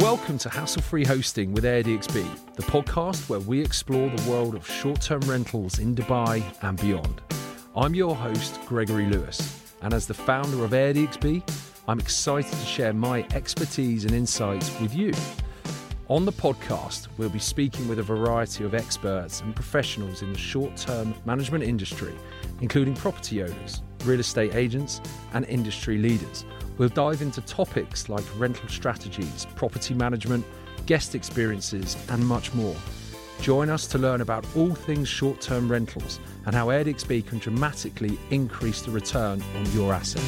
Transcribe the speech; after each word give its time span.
Welcome 0.00 0.36
to 0.38 0.50
Hassle 0.50 0.82
Free 0.82 1.06
Hosting 1.06 1.54
with 1.54 1.64
AirDXB, 1.64 2.54
the 2.54 2.62
podcast 2.64 3.30
where 3.30 3.40
we 3.40 3.62
explore 3.62 4.10
the 4.10 4.30
world 4.30 4.54
of 4.54 4.68
short 4.68 5.00
term 5.00 5.20
rentals 5.20 5.78
in 5.78 5.94
Dubai 5.94 6.44
and 6.60 6.78
beyond. 6.78 7.22
I'm 7.74 7.94
your 7.94 8.14
host, 8.14 8.60
Gregory 8.66 9.06
Lewis, 9.06 9.72
and 9.80 9.94
as 9.94 10.06
the 10.06 10.12
founder 10.12 10.66
of 10.66 10.72
AirDXB, 10.72 11.42
I'm 11.88 11.98
excited 11.98 12.52
to 12.52 12.66
share 12.66 12.92
my 12.92 13.26
expertise 13.32 14.04
and 14.04 14.12
insights 14.12 14.70
with 14.80 14.94
you. 14.94 15.14
On 16.08 16.26
the 16.26 16.32
podcast, 16.32 17.08
we'll 17.16 17.30
be 17.30 17.38
speaking 17.38 17.88
with 17.88 17.98
a 17.98 18.02
variety 18.02 18.64
of 18.64 18.74
experts 18.74 19.40
and 19.40 19.56
professionals 19.56 20.20
in 20.20 20.30
the 20.30 20.38
short 20.38 20.76
term 20.76 21.14
management 21.24 21.64
industry, 21.64 22.12
including 22.60 22.94
property 22.94 23.42
owners, 23.42 23.82
real 24.04 24.20
estate 24.20 24.54
agents, 24.54 25.00
and 25.32 25.46
industry 25.46 25.96
leaders. 25.96 26.44
We'll 26.78 26.88
dive 26.90 27.22
into 27.22 27.40
topics 27.42 28.08
like 28.08 28.24
rental 28.36 28.68
strategies, 28.68 29.46
property 29.54 29.94
management, 29.94 30.44
guest 30.86 31.14
experiences, 31.14 31.96
and 32.10 32.26
much 32.26 32.52
more. 32.54 32.76
Join 33.40 33.70
us 33.70 33.86
to 33.88 33.98
learn 33.98 34.20
about 34.20 34.46
all 34.56 34.74
things 34.74 35.08
short 35.08 35.40
term 35.40 35.70
rentals 35.70 36.20
and 36.44 36.54
how 36.54 36.68
AirDXB 36.68 37.26
can 37.26 37.38
dramatically 37.38 38.18
increase 38.30 38.82
the 38.82 38.90
return 38.90 39.42
on 39.56 39.72
your 39.72 39.92
asset. 39.92 40.22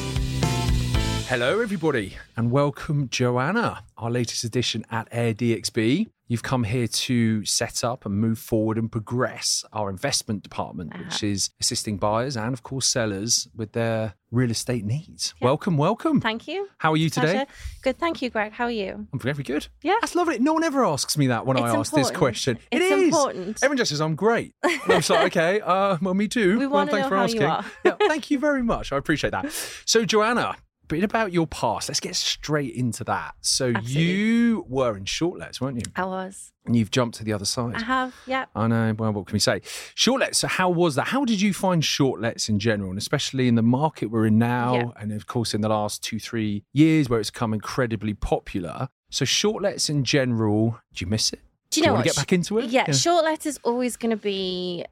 Hello, 1.27 1.59
everybody, 1.59 2.17
and 2.35 2.49
welcome, 2.49 3.07
Joanna, 3.09 3.83
our 3.97 4.09
latest 4.09 4.43
edition 4.43 4.83
at 4.89 5.09
AirDXB. 5.11 6.07
You've 6.31 6.43
come 6.43 6.63
here 6.63 6.85
to 6.87 7.43
set 7.43 7.83
up 7.83 8.05
and 8.05 8.13
move 8.15 8.37
forward 8.37 8.77
and 8.77 8.91
progress 8.91 9.65
our 9.73 9.89
investment 9.89 10.43
department, 10.43 10.93
Uh-huh. 10.93 11.03
which 11.05 11.23
is 11.23 11.49
assisting 11.59 11.97
buyers 11.97 12.37
and, 12.37 12.53
of 12.53 12.61
course, 12.61 12.85
sellers 12.85 13.47
with 13.55 13.71
their 13.71 14.13
real 14.29 14.51
estate 14.51 14.85
needs. 14.85 15.33
Welcome, 15.41 15.75
welcome. 15.75 16.21
Thank 16.21 16.47
you. 16.47 16.69
How 16.77 16.91
are 16.93 16.97
you 16.97 17.09
today? 17.09 17.31
Pleasure. 17.33 17.45
Good, 17.81 17.97
thank 17.97 18.21
you, 18.21 18.29
Greg. 18.29 18.51
How 18.51 18.65
are 18.65 18.71
you? 18.71 19.07
I'm 19.11 19.19
very 19.19 19.41
good. 19.41 19.67
Yeah. 19.81 19.95
That's 20.01 20.13
lovely. 20.13 20.37
No 20.37 20.53
one 20.53 20.63
ever 20.63 20.85
asks 20.85 21.17
me 21.17 21.25
that 21.27 21.47
when 21.47 21.57
I 21.57 21.65
It's 21.67 21.75
ask 21.75 21.93
this 21.93 22.11
question. 22.11 22.59
It 22.69 22.79
It's 22.83 22.91
important. 23.15 23.57
Everyone 23.63 23.77
just 23.77 23.89
says 23.89 23.99
I'm 23.99 24.15
great. 24.15 24.53
And 24.61 24.79
I'm 24.83 24.89
just 24.99 25.09
like, 25.09 25.35
okay, 25.35 25.61
uh, 25.61 25.97
well, 25.99 26.13
me 26.13 26.27
too. 26.27 26.59
We 26.59 26.67
well, 26.67 26.75
wanna 26.85 26.91
thanks 26.91 27.05
know 27.05 27.09
for 27.09 27.15
how 27.15 27.23
asking. 27.23 27.41
you 27.41 27.47
are. 27.47 27.65
yeah, 27.83 27.95
thank 28.07 28.29
you 28.29 28.37
very 28.37 28.61
much. 28.61 28.91
I 28.91 28.97
appreciate 28.97 29.31
that. 29.31 29.51
So, 29.85 30.05
Joanna, 30.05 30.57
bit 30.89 31.03
about 31.03 31.31
your 31.31 31.47
past. 31.47 31.87
Let's 31.87 31.99
get 31.99 32.15
straight 32.15 32.73
into 32.75 33.03
that. 33.05 33.35
So, 33.41 33.69
Absolutely. 33.69 34.01
you 34.01 34.65
were 34.67 34.97
in 34.97 35.05
shortlets, 35.05 35.61
weren't 35.61 35.77
you? 35.77 35.83
I 35.95 36.03
was. 36.05 36.51
And 36.65 36.75
you've 36.75 36.91
jumped 36.91 37.17
to 37.19 37.23
the 37.23 37.31
other 37.31 37.45
side. 37.45 37.75
I 37.75 37.83
have. 37.83 38.13
Yeah. 38.25 38.45
I 38.55 38.67
know. 38.67 38.93
Well, 38.97 39.13
what 39.13 39.27
can 39.27 39.33
we 39.33 39.39
say? 39.39 39.61
Shortlets. 39.95 40.39
So, 40.39 40.47
how 40.47 40.69
was 40.69 40.95
that? 40.95 41.07
How 41.07 41.23
did 41.25 41.39
you 41.39 41.53
find 41.53 41.85
shortlets 41.85 42.49
in 42.49 42.59
general, 42.59 42.89
and 42.89 42.97
especially 42.97 43.47
in 43.47 43.55
the 43.55 43.61
market 43.61 44.07
we're 44.07 44.25
in 44.25 44.37
now, 44.37 44.75
Yeah. 44.75 44.83
and 44.99 45.11
of 45.13 45.27
course 45.27 45.53
in 45.53 45.61
the 45.61 45.69
last 45.69 46.03
two, 46.03 46.19
three 46.19 46.63
years 46.73 47.07
where 47.09 47.19
it's 47.19 47.31
become 47.31 47.53
incredibly 47.53 48.13
popular? 48.13 48.89
So, 49.11 49.25
shortlets 49.25 49.89
in 49.89 50.03
general, 50.03 50.79
do 50.93 51.05
you 51.05 51.09
miss 51.09 51.31
it? 51.33 51.39
Do 51.71 51.79
you 51.79 51.85
know 51.85 51.93
want 51.93 52.05
what? 52.05 52.13
to 52.13 52.15
get 52.17 52.21
back 52.21 52.33
into 52.33 52.57
it? 52.57 52.65
Yeah, 52.71 52.91
short 52.91 53.45
is 53.45 53.59
always 53.63 53.95
going 53.95 54.09
to 54.11 54.17
be 54.17 54.85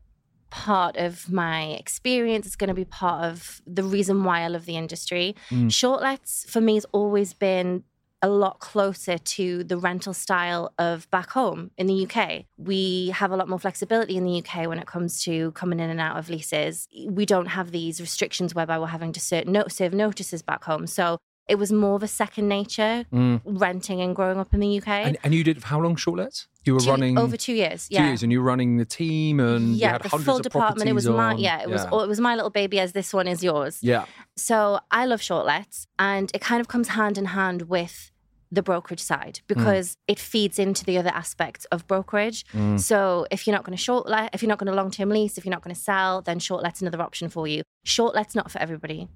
part 0.50 0.98
of 0.98 1.31
my 1.31 1.66
experience. 1.72 2.45
It's 2.45 2.56
going 2.56 2.70
to 2.70 2.73
be 2.73 2.86
part 2.86 3.26
of 3.26 3.62
the 3.66 3.84
reason 3.84 4.23
why 4.23 4.42
I 4.42 4.48
love 4.48 4.66
the 4.66 4.78
industry. 4.78 5.36
Mm. 5.50 5.72
Short 5.72 6.02
lets 6.02 6.50
for 6.50 6.62
me 6.62 6.76
has 6.76 6.86
always 6.92 7.34
been 7.34 7.84
a 8.22 8.30
lot 8.30 8.59
closer 8.59 9.18
to 9.18 9.64
the 9.64 9.78
rental 9.78 10.14
style 10.14 10.73
of 10.80 11.09
back 11.12 11.30
home 11.30 11.70
in 11.78 11.86
the 11.86 12.08
UK. 12.08 12.45
We 12.58 13.09
have 13.09 13.31
a 13.31 13.38
lot 13.38 13.48
more 13.48 13.59
flexibility 13.59 14.18
in 14.18 14.25
the 14.25 14.40
UK 14.40 14.68
when 14.68 14.80
it 14.80 14.88
comes 14.88 15.23
to 15.23 15.52
coming 15.52 15.80
in 15.80 15.90
and 15.90 16.00
out 16.00 16.18
of 16.18 16.30
leases. 16.30 16.88
We 17.08 17.25
don't 17.25 17.45
have 17.48 17.72
these 17.72 18.02
restrictions 18.02 18.56
whereby 18.56 18.80
we're 18.80 18.88
having 18.88 19.14
to 19.14 19.20
serve 19.20 19.94
notices 19.94 20.42
back 20.42 20.64
home. 20.64 20.88
So 20.88 21.20
it 21.48 21.56
was 21.58 21.72
more 21.72 21.95
of 21.95 22.03
a 22.03 22.08
second 22.08 22.48
nature 22.48 23.06
Mm. 23.14 23.42
renting 23.45 24.02
and 24.02 24.16
growing 24.16 24.38
up 24.40 24.53
in 24.53 24.59
the 24.59 24.78
UK. 24.80 24.88
And, 24.88 25.17
and 25.23 25.34
you 25.34 25.44
did 25.44 25.64
how 25.64 25.80
long 25.80 25.95
shortlets? 25.95 26.48
You 26.66 26.73
were 26.73 26.80
Two- 26.81 26.90
running 26.92 27.17
over 27.17 27.38
two 27.38 27.53
years. 27.53 27.88
yeah. 27.90 28.02
two 28.02 28.08
years, 28.08 28.23
and 28.23 28.31
you 28.31 28.40
were 28.42 28.45
running 28.48 28.76
the 28.78 28.86
team, 28.86 29.40
and 29.40 29.70
you 29.70 29.78
yeah, 29.78 29.94
had 29.94 30.03
the 30.03 30.09
hundreds 30.09 30.25
full 30.25 30.36
of 30.38 30.42
department. 30.42 30.90
It 30.90 30.94
was 30.94 31.06
properties 31.06 31.38
my 31.38 31.41
yeah, 31.41 31.62
it 31.62 31.69
was 31.69 31.84
yeah. 31.84 31.90
oh, 31.91 32.02
it 32.02 32.09
was 32.09 32.19
my 32.19 32.35
little 32.35 32.50
baby 32.52 32.80
as 32.80 32.91
this 32.91 33.13
one 33.13 33.28
is 33.28 33.41
yours. 33.44 33.80
yeah. 33.81 34.06
So 34.35 34.80
I 34.91 35.06
love 35.06 35.22
shortlets, 35.22 35.88
and 35.97 36.30
it 36.34 36.41
kind 36.41 36.59
of 36.62 36.68
comes 36.68 36.90
hand 36.90 37.18
in 37.18 37.25
hand 37.25 37.64
with 37.69 38.12
the 38.52 38.62
brokerage 38.64 39.02
side 39.02 39.41
because 39.47 39.97
it 40.08 40.18
feeds 40.19 40.58
into 40.58 40.85
the 40.85 40.97
other 40.97 41.09
aspects 41.09 41.66
of 41.66 41.85
brokerage. 41.88 42.46
Mm. 42.53 42.79
So 42.79 43.25
if 43.29 43.46
you're 43.46 43.53
not 43.56 43.66
going 43.66 43.78
to 43.78 43.84
shortlet, 43.84 44.29
if 44.34 44.41
you're 44.41 44.47
not 44.50 44.58
going 44.58 44.68
to 44.72 44.75
long 44.75 44.90
term 44.91 45.09
lease, 45.09 45.38
if 45.38 45.46
you're 45.46 45.52
not 45.52 45.62
going 45.64 45.75
to 45.75 45.81
sell, 45.81 46.22
then 46.22 46.40
shortlet's 46.40 46.81
another 46.81 47.02
option 47.02 47.28
for 47.29 47.46
you. 47.47 47.62
Shortlet's 47.85 48.35
not 48.35 48.50
for 48.52 48.59
everybody. 48.59 49.08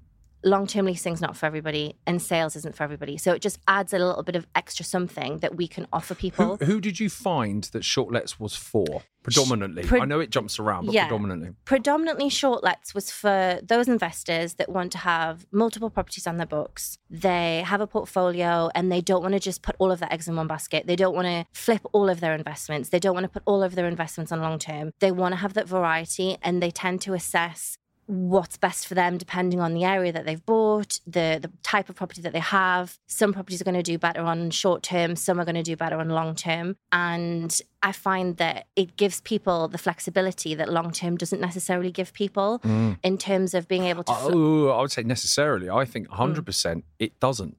Long 0.44 0.66
term 0.66 0.86
leasing's 0.86 1.20
not 1.20 1.36
for 1.36 1.46
everybody, 1.46 1.94
and 2.06 2.20
sales 2.20 2.56
isn't 2.56 2.74
for 2.74 2.82
everybody. 2.82 3.16
So 3.16 3.32
it 3.32 3.40
just 3.42 3.58
adds 3.68 3.92
a 3.92 3.98
little 3.98 4.22
bit 4.24 4.34
of 4.36 4.46
extra 4.56 4.84
something 4.84 5.38
that 5.38 5.54
we 5.56 5.68
can 5.68 5.86
offer 5.92 6.14
people. 6.14 6.56
Who, 6.56 6.64
who 6.64 6.80
did 6.80 6.98
you 6.98 7.08
find 7.08 7.64
that 7.72 7.84
shortlets 7.84 8.40
was 8.40 8.56
for 8.56 9.02
predominantly? 9.22 9.84
pre- 9.84 10.00
I 10.00 10.04
know 10.04 10.18
it 10.18 10.30
jumps 10.30 10.58
around, 10.58 10.86
but 10.86 10.94
Yeah. 10.94 11.06
predominantly. 11.06 11.50
predominantly 11.64 12.28
shortlets 12.28 12.92
was 12.92 13.10
for 13.10 13.60
those 13.62 13.86
investors 13.86 14.54
that 14.54 14.68
want 14.68 14.90
to 14.92 14.98
have 14.98 15.46
multiple 15.52 15.90
properties 15.90 16.26
on 16.26 16.38
their 16.38 16.46
books. 16.46 16.98
They 17.08 17.62
have 17.64 17.80
a 17.80 17.86
portfolio 17.86 18.68
and 18.74 18.90
they 18.90 19.00
don't 19.00 19.22
want 19.22 19.34
to 19.34 19.40
just 19.40 19.62
put 19.62 19.76
all 19.78 19.92
of 19.92 20.00
their 20.00 20.12
eggs 20.12 20.26
in 20.26 20.34
one 20.34 20.48
basket. 20.48 20.86
They 20.88 20.96
don't 20.96 21.14
want 21.14 21.26
to 21.26 21.46
flip 21.52 21.82
all 21.92 22.08
of 22.08 22.18
their 22.20 22.34
investments. 22.34 22.88
They 22.88 22.98
don't 22.98 23.14
want 23.14 23.24
to 23.24 23.28
put 23.30 23.42
all 23.46 23.62
of 23.62 23.76
their 23.76 23.86
investments 23.86 24.32
on 24.32 24.40
long 24.40 24.58
term. 24.58 24.90
They 24.98 25.12
want 25.12 25.34
to 25.34 25.36
have 25.36 25.54
that 25.54 25.68
variety 25.68 26.36
and 26.42 26.60
they 26.60 26.72
tend 26.72 27.00
to 27.02 27.14
assess 27.14 27.78
what's 28.06 28.56
best 28.56 28.86
for 28.86 28.94
them 28.94 29.16
depending 29.16 29.60
on 29.60 29.74
the 29.74 29.84
area 29.84 30.12
that 30.12 30.26
they've 30.26 30.44
bought, 30.44 31.00
the 31.06 31.38
the 31.40 31.50
type 31.62 31.88
of 31.88 31.94
property 31.96 32.20
that 32.22 32.32
they 32.32 32.40
have. 32.40 32.98
Some 33.06 33.32
properties 33.32 33.60
are 33.60 33.64
going 33.64 33.76
to 33.76 33.82
do 33.82 33.96
better 33.98 34.22
on 34.22 34.50
short 34.50 34.82
term, 34.82 35.16
some 35.16 35.40
are 35.40 35.44
going 35.44 35.54
to 35.54 35.62
do 35.62 35.76
better 35.76 35.96
on 35.98 36.08
long 36.08 36.34
term. 36.34 36.76
And 36.90 37.58
I 37.82 37.92
find 37.92 38.36
that 38.36 38.66
it 38.76 38.96
gives 38.96 39.20
people 39.20 39.68
the 39.68 39.78
flexibility 39.78 40.54
that 40.54 40.68
long 40.72 40.90
term 40.92 41.16
doesn't 41.16 41.40
necessarily 41.40 41.90
give 41.90 42.12
people 42.12 42.60
Mm. 42.64 42.98
in 43.02 43.18
terms 43.18 43.54
of 43.54 43.66
being 43.68 43.84
able 43.84 44.04
to 44.04 44.12
fl- 44.14 44.30
Oh, 44.34 44.68
I 44.70 44.80
would 44.82 44.90
say 44.92 45.02
necessarily. 45.02 45.70
I 45.70 45.84
think 45.84 46.08
Mm. 46.08 46.16
100% 46.18 46.84
it 46.98 47.18
doesn't 47.20 47.56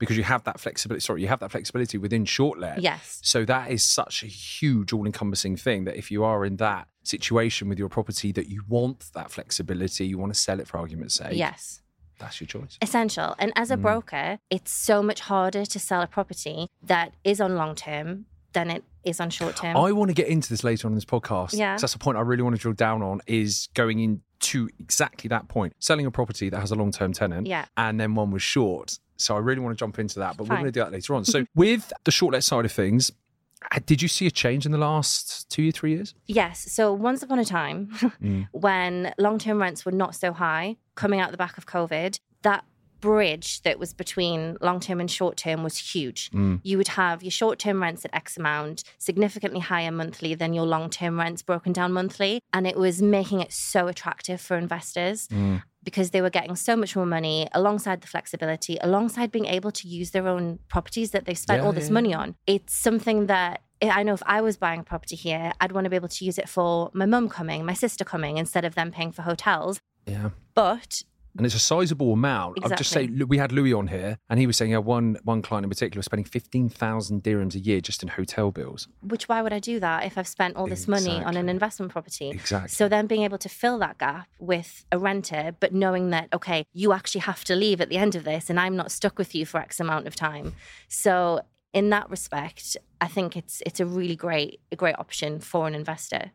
because 0.00 0.16
you 0.16 0.24
have 0.24 0.42
that 0.44 0.58
flexibility. 0.58 1.00
Sorry, 1.00 1.22
you 1.22 1.28
have 1.28 1.38
that 1.38 1.52
flexibility 1.52 1.96
within 1.98 2.24
short 2.24 2.58
shortlet. 2.58 2.76
Yes. 2.82 3.20
So 3.22 3.44
that 3.44 3.70
is 3.70 3.84
such 3.84 4.22
a 4.24 4.26
huge, 4.26 4.92
all-encompassing 4.92 5.56
thing 5.56 5.84
that 5.84 5.96
if 5.96 6.10
you 6.10 6.24
are 6.24 6.44
in 6.44 6.56
that 6.56 6.88
situation 7.04 7.68
with 7.68 7.78
your 7.78 7.88
property 7.88 8.32
that 8.32 8.48
you 8.48 8.62
want 8.66 9.10
that 9.14 9.30
flexibility, 9.30 10.06
you 10.06 10.18
want 10.18 10.32
to 10.34 10.38
sell 10.40 10.58
it 10.58 10.66
for 10.66 10.78
argument's 10.78 11.14
sake. 11.14 11.36
Yes. 11.36 11.82
That's 12.18 12.40
your 12.40 12.48
choice. 12.48 12.78
Essential. 12.82 13.34
And 13.38 13.52
as 13.56 13.70
a 13.70 13.76
Mm. 13.76 13.82
broker, 13.82 14.38
it's 14.50 14.72
so 14.72 15.02
much 15.02 15.20
harder 15.20 15.64
to 15.66 15.78
sell 15.78 16.00
a 16.02 16.06
property 16.06 16.66
that 16.82 17.12
is 17.22 17.40
on 17.40 17.54
long 17.56 17.74
term 17.74 18.24
than 18.52 18.70
it 18.70 18.82
is 19.04 19.20
on 19.20 19.30
short 19.30 19.56
term. 19.56 19.76
I 19.76 19.92
want 19.92 20.08
to 20.08 20.14
get 20.14 20.28
into 20.28 20.48
this 20.48 20.64
later 20.64 20.86
on 20.88 20.92
in 20.92 20.96
this 20.96 21.04
podcast. 21.04 21.52
Yeah. 21.56 21.76
That's 21.76 21.92
the 21.92 21.98
point 21.98 22.18
I 22.18 22.22
really 22.22 22.42
want 22.42 22.56
to 22.56 22.60
drill 22.60 22.74
down 22.74 23.02
on 23.02 23.20
is 23.26 23.68
going 23.74 24.00
into 24.00 24.68
exactly 24.78 25.28
that 25.28 25.48
point. 25.48 25.74
Selling 25.78 26.04
a 26.06 26.10
property 26.10 26.48
that 26.50 26.58
has 26.58 26.70
a 26.70 26.74
long-term 26.74 27.12
tenant 27.12 27.46
Yeah. 27.46 27.66
and 27.76 28.00
then 28.00 28.14
one 28.14 28.30
was 28.30 28.42
short. 28.42 28.98
So 29.20 29.36
I 29.36 29.38
really 29.38 29.60
want 29.60 29.76
to 29.76 29.80
jump 29.80 29.98
into 29.98 30.18
that, 30.20 30.36
but 30.36 30.44
we're 30.48 30.56
going 30.56 30.64
to 30.66 30.72
do 30.72 30.80
that 30.80 30.92
later 30.92 31.14
on. 31.14 31.24
So 31.24 31.44
with 31.54 31.92
the 32.04 32.10
shortlet 32.10 32.42
side 32.42 32.64
of 32.64 32.72
things, 32.72 33.12
uh, 33.72 33.78
did 33.84 34.00
you 34.00 34.08
see 34.08 34.26
a 34.26 34.30
change 34.30 34.64
in 34.66 34.72
the 34.72 34.78
last 34.78 35.48
two, 35.50 35.68
or 35.68 35.72
three 35.72 35.92
years? 35.92 36.14
Yes. 36.26 36.72
So 36.72 36.92
once 36.94 37.22
upon 37.22 37.38
a 37.38 37.44
time, 37.44 37.88
Mm. 38.22 38.48
when 38.52 39.12
long 39.18 39.38
term 39.38 39.60
rents 39.60 39.84
were 39.84 39.92
not 39.92 40.14
so 40.14 40.32
high, 40.32 40.76
coming 40.94 41.20
out 41.20 41.30
the 41.30 41.36
back 41.36 41.58
of 41.58 41.66
COVID, 41.66 42.18
that 42.42 42.64
bridge 43.00 43.62
that 43.62 43.78
was 43.78 43.94
between 43.94 44.58
long 44.60 44.78
term 44.78 45.00
and 45.00 45.10
short 45.10 45.36
term 45.38 45.62
was 45.62 45.76
huge. 45.78 46.30
Mm. 46.32 46.60
You 46.62 46.76
would 46.76 46.88
have 46.88 47.22
your 47.22 47.30
short 47.30 47.58
term 47.58 47.82
rents 47.82 48.04
at 48.04 48.14
X 48.14 48.36
amount, 48.36 48.84
significantly 48.98 49.60
higher 49.60 49.90
monthly 49.90 50.34
than 50.34 50.52
your 50.52 50.66
long 50.66 50.90
term 50.90 51.18
rents 51.18 51.40
broken 51.42 51.72
down 51.72 51.92
monthly. 51.92 52.42
And 52.52 52.66
it 52.66 52.76
was 52.76 53.00
making 53.00 53.40
it 53.40 53.52
so 53.52 53.88
attractive 53.88 54.40
for 54.40 54.56
investors 54.56 55.28
Mm. 55.28 55.62
Because 55.82 56.10
they 56.10 56.20
were 56.20 56.30
getting 56.30 56.56
so 56.56 56.76
much 56.76 56.94
more 56.94 57.06
money 57.06 57.48
alongside 57.52 58.00
the 58.00 58.06
flexibility, 58.06 58.78
alongside 58.80 59.32
being 59.32 59.46
able 59.46 59.70
to 59.72 59.88
use 59.88 60.10
their 60.10 60.28
own 60.28 60.58
properties 60.68 61.12
that 61.12 61.24
they've 61.24 61.38
spent 61.38 61.62
Yeah, 61.62 61.66
all 61.66 61.72
this 61.72 61.88
yeah, 61.88 61.94
money 61.94 62.14
on. 62.14 62.36
It's 62.46 62.76
something 62.76 63.26
that 63.26 63.62
eh, 63.80 63.90
I 63.90 64.02
know 64.02 64.14
if 64.14 64.22
I 64.26 64.40
was 64.40 64.56
buying 64.56 64.80
a 64.80 64.84
property 64.84 65.16
here, 65.16 65.52
I'd 65.60 65.72
want 65.72 65.84
to 65.84 65.90
be 65.90 65.96
able 65.96 66.08
to 66.08 66.24
use 66.24 66.38
it 66.38 66.48
for 66.48 66.90
my 66.92 67.06
mum 67.06 67.28
coming, 67.28 67.64
my 67.64 67.74
sister 67.74 68.04
coming, 68.04 68.36
instead 68.36 68.64
of 68.64 68.74
them 68.74 68.90
paying 68.90 69.12
for 69.12 69.22
hotels. 69.22 69.80
Yeah. 70.06 70.30
But 70.54 71.02
And 71.36 71.46
it's 71.46 71.54
a 71.54 71.60
sizable 71.60 72.12
amount. 72.12 72.58
I'll 72.62 72.70
just 72.76 72.90
say 72.90 73.06
we 73.06 73.38
had 73.38 73.52
Louis 73.52 73.72
on 73.72 73.86
here, 73.86 74.18
and 74.28 74.40
he 74.40 74.46
was 74.46 74.56
saying, 74.56 74.72
yeah, 74.72 74.78
one 74.78 75.16
one 75.24 75.42
client 75.42 75.64
in 75.64 75.70
particular 75.70 76.00
was 76.00 76.06
spending 76.06 76.24
fifteen 76.24 76.68
thousand 76.68 77.22
dirhams 77.22 77.54
a 77.54 77.60
year 77.60 77.80
just 77.80 78.02
in 78.02 78.08
hotel 78.08 78.50
bills. 78.50 78.88
which 79.02 79.28
why 79.28 79.42
would 79.42 79.52
I 79.52 79.58
do 79.58 79.80
that 79.80 80.04
if 80.04 80.18
I've 80.18 80.28
spent 80.28 80.56
all 80.56 80.66
this 80.66 80.88
money 80.88 81.22
on 81.22 81.36
an 81.36 81.48
investment 81.48 81.92
property? 81.92 82.30
Exactly. 82.30 82.68
So 82.68 82.88
then 82.88 83.06
being 83.06 83.22
able 83.22 83.38
to 83.38 83.48
fill 83.48 83.78
that 83.78 83.98
gap 83.98 84.28
with 84.38 84.84
a 84.90 84.98
renter, 84.98 85.54
but 85.60 85.72
knowing 85.72 86.10
that, 86.10 86.28
okay, 86.32 86.64
you 86.72 86.92
actually 86.92 87.22
have 87.22 87.44
to 87.44 87.54
leave 87.54 87.80
at 87.80 87.88
the 87.88 87.96
end 87.96 88.14
of 88.14 88.24
this 88.24 88.50
and 88.50 88.58
I'm 88.58 88.76
not 88.76 88.90
stuck 88.90 89.18
with 89.18 89.34
you 89.34 89.46
for 89.46 89.60
X 89.60 89.80
amount 89.80 90.06
of 90.06 90.16
time. 90.16 90.54
So 90.88 91.42
in 91.72 91.90
that 91.90 92.10
respect, 92.10 92.76
I 93.00 93.06
think 93.06 93.36
it's 93.36 93.62
it's 93.64 93.80
a 93.80 93.86
really 93.86 94.16
great 94.16 94.60
a 94.72 94.76
great 94.76 94.98
option 94.98 95.40
for 95.40 95.66
an 95.68 95.74
investor. 95.74 96.32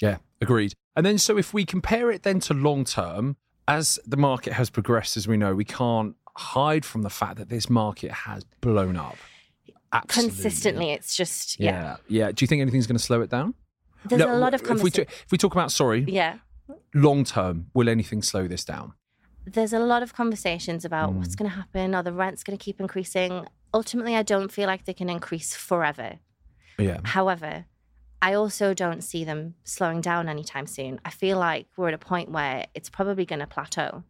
Yeah, 0.00 0.18
agreed. 0.40 0.74
And 0.96 1.04
then, 1.04 1.18
so 1.18 1.38
if 1.38 1.52
we 1.52 1.64
compare 1.64 2.10
it 2.10 2.22
then 2.22 2.40
to 2.40 2.54
long 2.54 2.84
term, 2.84 3.36
as 3.68 4.00
the 4.06 4.16
market 4.16 4.52
has 4.54 4.70
progressed, 4.70 5.16
as 5.16 5.28
we 5.28 5.36
know, 5.36 5.54
we 5.54 5.64
can't 5.64 6.16
hide 6.36 6.84
from 6.84 7.02
the 7.02 7.10
fact 7.10 7.36
that 7.36 7.48
this 7.48 7.68
market 7.70 8.10
has 8.10 8.44
blown 8.60 8.96
up. 8.96 9.16
Absolutely. 9.92 10.30
consistently. 10.36 10.90
It's 10.90 11.16
just 11.16 11.60
yeah. 11.60 11.70
Yeah. 11.70 11.96
Yeah. 12.26 12.32
Do 12.32 12.42
you 12.42 12.46
think 12.48 12.60
anything's 12.62 12.86
going 12.86 12.96
to 12.98 13.02
slow 13.02 13.20
it 13.22 13.30
down? 13.30 13.54
There's 14.04 14.20
No, 14.20 14.34
a 14.34 14.36
lot 14.36 14.52
of 14.54 14.60
if 14.60 14.64
we, 14.66 14.68
conversation. 14.68 15.06
t- 15.06 15.12
if 15.24 15.32
we 15.32 15.38
talk 15.38 15.52
about 15.52 15.70
sorry, 15.72 16.04
yeah. 16.08 16.38
long 16.94 17.24
term, 17.24 17.66
will 17.74 17.88
anything 17.88 18.22
slow 18.22 18.48
this 18.48 18.64
down? 18.64 18.94
there's 19.50 19.72
a 19.72 19.78
lot 19.78 20.02
of 20.02 20.12
conversations 20.12 20.84
about 20.84 21.14
what's 21.14 21.34
Mm. 21.34 21.38
going 21.38 21.50
to 21.50 21.56
happen. 21.56 21.94
Are 21.94 22.02
the 22.02 22.12
rents 22.12 22.42
going 22.44 22.58
to 22.58 22.62
keep 22.62 22.80
increasing? 22.80 23.46
Ultimately, 23.72 24.14
I 24.14 24.22
don't 24.22 24.52
feel 24.52 24.66
like 24.66 24.84
they 24.84 24.92
can 24.92 25.08
increase 25.08 25.54
forever. 25.54 26.18
Yeah. 26.78 26.98
However, 27.02 27.64
I 28.20 28.34
also 28.34 28.74
don't 28.74 29.02
see 29.02 29.24
them 29.24 29.54
slowing 29.64 30.00
down 30.00 30.28
anytime 30.28 30.66
soon. 30.66 31.00
I 31.04 31.10
feel 31.10 31.38
like 31.38 31.66
we're 31.76 31.88
at 31.88 31.94
a 31.94 31.98
point 31.98 32.30
where 32.30 32.66
it's 32.74 32.90
probably 32.90 33.24
going 33.24 33.38
to 33.40 33.46
plateau 33.46 34.02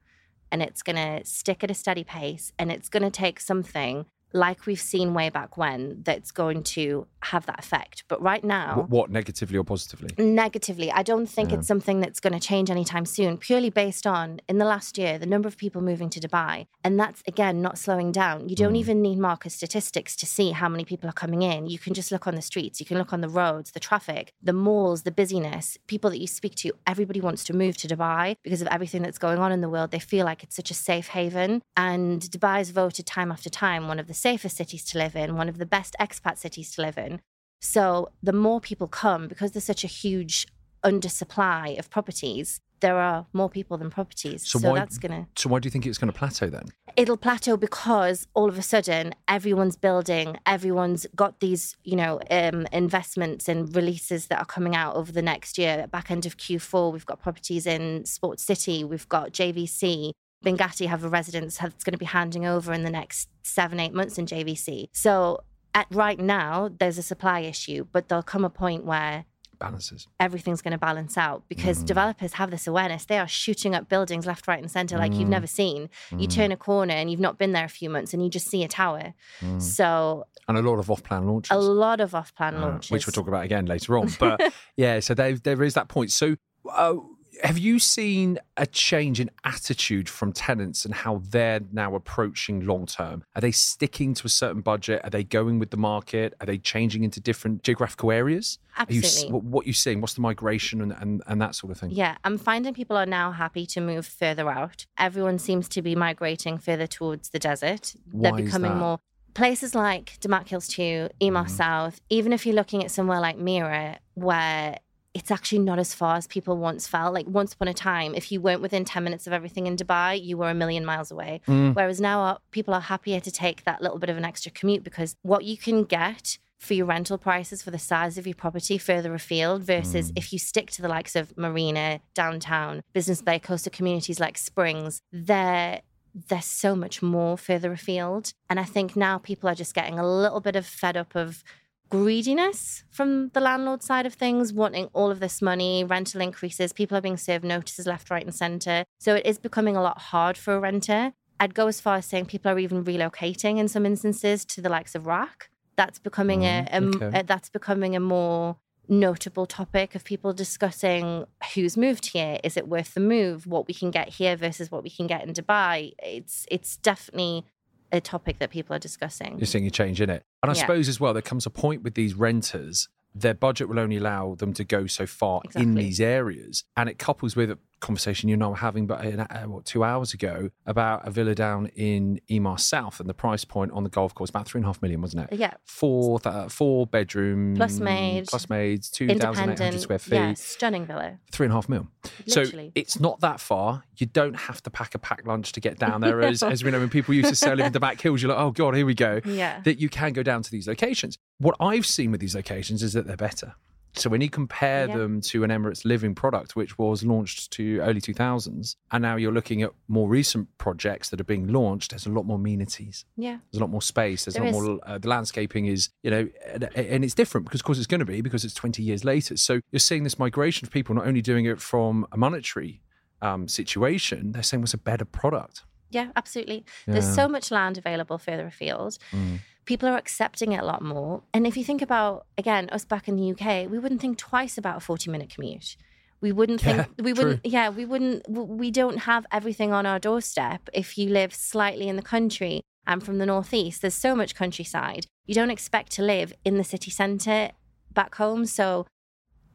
and 0.51 0.63
it's 0.63 0.83
going 0.83 0.97
to 0.97 1.25
stick 1.27 1.63
at 1.63 1.71
a 1.71 1.75
steady 1.75 2.05
pace 2.05 2.53
and 2.59 2.73
it's 2.73 2.89
going 2.89 3.03
to 3.03 3.11
take 3.11 3.39
something 3.39 4.07
like 4.33 4.67
we've 4.67 4.81
seen 4.81 5.15
way 5.15 5.29
back 5.31 5.57
when 5.57 6.03
that's 6.05 6.31
going 6.31 6.63
to 6.63 7.07
have 7.23 7.47
that 7.47 7.59
effect. 7.59 8.05
But 8.09 8.21
right 8.23 8.45
now, 8.45 8.77
What, 8.77 8.91
what 8.91 9.11
negatively 9.11 9.57
or 9.59 9.65
positively? 9.65 10.11
negatively. 10.19 10.91
I 10.93 11.03
don't 11.03 11.27
think 11.27 11.51
Yeah. 11.51 11.59
it's 11.59 11.67
something 11.67 12.01
that's 12.01 12.21
going 12.21 12.33
to 12.33 12.41
change 12.41 12.71
anytime 12.71 13.07
soon, 13.07 13.39
purely 13.39 13.71
based 13.71 14.07
on 14.07 14.41
in 14.49 14.59
the 14.59 14.65
last 14.65 14.99
year, 14.99 15.19
the 15.19 15.27
number 15.27 15.49
of 15.49 15.57
people 15.57 15.81
moving 15.81 16.11
to 16.11 16.21
Dubai. 16.21 16.67
And 16.85 16.99
that's, 17.01 17.23
again, 17.27 17.61
not 17.63 17.79
slowing 17.79 18.13
down. 18.13 18.49
You 18.49 18.57
don't 18.57 18.75
Mm. 18.75 18.77
even 18.85 19.03
need 19.03 19.19
market 19.19 19.51
statistics 19.53 20.15
to 20.17 20.27
see 20.27 20.51
how 20.53 20.69
many 20.69 20.85
people 20.85 21.09
are 21.09 21.13
coming 21.25 21.43
in. 21.43 21.67
You 21.67 21.79
can 21.79 21.95
just 21.95 22.13
look 22.13 22.27
on 22.27 22.35
the 22.35 22.43
streets, 22.43 22.81
you 22.81 22.87
can 22.87 22.99
look 22.99 23.13
on 23.13 23.21
the 23.21 23.29
roads, 23.29 23.71
the 23.73 23.81
traffic, 23.81 24.33
the 24.43 24.53
malls, 24.53 25.03
the 25.03 25.11
busyness. 25.11 25.79
People 25.87 26.11
that 26.11 26.21
you 26.21 26.27
speak 26.27 26.55
to, 26.57 26.73
everybody 26.87 27.21
wants 27.21 27.45
to 27.45 27.53
move 27.53 27.77
to 27.79 27.89
Dubai 27.89 28.37
because 28.43 28.63
of 28.63 28.69
everything 28.69 29.03
that's 29.03 29.19
going 29.19 29.39
on 29.39 29.51
in 29.53 29.61
the 29.61 29.69
world. 29.69 29.91
They 29.91 29.99
feel 29.99 30.25
like 30.25 30.43
it's 30.45 30.57
such 30.57 30.71
a 30.71 30.75
safe 30.75 31.09
haven. 31.09 31.63
And 31.77 32.21
Dubai 32.23 32.61
is 32.61 32.71
voted 32.71 33.07
time 33.07 33.33
after 33.33 33.49
time 33.51 33.89
one 33.89 33.99
of 33.99 34.07
the 34.07 34.15
safest 34.19 34.57
cities 34.57 34.85
to 34.87 34.99
live 34.99 35.15
in, 35.17 35.37
one 35.37 35.49
of 35.49 35.59
the 35.59 35.67
best 35.67 35.95
expat 36.01 36.37
cities 36.39 36.71
to 36.73 36.83
live 36.83 36.99
in. 36.99 37.21
So 37.61 38.11
the 38.23 38.33
more 38.33 38.61
people 38.61 38.87
come, 38.89 39.29
because 39.29 39.53
there's 39.53 39.65
such 39.65 39.85
a 39.85 39.89
huge 39.89 40.47
undersupply 40.85 41.79
of 41.79 41.91
properties, 41.91 42.61
there 42.81 42.97
are 42.97 43.27
more 43.33 43.49
people 43.51 43.77
than 43.77 43.91
properties. 43.91 44.47
So 44.49 44.59
So, 44.61 44.71
why- 44.71 44.79
that's 44.79 44.99
gonna 44.99 45.27
So 45.37 45.49
why 45.49 45.59
do 45.59 45.67
you 45.67 45.71
think 45.73 45.85
it's 45.87 45.99
going 45.99 46.13
to 46.13 46.17
plateau 46.19 46.49
then? 46.49 46.67
it'll 46.97 47.17
plateau 47.17 47.57
because 47.57 48.27
all 48.35 48.49
of 48.49 48.57
a 48.59 48.63
sudden 48.63 49.15
everyone's 49.29 49.77
building, 49.77 50.37
everyone's 50.47 51.07
got 51.15 51.41
these, 51.41 51.77
you 51.85 51.97
know, 51.97 52.21
um, 52.31 52.67
investments 52.73 53.49
and 53.49 53.75
releases 53.75 54.27
that 54.29 54.39
are 54.39 54.45
coming 54.45 54.75
out 54.77 54.95
over 54.97 55.11
the 55.13 55.23
next 55.23 55.59
year. 55.59 55.87
Back 55.89 56.11
end 56.11 56.25
of 56.27 56.37
Q4, 56.37 56.93
we've 56.93 57.07
got 57.07 57.21
properties 57.21 57.67
in 57.67 58.05
Sports 58.05 58.43
City, 58.45 58.85
we've 58.85 59.09
got 59.09 59.33
JVC. 59.33 60.13
Binghatti 60.45 60.87
have 60.87 61.05
a 61.05 61.09
residence 61.09 61.59
that's 61.59 61.85
going 61.85 61.93
to 61.93 61.99
be 61.99 62.05
handing 62.07 62.47
over 62.47 62.73
in 62.73 62.85
the 62.85 62.91
next 62.91 63.29
seven, 63.43 63.81
eight 63.81 63.93
months 63.93 64.19
in 64.19 64.27
JVC. 64.27 64.89
So 64.93 65.41
at 65.75 65.87
right 65.91 66.19
now, 66.19 66.71
there's 66.79 66.99
a 66.99 67.03
supply 67.03 67.41
issue, 67.41 67.87
but 67.93 68.09
there'll 68.09 68.23
come 68.23 68.45
a 68.45 68.51
point 68.51 68.85
where 68.85 69.25
Balances. 69.59 70.07
everything's 70.21 70.63
going 70.63 70.73
to 70.73 70.79
balance 70.79 71.19
out 71.19 71.43
because 71.49 71.83
Mm. 71.83 71.87
developers 71.87 72.35
have 72.35 72.51
this 72.53 72.69
awareness. 72.69 73.05
They 73.05 73.19
are 73.19 73.27
shooting 73.27 73.75
up 73.75 73.89
buildings 73.89 74.25
left, 74.27 74.47
right, 74.47 74.61
and 74.61 74.71
center 74.71 74.97
like 74.97 75.15
you've 75.19 75.27
Mm. 75.27 75.33
never 75.33 75.47
seen. 75.49 75.91
You 76.17 76.29
Mm, 76.29 76.35
turn 76.35 76.53
a 76.53 76.57
corner 76.57 76.95
and 76.95 77.11
you've 77.11 77.19
not 77.21 77.39
been 77.39 77.51
there 77.53 77.65
a 77.65 77.69
few 77.69 77.91
months 77.91 78.15
and 78.15 78.23
you 78.23 78.31
just 78.31 78.49
see 78.49 78.63
a 78.63 78.69
tower. 78.69 79.15
mm. 79.41 79.61
So 79.61 80.25
And 80.47 80.57
a 80.57 80.63
lot 80.63 80.79
of 80.79 80.89
off-plan 80.91 81.27
launches. 81.27 81.51
a 81.51 81.59
lot 81.59 82.01
of 82.01 82.15
off-plan 82.15 82.55
Uh, 82.55 82.61
launches, 82.69 82.91
which 82.93 83.07
we'll 83.07 83.13
talk 83.13 83.27
about 83.29 83.45
again 83.45 83.67
later 83.67 83.99
on. 83.99 84.09
But 84.21 84.41
yeah, 84.77 85.01
so 85.01 85.13
there, 85.15 85.35
there 85.35 85.63
is 85.65 85.75
that 85.75 85.89
point. 85.89 86.13
So, 86.13 86.37
uh, 86.71 86.95
have 87.43 87.59
you 87.59 87.79
seen 87.79 88.39
a 88.57 88.67
change 88.67 89.21
in 89.21 89.31
attitude 89.45 90.09
from 90.09 90.33
tenants 90.33 90.85
and 90.85 90.95
how 90.95 91.23
they're 91.31 91.61
now 91.73 91.95
approaching 91.95 92.67
long 92.67 92.87
term? 92.87 93.25
Are 93.35 93.41
they 93.41 93.53
sticking 93.53 94.15
to 94.15 94.27
a 94.27 94.29
certain 94.29 94.61
budget? 94.61 95.01
Are 95.05 95.11
they 95.11 95.25
going 95.25 95.59
with 95.59 95.71
the 95.71 95.77
market? 95.77 96.35
Are 96.41 96.47
they 96.47 96.59
changing 96.59 97.05
into 97.05 97.21
different 97.21 97.63
geographical 97.63 98.11
areas? 98.11 98.59
Are 98.77 98.87
you, 98.89 99.01
Absolutely. 99.01 99.33
what, 99.33 99.45
what 99.45 99.67
you 99.67 99.73
seeing? 99.73 100.01
What's 100.01 100.15
the 100.15 100.21
migration 100.21 100.81
and, 100.81 100.93
and, 100.93 101.23
and 101.27 101.41
that 101.41 101.55
sort 101.55 101.73
of 101.73 101.79
thing? 101.79 101.91
Yeah, 101.91 102.17
I'm 102.25 102.39
finding 102.39 102.75
people 102.75 102.97
are 102.97 103.07
now 103.07 103.33
happy 103.33 103.67
to 103.67 103.81
move 103.81 104.07
further 104.07 104.49
out. 104.51 104.87
Everyone 104.99 105.39
seems 105.39 105.69
to 105.71 105.83
be 105.83 105.95
migrating 105.95 106.59
further 106.59 106.87
towards 106.87 107.31
the 107.31 107.39
desert. 107.39 107.95
Why 108.11 108.31
They're 108.31 108.45
becoming 108.45 108.77
more 108.77 109.01
places 109.35 109.75
like 109.75 110.19
Damac 110.21 110.49
Hills 110.49 110.67
2, 110.69 111.09
Emaar 111.21 111.45
Mhm. 111.45 111.51
South, 111.51 112.01
even 112.11 112.33
if 112.33 112.45
you're 112.45 112.57
looking 112.57 112.83
at 112.85 112.91
somewhere 112.91 113.21
like 113.21 113.39
Mira, 113.39 113.99
where 114.15 114.79
it's 115.15 115.31
actually 115.31 115.61
not 115.61 115.79
as 115.79 115.95
far 115.95 116.17
as 116.17 116.27
people 116.27 116.57
once 116.57 116.87
felt. 116.87 117.15
Like 117.15 117.27
once 117.27 117.55
upon 117.55 117.69
a 117.69 117.75
time, 117.75 118.15
if 118.15 118.31
you 118.31 118.41
weren't 118.41 118.61
within 118.63 118.85
10 118.85 119.03
minutes 119.03 119.27
of 119.27 119.33
everything 119.33 119.67
in 119.67 119.77
Dubai, 119.77 120.23
you 120.23 120.37
were 120.37 120.51
a 120.51 120.55
million 120.55 120.85
miles 120.85 121.11
away. 121.11 121.41
Mm. 121.49 121.75
Whereas 121.75 122.01
now 122.01 122.23
uh, 122.25 122.39
people 122.51 122.75
are 122.75 122.81
happier 122.81 123.19
to 123.21 123.31
take 123.31 123.65
that 123.65 123.83
little 123.83 123.99
bit 123.99 124.11
of 124.11 124.17
an 124.17 124.25
extra 124.25 124.53
commute 124.53 124.85
because 124.85 125.17
what 125.23 125.45
you 125.45 125.57
can 125.57 125.85
get 125.85 126.39
for 126.59 126.75
your 126.75 126.87
rental 126.87 127.17
prices 127.19 127.63
for 127.63 127.71
the 127.71 127.79
size 127.79 128.19
of 128.19 128.27
your 128.27 128.35
property 128.35 128.79
further 128.79 129.15
afield 129.15 129.63
versus 129.63 130.11
Mm. 130.11 130.19
if 130.19 130.33
you 130.33 130.39
stick 130.39 130.71
to 130.73 130.83
the 130.83 130.89
likes 130.89 131.15
of 131.17 131.37
Marina, 131.39 132.01
downtown, 132.15 132.83
Business 132.93 133.23
Bay, 133.23 133.39
coastal 133.39 133.71
communities 133.73 134.19
like 134.21 134.37
Springs, 134.37 135.01
they're 135.13 135.81
they're 136.29 136.43
so 136.43 136.75
much 136.75 137.01
more 137.01 137.39
further 137.39 137.71
afield. 137.71 138.33
And 138.51 138.59
I 138.59 138.65
think 138.65 138.97
now 138.97 139.19
people 139.19 139.49
are 139.49 139.55
just 139.55 139.73
getting 139.75 139.99
a 140.01 140.07
little 140.09 140.41
bit 140.41 140.57
of 140.57 140.67
fed 140.67 140.97
up 140.97 141.15
of 141.15 141.45
greediness 141.91 142.85
from 142.91 143.29
the 143.31 143.41
landlord 143.41 143.83
side 143.83 144.07
of 144.07 144.15
things, 144.15 144.53
wanting 144.53 144.87
all 144.93 145.11
of 145.11 145.21
this 145.21 145.41
money, 145.43 145.85
rental 145.85 146.21
increases. 146.21 146.73
People 146.73 146.97
are 146.97 147.01
being 147.01 147.17
served 147.17 147.45
notices 147.45 147.87
left, 147.87 148.11
right, 148.11 148.25
and 148.25 148.35
centre. 148.35 148.85
So 148.99 149.15
it 149.15 149.27
is 149.27 149.39
becoming 149.39 149.77
a 149.77 149.83
lot 149.83 149.99
hard 149.99 150.37
for 150.37 150.55
a 150.55 150.61
renter. 150.61 151.13
I'd 151.41 151.55
go 151.55 151.67
as 151.69 151.81
far 151.81 151.97
as 151.97 152.07
saying 152.07 152.27
people 152.27 152.51
are 152.51 152.59
even 152.59 152.85
relocating 152.85 153.59
in 153.59 153.69
some 153.69 153.87
instances 153.87 154.45
to 154.47 154.61
the 154.61 154.69
likes 154.69 154.95
of 154.95 155.07
RAK. 155.07 155.51
That's 155.77 155.99
becoming 155.99 156.43
a, 156.45 156.67
a, 156.73 156.81
Mm, 156.81 156.95
okay. 156.97 157.21
a 157.21 157.23
that's 157.23 157.49
becoming 157.49 157.95
a 157.95 158.01
more 158.01 158.57
notable 158.89 159.47
topic 159.47 159.95
of 159.95 160.03
people 160.03 160.33
discussing 160.33 161.27
who's 161.55 161.77
moved 161.77 162.07
here. 162.07 162.39
Is 162.43 162.57
it 162.57 162.67
worth 162.69 162.95
the 162.95 163.01
move? 163.01 163.47
What 163.47 163.69
we 163.69 163.75
can 163.75 163.91
get 163.91 164.09
here 164.09 164.35
versus 164.35 164.71
what 164.73 164.83
we 164.83 164.91
can 164.91 165.07
get 165.07 165.23
in 165.25 165.33
Dubai. 165.35 165.93
It's 166.03 166.47
it's 166.51 166.77
definitely 166.79 167.45
a 167.93 168.01
topic 168.01 168.39
that 168.39 168.51
people 168.51 168.75
are 168.75 168.79
discussing. 168.79 169.39
You're 169.39 169.47
seeing 169.47 169.67
a 169.67 169.71
change 169.71 170.01
in 170.01 170.11
it. 170.11 170.25
And 170.43 170.51
I 170.51 170.55
Yeah. 170.55 170.61
suppose 170.61 170.89
as 170.89 171.01
well, 171.01 171.13
there 171.13 171.23
comes 171.23 171.47
a 171.47 171.51
point 171.51 171.83
with 171.83 171.95
these 171.95 172.15
renters, 172.15 172.89
their 173.15 173.35
budget 173.35 173.69
will 173.69 173.79
only 173.79 173.97
allow 173.97 174.35
them 174.35 174.53
to 174.55 174.65
go 174.65 174.87
so 174.87 175.07
far 175.07 175.41
in 175.55 175.75
these 175.75 176.01
areas. 176.01 176.65
And 176.77 176.89
it 176.89 176.99
couples 176.99 177.35
with 177.35 177.57
conversation 177.81 178.29
you 178.29 178.37
know 178.37 178.55
having 178.55 178.87
but 178.87 179.05
uh, 179.05 179.27
uh, 179.31 179.43
what 179.45 179.65
two 179.65 179.85
hours 179.85 180.13
ago 180.13 180.51
about 180.67 181.07
a 181.07 181.11
villa 181.11 181.35
down 181.35 181.67
in 181.77 182.21
Emaar 182.31 182.59
South 182.59 183.01
and 183.01 183.09
the 183.09 183.15
price 183.15 183.45
point 183.45 183.71
on 183.73 183.85
the 183.85 183.91
golf 183.91 184.15
course 184.15 184.31
about 184.31 184.47
three 184.47 184.59
and 184.59 184.65
a 184.65 184.69
half 184.69 184.83
million, 184.83 185.01
wasn't 185.01 185.31
it? 185.31 185.39
Yeah, 185.39 185.55
Four 185.65 186.19
th- 186.21 186.51
four 186.51 186.87
bedroom 186.87 187.55
Plus 187.57 187.79
maid, 187.79 188.27
plus 188.27 188.49
maids, 188.51 188.91
two 188.91 189.07
thousand 189.17 189.51
eight 189.51 189.59
hundred 189.59 189.81
square 189.81 189.99
feet, 189.99 190.15
Yeah, 190.15 190.35
stunning 190.35 190.87
villa. 190.87 191.19
three 191.31 191.47
and 191.47 191.53
a 191.53 191.55
half 191.57 191.69
mil. 191.69 191.87
Literally. 192.27 192.67
So 192.69 192.73
it's 192.75 192.99
not 193.01 193.21
that 193.21 193.41
far. 193.41 193.85
You 193.97 194.07
don't 194.07 194.35
have 194.35 194.63
to 194.63 194.71
pack 194.71 194.95
a 194.95 194.99
packed 194.99 195.27
lunch 195.27 195.53
to 195.53 195.61
get 195.61 195.79
down 195.85 196.01
there. 196.01 196.21
As, 196.23 196.43
as 196.43 196.65
we 196.65 196.71
know, 196.71 196.81
when 196.81 196.89
people 196.89 197.15
used 197.15 197.29
to 197.29 197.37
say 197.37 197.55
live 197.55 197.67
in 197.67 197.73
the 197.73 197.81
back 197.81 198.01
hills, 198.03 198.23
you're 198.23 198.31
like, 198.33 198.41
oh 198.41 198.51
God, 198.51 198.75
here 198.75 198.87
we 198.87 198.95
go. 198.95 199.21
yeah. 199.25 199.61
That 199.65 199.79
you 199.81 199.89
can 199.89 200.13
go 200.13 200.23
down 200.23 200.43
to 200.43 200.51
these 200.51 200.67
locations. 200.69 201.17
What 201.39 201.55
I've 201.61 201.87
seen 201.87 202.11
with 202.11 202.21
these 202.21 202.35
locations 202.35 202.83
is 202.83 202.93
that 202.95 203.07
they're 203.07 203.17
better. 203.17 203.55
So 203.95 204.09
when 204.11 204.21
you 204.21 204.31
compare 204.31 204.87
Yeah. 204.87 204.97
them 204.97 205.21
to 205.23 205.45
an 205.45 205.51
Emirates 205.51 205.85
Living 205.85 206.15
product, 206.15 206.55
which 206.55 206.79
was 206.79 207.03
launched 207.03 207.51
to 207.53 207.79
early 207.81 208.01
2000s, 208.01 208.77
and 208.93 209.03
now 209.03 209.17
you're 209.17 209.33
looking 209.33 209.63
at 209.63 209.71
more 209.89 210.09
recent 210.09 210.47
projects 210.59 211.11
that 211.11 211.21
are 211.21 211.25
being 211.25 211.49
launched, 211.49 211.91
there's 211.91 212.07
a 212.07 212.11
lot 212.11 212.25
more 212.27 212.37
amenities. 212.37 213.05
Yeah. 213.17 213.39
There's 213.51 213.61
a 213.61 213.65
lot 213.65 213.71
more 213.71 213.83
space. 213.83 214.25
There's 214.25 214.35
There 214.35 214.45
a 214.45 214.51
lot 214.53 214.59
is. 214.63 214.69
more. 214.69 214.79
Uh, 214.85 214.99
the 214.99 215.09
landscaping 215.09 215.67
is, 215.67 215.89
you 216.03 216.11
know, 216.11 216.29
and, 216.47 216.65
and 216.77 217.05
it's 217.05 217.15
different 217.15 217.47
because, 217.47 217.61
of 217.61 217.65
course, 217.65 217.79
it's 217.79 217.87
going 217.87 218.01
to 218.01 218.05
be 218.07 218.21
because 218.21 218.45
it's 218.45 218.55
20 218.55 218.83
years 218.83 219.05
later. 219.05 219.37
So 219.37 219.61
you're 219.73 219.81
seeing 219.81 220.05
this 220.05 220.19
migration 220.19 220.67
of 220.67 220.73
people 220.73 220.95
not 220.95 221.07
only 221.07 221.23
doing 221.23 221.47
it 221.47 221.61
from 221.61 222.07
a 222.13 222.17
monetary 222.17 222.83
um, 223.21 223.49
situation, 223.49 224.33
they're 224.33 224.43
saying 224.45 224.61
what's 224.61 224.75
a 224.75 224.79
better 224.79 225.05
product. 225.05 225.65
Yeah, 225.91 226.09
absolutely. 226.17 226.67
There's 226.87 227.15
so 227.15 227.27
much 227.29 227.51
land 227.51 227.79
available 227.79 228.19
further 228.19 228.47
afield. 228.47 228.99
Mm. 229.11 229.39
People 229.69 229.89
are 229.91 229.99
accepting 229.99 230.53
it 230.53 230.61
a 230.61 230.65
lot 230.65 230.81
more. 230.83 231.23
And 231.35 231.47
if 231.47 231.55
you 231.59 231.63
think 231.63 231.83
about, 231.83 232.25
again, 232.43 232.65
us 232.71 232.85
back 232.87 233.07
in 233.09 233.17
the 233.17 233.27
UK, 233.33 233.71
we 233.71 233.79
wouldn't 233.79 234.01
think 234.01 234.17
twice 234.17 234.57
about 234.57 234.79
a 234.79 234.81
40 234.81 235.11
minute 235.11 235.29
commute. 235.35 235.77
We 236.23 236.33
wouldn't 236.33 236.61
think, 236.63 236.79
Yeah, 236.79 236.87
we 237.07 237.13
wouldn't, 237.13 237.41
yeah, 237.47 237.69
we 237.69 237.85
wouldn't, 237.85 238.29
we 238.63 238.71
don't 238.71 239.01
have 239.11 239.27
everything 239.31 239.71
on 239.79 239.85
our 239.85 239.99
doorstep. 239.99 240.61
If 240.73 240.97
you 240.99 241.11
live 241.11 241.33
slightly 241.35 241.87
in 241.87 241.97
the 241.97 242.03
country, 242.17 242.63
I'm 242.87 243.01
from 243.01 243.19
the 243.19 243.27
Northeast, 243.27 243.83
there's 243.83 243.95
so 244.09 244.17
much 244.17 244.35
countryside. 244.35 245.05
You 245.27 245.35
don't 245.35 245.51
expect 245.51 245.93
to 245.93 246.03
live 246.03 246.33
in 246.47 246.57
the 246.57 246.65
city 246.65 246.91
centre 246.91 247.51
back 247.93 248.15
home. 248.15 248.47
So 248.47 248.87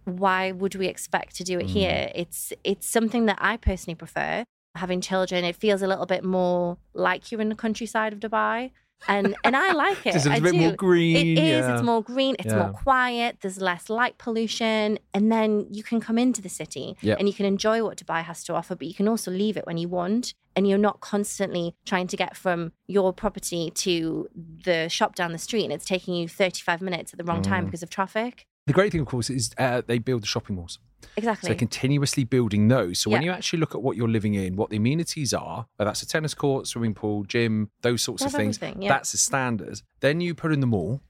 why 0.06 0.52
would 0.52 0.76
we 0.76 0.88
expect 0.88 1.36
to 1.38 1.44
do 1.44 1.60
it 1.60 1.68
Mm. 1.68 1.76
here? 1.80 2.12
It's 2.14 2.54
it's 2.64 2.88
something 2.88 3.26
that 3.26 3.40
I 3.42 3.58
personally 3.58 3.96
prefer. 3.96 4.44
Having 4.76 5.02
children, 5.02 5.44
it 5.44 5.56
feels 5.56 5.82
a 5.82 5.88
little 5.88 6.06
bit 6.06 6.24
more 6.24 6.78
like 6.94 7.32
you're 7.32 7.42
in 7.42 7.50
the 7.50 7.56
countryside 7.66 8.14
of 8.14 8.20
Dubai. 8.20 8.72
And 9.08 9.36
and 9.44 9.56
I 9.56 9.74
like 9.74 10.06
it. 10.06 10.14
Just 10.14 10.26
a 10.28 10.40
bit 10.42 10.56
more 10.56 10.74
green. 10.74 11.16
It 11.38 11.42
is. 11.42 11.66
yeah. 11.66 11.74
It's 11.76 11.84
more 11.84 12.02
green. 12.04 12.36
It's 12.40 12.48
Yeah. 12.54 12.64
more 12.64 12.72
quiet. 12.74 13.38
There's 13.42 13.60
less 13.60 13.90
light 13.90 14.18
pollution, 14.18 15.00
and 15.14 15.32
then 15.32 15.68
you 15.72 15.84
can 15.84 16.00
come 16.00 16.18
into 16.18 16.42
the 16.42 16.50
city 16.50 16.96
Yep. 17.02 17.20
and 17.20 17.28
you 17.28 17.34
can 17.34 17.46
enjoy 17.46 17.84
what 17.84 17.98
Dubai 17.98 18.24
has 18.24 18.44
to 18.46 18.54
offer. 18.54 18.76
But 18.76 18.88
you 18.88 18.94
can 18.94 19.08
also 19.08 19.32
leave 19.32 19.58
it 19.58 19.66
when 19.66 19.78
you 19.78 19.88
want, 19.90 20.34
and 20.56 20.68
you're 20.68 20.78
not 20.78 21.00
constantly 21.02 21.76
trying 21.86 22.08
to 22.08 22.18
get 22.18 22.36
from 22.38 22.72
your 22.88 23.14
property 23.14 23.72
to 23.86 24.28
the 24.66 24.88
shop 24.90 25.16
down 25.16 25.32
the 25.32 25.38
street, 25.38 25.64
and 25.64 25.74
it's 25.74 25.86
taking 25.86 26.14
you 26.16 26.28
35 26.28 26.82
minutes 26.82 27.14
at 27.14 27.18
the 27.18 27.24
wrong 27.26 27.42
time 27.42 27.64
Mm. 27.64 27.68
because 27.68 27.84
of 27.84 27.90
traffic. 27.90 28.46
The 28.66 28.74
great 28.74 28.92
thing, 28.94 29.02
of 29.02 29.08
course, 29.08 29.30
is 29.30 29.52
uh, 29.58 29.82
they 29.86 29.98
build 30.00 30.22
the 30.24 30.28
shopping 30.28 30.56
malls. 30.56 30.80
Exactly. 31.18 31.50
So 31.50 31.56
continuously 31.56 32.24
building 32.24 32.68
those. 32.68 33.00
So 33.00 33.10
when 33.10 33.22
Yeah. 33.22 33.28
you 33.28 33.32
actually 33.34 33.60
look 33.60 33.76
at 33.76 33.82
what 33.82 33.98
you're 33.98 34.08
living 34.10 34.34
in, 34.34 34.56
what 34.56 34.70
the 34.70 34.78
amenities 34.78 35.34
are, 35.34 35.68
whether 35.78 35.90
that's 35.90 36.02
a 36.02 36.08
tennis 36.08 36.34
court, 36.34 36.68
swimming 36.68 36.94
pool, 36.94 37.24
gym, 37.24 37.70
those 37.82 38.02
sorts 38.02 38.22
They 38.24 38.28
of 38.28 38.34
things, 38.34 38.60
yeah. 38.62 38.90
that's 38.90 39.12
the 39.12 39.18
standard. 39.18 39.82
Then 40.00 40.22
you 40.22 40.34
put 40.36 40.52
in 40.52 40.60
the 40.60 40.68
mall, 40.68 41.02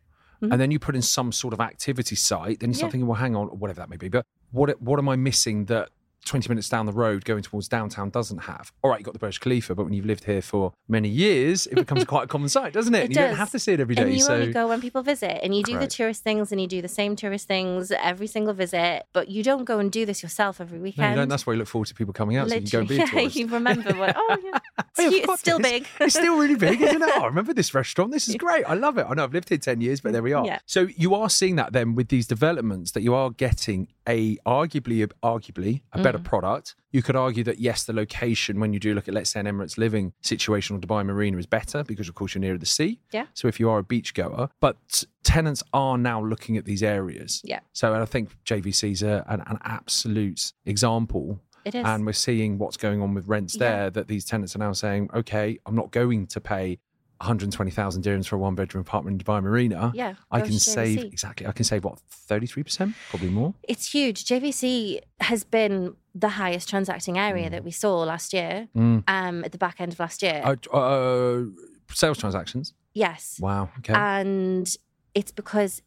Mhm. 0.42 0.52
and 0.52 0.62
then 0.62 0.72
you 0.72 0.80
put 0.80 0.96
in 0.96 1.02
some 1.02 1.32
sort 1.32 1.54
of 1.54 1.60
activity 1.62 2.16
site. 2.16 2.60
Then 2.60 2.70
you 2.72 2.74
start 2.74 2.90
Yeah. 2.90 2.92
thinking, 2.94 3.08
well, 3.08 3.20
hang 3.20 3.36
on, 3.36 3.48
whatever 3.48 3.80
that 3.80 3.90
may 3.90 3.98
be. 3.98 4.10
But 4.10 4.26
what 4.52 4.82
what 4.82 5.00
am 5.00 5.08
I 5.10 5.16
missing 5.16 5.66
that 5.66 5.90
20 6.26 6.50
minutes 6.50 6.70
down 6.70 6.86
the 6.86 6.92
road 6.92 7.26
going 7.26 7.44
towards 7.44 7.68
downtown 7.68 8.10
doesn't 8.10 8.40
have? 8.40 8.72
All 8.82 8.92
right, 8.92 9.00
you've 9.00 9.06
got 9.06 9.14
the 9.14 9.20
Burj 9.20 9.40
Khalifa, 9.40 9.76
but 9.76 9.84
when 9.84 9.94
you've 9.94 10.06
lived 10.06 10.26
here 10.26 10.42
for 10.42 10.74
many 10.88 11.10
years, 11.10 11.68
it 11.68 11.76
becomes 11.76 12.04
quite 12.06 12.26
a 12.26 12.28
common 12.28 12.50
sight, 12.50 12.74
doesn't 12.74 12.94
it? 12.94 13.06
It 13.06 13.10
you 13.10 13.16
don't 13.16 13.36
have 13.36 13.52
to 13.52 13.60
see 13.60 13.74
it 13.74 13.80
every 13.80 13.96
day. 13.96 14.04
and 14.04 14.14
you 14.14 14.20
so 14.20 14.36
only 14.36 14.54
go 14.54 14.68
when 14.68 14.82
people 14.82 15.02
visit, 15.02 15.44
and 15.44 15.56
you 15.56 15.64
do 15.64 15.74
Correct. 15.74 15.92
the 15.92 15.96
tourist 15.96 16.24
things, 16.24 16.52
and 16.52 16.62
you 16.62 16.68
do 16.68 16.82
the 16.82 16.88
same 16.88 17.16
tourist 17.16 17.48
things 17.48 17.92
every 17.92 18.28
single 18.28 18.54
visit. 18.54 19.06
But 19.14 19.30
you 19.30 19.44
don't 19.44 19.66
go 19.66 19.80
and 19.80 19.92
do 19.92 20.06
this 20.06 20.24
yourself 20.24 20.60
every 20.62 20.78
no, 20.78 20.84
weekend. 20.84 21.12
you 21.12 21.16
don't. 21.22 21.30
That's 21.30 21.46
why 21.46 21.54
you 21.54 21.60
look 21.60 21.68
forward 21.68 21.88
to 21.88 21.96
people 21.96 22.14
coming 22.14 22.38
out 22.38 22.50
so 22.50 22.56
you 22.56 22.62
can 22.62 22.70
go 22.70 22.80
and 22.80 22.88
be 22.88 23.00
a 23.00 23.08
tourist. 23.08 23.36
yeah, 23.36 23.42
you 23.42 23.48
remember 23.48 23.94
what? 23.94 24.16
Oh, 24.26 24.38
yeah, 24.44 24.60
it's, 24.78 25.10
cute, 25.10 25.24
it's 25.24 25.40
still 25.40 25.58
this. 25.58 25.72
big. 25.72 25.88
it's 26.00 26.14
still 26.14 26.38
really 26.38 26.56
big, 26.56 26.80
isn't 26.82 27.02
it? 27.02 27.10
Oh, 27.14 27.24
I 27.24 27.26
remember 27.26 27.54
this 27.54 27.74
restaurant. 27.74 28.12
This 28.12 28.30
is 28.30 28.36
great. 28.36 28.64
I 28.66 28.76
love 28.76 28.98
it. 28.98 29.06
I 29.10 29.14
know 29.16 29.24
I've 29.24 29.34
lived 29.34 29.50
here 29.50 29.58
10 29.58 29.82
years, 29.82 30.02
but 30.02 30.14
there 30.14 30.24
we 30.24 30.34
are. 30.34 30.46
Yeah. 30.46 30.60
So 30.66 30.88
you 30.96 31.16
are 31.16 31.30
seeing 31.30 31.56
that 31.58 31.74
then 31.74 31.96
with 31.96 32.10
these 32.10 32.28
developments 32.28 32.92
that 32.92 33.02
you 33.02 33.14
are 33.14 33.32
getting 33.32 33.88
a 34.08 34.38
arguably 34.46 35.10
arguably 35.24 35.82
a 35.92 35.98
mm-hmm. 35.98 36.04
better 36.04 36.13
Mm. 36.20 36.24
product. 36.26 36.76
You 36.92 37.02
could 37.02 37.16
argue 37.16 37.44
that 37.46 37.60
yes, 37.60 37.84
the 37.84 37.94
location 37.94 38.60
when 38.60 38.74
you 38.74 38.80
do 38.80 38.94
look 38.94 39.08
at 39.08 39.14
let's 39.14 39.32
say 39.32 39.40
an 39.40 39.46
Emirates 39.46 39.78
living 39.78 40.14
situation 40.22 40.76
or 40.76 40.80
Dubai 40.80 41.06
Marina 41.06 41.38
is 41.38 41.46
better 41.46 41.84
because 41.84 42.08
of 42.10 42.16
course 42.16 42.34
you're 42.36 42.42
nearer 42.42 42.58
the 42.58 42.66
sea. 42.66 43.00
Yeah. 43.12 43.26
So 43.34 43.48
if 43.48 43.60
you 43.60 43.70
are 43.70 43.80
a 43.80 43.84
beach 43.84 44.14
goer, 44.14 44.50
but 44.60 45.04
tenants 45.24 45.64
are 45.74 45.98
now 45.98 46.24
looking 46.24 46.58
at 46.58 46.66
these 46.66 46.84
areas. 46.84 47.42
Yeah. 47.44 47.60
So 47.74 47.94
and 47.94 48.02
I 48.02 48.06
think 48.06 48.30
JVC's 48.46 49.04
a, 49.04 49.24
an, 49.28 49.42
an 49.48 49.58
absolute 49.64 50.54
example 50.66 51.40
It 51.66 51.76
is. 51.76 51.86
and 51.86 52.06
we're 52.06 52.14
seeing 52.14 52.58
what's 52.58 52.78
going 52.78 53.02
on 53.02 53.14
with 53.14 53.28
rents 53.28 53.56
Yeah. 53.56 53.60
there 53.70 53.90
that 53.92 54.08
these 54.08 54.26
tenants 54.26 54.56
are 54.56 54.60
now 54.60 54.74
saying 54.74 55.10
okay 55.14 55.58
i'm 55.66 55.76
not 55.76 55.92
going 55.92 56.28
to 56.28 56.42
pay 56.42 56.80
120,000 57.20 58.04
dirhams 58.04 58.28
for 58.28 58.36
a 58.36 58.40
one 58.40 58.56
bedroom 58.56 58.82
apartment 58.82 59.22
in 59.22 59.26
Dubai 59.26 59.42
Marina 59.42 59.92
yeah, 59.96 60.16
I 60.32 60.42
can 60.42 60.60
save 60.60 61.04
exactly 61.04 61.48
I 61.48 61.52
can 61.52 61.66
save 61.66 61.84
what 61.84 62.00
33% 62.30 62.94
probably 63.10 63.30
more 63.30 63.54
It's 63.64 63.92
huge. 63.92 64.26
JVC 64.26 65.00
has 65.22 65.44
been 65.44 65.96
the 66.16 66.30
highest 66.30 66.70
transacting 66.70 67.18
area 67.18 67.50
that 67.50 67.64
we 67.64 67.72
saw 67.72 68.04
last 68.04 68.34
year. 68.34 68.68
Mm. 68.76 69.04
Um, 69.08 69.44
at 69.44 69.52
the 69.52 69.58
back 69.58 69.82
end 69.82 69.94
of 69.94 70.00
last 70.00 70.22
year. 70.22 70.42
uh, 70.46 70.56
uh, 70.76 71.44
sales 71.92 72.18
transactions 72.18 72.74
yes. 72.94 73.38
wow 73.40 73.70
okay 73.80 73.94
and 73.94 74.76
it's 75.14 75.32
because 75.32 75.82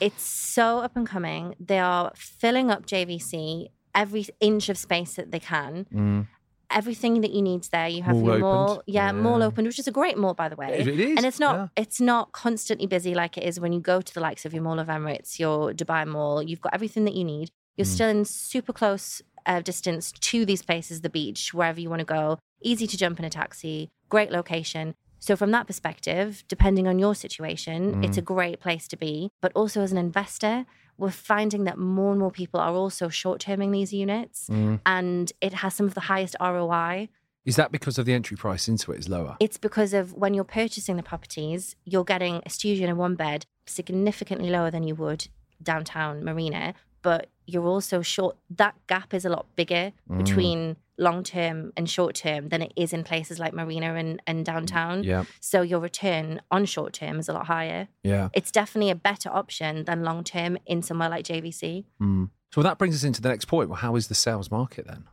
it's 0.00 0.22
so 0.22 0.78
up 0.78 0.96
and 0.96 1.06
coming. 1.06 1.54
They 1.58 1.78
are 1.78 2.12
filling 2.14 2.70
up 2.70 2.86
JVC 2.86 3.68
every 3.94 4.26
inch 4.40 4.68
of 4.68 4.78
space 4.78 5.14
that 5.14 5.30
they 5.32 5.40
can. 5.40 5.86
Mm. 5.92 6.26
Everything 6.70 7.22
that 7.22 7.30
you 7.32 7.40
need's 7.40 7.68
there. 7.70 7.88
You 7.88 8.02
have 8.02 8.16
Mall 8.16 8.24
your 8.28 8.38
mall, 8.40 8.82
yeah, 8.86 9.10
mall 9.12 9.40
Yeah. 9.40 9.46
opened, 9.46 9.66
which 9.66 9.78
is 9.78 9.88
a 9.88 9.90
great 9.92 10.18
mall, 10.18 10.34
by 10.34 10.48
the 10.50 10.56
way. 10.56 10.68
it 10.80 10.86
it 10.86 11.00
is 11.00 11.16
and 11.16 11.24
it's 11.24 11.40
not 11.40 11.54
yeah. 11.56 11.82
it's 11.82 12.00
not 12.00 12.32
constantly 12.32 12.86
busy 12.86 13.14
like 13.14 13.38
it 13.38 13.44
is 13.44 13.58
when 13.58 13.72
you 13.72 13.80
go 13.80 14.00
to 14.02 14.12
the 14.14 14.20
likes 14.20 14.44
of 14.44 14.52
your 14.52 14.62
Mall 14.62 14.78
of 14.78 14.88
Emirates, 14.88 15.38
your 15.38 15.72
Dubai 15.72 16.06
Mall. 16.06 16.42
You've 16.42 16.60
got 16.60 16.74
everything 16.74 17.04
that 17.06 17.14
you 17.14 17.24
need. 17.24 17.48
You're 17.76 17.86
Mm. 17.86 17.94
still 17.96 18.08
in 18.08 18.24
super 18.26 18.72
close 18.72 19.22
uh, 19.46 19.60
distance 19.62 20.12
to 20.12 20.44
these 20.44 20.62
places, 20.62 21.00
the 21.00 21.08
beach, 21.08 21.54
wherever 21.54 21.80
you 21.80 21.88
want 21.88 22.00
to 22.00 22.04
go. 22.04 22.38
Easy 22.62 22.86
to 22.86 22.96
jump 22.98 23.18
in 23.18 23.24
a 23.24 23.30
taxi. 23.30 23.88
Great 24.10 24.30
location. 24.30 24.94
So 25.20 25.36
from 25.36 25.50
that 25.52 25.66
perspective, 25.66 26.44
depending 26.48 26.86
on 26.86 26.98
your 26.98 27.14
situation, 27.14 28.04
it's 28.04 28.18
a 28.18 28.22
great 28.22 28.60
place 28.60 28.86
to 28.88 28.96
be. 28.96 29.30
But 29.40 29.52
also 29.54 29.80
as 29.80 29.90
an 29.90 29.98
investor, 29.98 30.66
we're 30.98 31.10
finding 31.10 31.64
that 31.64 31.78
more 31.78 32.10
and 32.10 32.20
more 32.20 32.30
people 32.30 32.58
are 32.60 32.72
also 32.74 33.08
short-terming 33.08 33.70
these 33.72 33.92
units, 33.92 34.48
Mm. 34.50 34.80
and 34.84 35.32
it 35.40 35.52
has 35.54 35.74
some 35.74 35.86
of 35.86 35.94
the 35.94 36.00
highest 36.12 36.36
ROI. 36.40 37.08
is 37.44 37.56
that 37.56 37.72
because 37.72 37.96
of 37.98 38.04
the 38.04 38.12
entry 38.12 38.36
price 38.36 38.68
into 38.68 38.92
it 38.92 38.98
is 38.98 39.08
lower 39.08 39.34
It's 39.40 39.56
because 39.56 39.94
of 39.94 40.12
when 40.12 40.34
you're 40.34 40.44
purchasing 40.44 40.96
the 40.96 41.02
properties, 41.02 41.76
you're 41.86 42.04
getting 42.04 42.42
a 42.44 42.50
studio 42.50 42.82
and 42.88 42.92
a 42.92 42.96
one 42.96 43.14
bed 43.14 43.46
significantly 43.64 44.50
lower 44.50 44.70
than 44.70 44.82
you 44.82 44.94
would 44.96 45.28
downtown 45.62 46.22
Marina, 46.24 46.74
but 47.02 47.28
you're 47.46 47.66
also 47.66 48.02
short. 48.02 48.36
That 48.50 48.74
gap 48.86 49.14
is 49.14 49.24
a 49.24 49.28
lot 49.30 49.46
bigger 49.56 49.92
Mm. 50.10 50.18
between 50.18 50.76
long 51.00 51.22
term 51.22 51.72
and 51.76 51.88
short 51.88 52.14
term 52.16 52.48
than 52.48 52.60
it 52.60 52.72
is 52.76 52.92
in 52.92 53.04
places 53.04 53.38
like 53.38 53.54
Marina 53.54 53.94
and, 53.94 54.20
and 54.26 54.44
downtown. 54.44 55.04
yeah 55.04 55.24
So 55.40 55.62
your 55.62 55.78
return 55.80 56.40
on 56.50 56.64
short 56.64 56.92
term 56.92 57.18
is 57.20 57.28
a 57.28 57.32
lot 57.32 57.46
higher. 57.46 57.88
yeah 58.02 58.28
It's 58.34 58.50
definitely 58.50 58.90
a 58.90 58.96
better 58.96 59.30
option 59.30 59.84
than 59.84 60.02
long 60.02 60.24
term 60.24 60.58
in 60.66 60.82
somewhere 60.82 61.08
like 61.08 61.24
JVC. 61.24 61.84
Mm. 62.02 62.30
so 62.52 62.62
that 62.62 62.78
brings 62.78 62.94
us 62.96 63.04
into 63.04 63.22
the 63.22 63.28
next 63.28 63.44
point 63.46 63.68
well 63.70 63.78
how 63.78 63.94
is 63.96 64.08
the 64.08 64.14
sales 64.14 64.50
market 64.50 64.86
then 64.86 65.04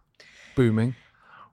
booming 0.56 0.96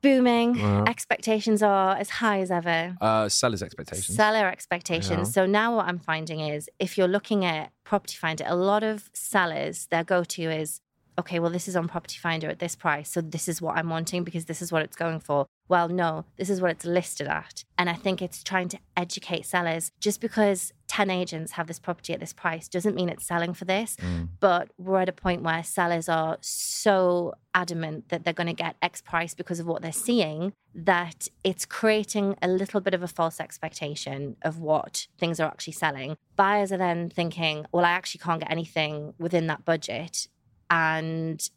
Booming. 0.03 0.61
Wow. 0.61 0.85
Expectations 0.87 1.63
are 1.63 1.97
as 1.97 2.11
high 2.11 2.41
as 2.41 2.51
ever. 2.51 2.97
uh 3.01 3.29
sellers 3.29 3.63
expectations 3.63 4.15
Seller 4.17 4.47
expectations. 4.49 5.29
Yeah. 5.29 5.33
So 5.33 5.47
now 5.47 5.77
what 5.77 5.87
I'm 5.87 5.99
finding 5.99 6.41
is 6.41 6.69
if 6.79 6.99
you're 6.99 7.09
looking 7.09 7.45
at 7.45 7.71
Property 7.85 8.17
Finder, 8.17 8.45
a 8.47 8.57
lot 8.57 8.83
of 8.83 9.09
sellers, 9.15 9.87
their 9.91 10.05
go 10.05 10.25
to 10.25 10.43
is, 10.43 10.81
okay, 11.19 11.39
well, 11.39 11.51
this 11.51 11.69
is 11.69 11.77
on 11.77 11.89
Property 11.89 12.19
Finder 12.19 12.49
at 12.49 12.59
this 12.59 12.75
price. 12.75 13.11
So 13.11 13.21
this 13.21 13.49
is 13.49 13.61
what 13.61 13.77
I'm 13.77 13.89
wanting 13.91 14.25
because 14.25 14.47
this 14.47 14.63
is 14.63 14.73
what 14.73 14.83
it's 14.83 14.97
going 14.97 15.21
for. 15.21 15.47
Well, 15.69 15.89
no, 15.89 16.25
this 16.37 16.51
is 16.51 16.61
what 16.61 16.71
it's 16.71 16.85
listed 16.85 17.27
at. 17.27 17.65
And 17.79 17.89
I 17.89 17.95
think 17.95 18.21
it's 18.21 18.43
trying 18.43 18.69
to 18.69 18.79
educate 18.97 19.47
sellers. 19.47 19.91
Just 20.01 20.21
because 20.21 20.73
10 20.89 21.11
agents 21.11 21.53
have 21.53 21.67
this 21.67 21.79
property 21.79 22.13
at 22.13 22.21
this 22.21 22.33
price 22.33 22.69
doesn't 22.69 22.95
mean 22.95 23.09
it's 23.09 23.25
selling 23.25 23.55
for 23.55 23.65
this. 23.65 23.97
Mm. 23.97 24.29
But 24.41 24.71
we're 24.77 25.01
at 25.01 25.09
a 25.09 25.13
point 25.13 25.43
where 25.43 25.63
sellers 25.63 26.09
are 26.09 26.37
so 26.41 27.35
adamant 27.55 28.09
that 28.09 28.25
they're 28.25 28.35
going 28.35 28.47
to 28.47 28.53
get 28.53 28.77
X 28.83 29.01
price 29.01 29.35
because 29.35 29.61
of 29.61 29.67
what 29.67 29.83
they're 29.83 29.93
seeing 29.93 30.53
that 30.75 31.29
it's 31.45 31.67
creating 31.67 32.37
a 32.41 32.49
little 32.49 32.81
bit 32.81 32.95
of 32.95 33.03
a 33.03 33.09
false 33.09 33.41
expectation 33.41 34.37
of 34.43 34.59
what 34.59 35.07
things 35.19 35.39
are 35.39 35.49
actually 35.49 35.75
selling. 35.75 36.17
Buyers 36.37 36.73
are 36.73 36.79
then 36.79 37.11
thinking, 37.11 37.67
well, 37.73 37.85
I 37.85 37.91
actually 37.91 38.21
can't 38.21 38.41
get 38.41 38.51
anything 38.51 39.15
within 39.19 39.47
that 39.49 39.65
budget. 39.65 40.29
And 40.73 41.49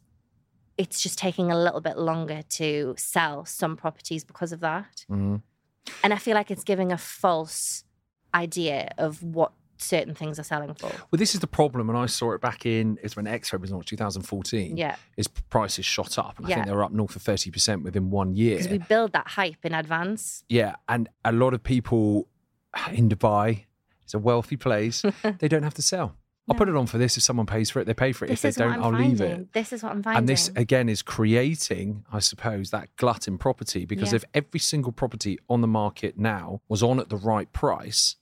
it's 0.76 1.02
just 1.02 1.18
taking 1.18 1.50
a 1.50 1.58
little 1.58 1.80
bit 1.80 1.96
longer 1.96 2.42
to 2.50 2.94
sell 2.98 3.46
some 3.46 3.76
properties 3.76 4.24
because 4.24 4.52
of 4.52 4.60
that. 4.60 5.06
Mm. 5.10 5.40
And 6.04 6.12
I 6.12 6.18
feel 6.18 6.34
like 6.34 6.50
it's 6.50 6.64
giving 6.64 6.92
a 6.92 6.98
false 6.98 7.84
idea 8.34 8.92
of 8.98 9.22
what 9.22 9.52
certain 9.78 10.14
things 10.14 10.38
are 10.38 10.42
selling 10.42 10.74
for. 10.74 10.88
Well, 11.10 11.18
this 11.18 11.34
is 11.34 11.40
the 11.40 11.46
problem, 11.46 11.88
and 11.88 11.98
I 11.98 12.06
saw 12.06 12.32
it 12.32 12.40
back 12.40 12.66
in 12.66 12.98
it's 13.02 13.16
when 13.16 13.26
X 13.26 13.52
was 13.52 13.70
launched, 13.70 13.88
2014. 13.88 14.76
Yeah. 14.76 14.96
is 15.16 15.28
prices 15.28 15.84
shot 15.84 16.18
up, 16.18 16.38
and 16.38 16.46
I 16.46 16.54
think 16.54 16.66
they 16.66 16.72
were 16.72 16.84
up 16.84 16.92
north 16.92 17.16
of 17.16 17.22
30 17.22 17.50
percent 17.50 17.82
within 17.82 18.10
one 18.10 18.34
year. 18.34 18.56
Because 18.56 18.70
we 18.70 18.78
build 18.78 19.12
that 19.12 19.28
hype 19.28 19.64
in 19.64 19.74
advance. 19.74 20.44
Yeah, 20.48 20.76
and 20.88 21.08
a 21.24 21.32
lot 21.32 21.54
of 21.54 21.62
people 21.62 22.28
in 22.92 23.08
Dubai, 23.08 23.64
it's 24.02 24.14
a 24.14 24.18
wealthy 24.18 24.56
place, 24.56 25.02
they 25.38 25.48
don't 25.48 25.62
have 25.62 25.74
to 25.74 25.82
sell. 25.82 26.16
I'll 26.48 26.56
put 26.56 26.68
it 26.68 26.76
on 26.76 26.86
for 26.86 26.98
this. 26.98 27.16
If 27.16 27.22
someone 27.24 27.46
pays 27.46 27.70
for 27.70 27.80
it, 27.80 27.86
they 27.86 27.94
pay 27.94 28.12
for 28.12 28.24
it. 28.24 28.28
This 28.28 28.44
if 28.44 28.54
they 28.54 28.64
don't, 28.64 28.74
I'll 28.74 28.92
finding. 28.92 29.10
leave 29.10 29.20
it. 29.20 29.52
This 29.52 29.72
is 29.72 29.82
what 29.82 29.92
I'm 29.92 30.02
finding. 30.02 30.18
And 30.18 30.28
this 30.28 30.48
again 30.54 30.88
is 30.88 31.02
creating, 31.02 32.04
I 32.12 32.20
suppose, 32.20 32.70
that 32.70 32.88
glut 32.96 33.26
in 33.26 33.36
property 33.38 33.84
because 33.84 34.12
Yeah. 34.12 34.16
if 34.16 34.24
every 34.34 34.60
single 34.60 34.92
property 34.92 35.38
on 35.48 35.60
the 35.60 35.66
market 35.68 36.16
now 36.18 36.60
was 36.68 36.82
on 36.82 37.00
at 37.00 37.08
the 37.08 37.16
right 37.16 37.52
price, 37.52 38.16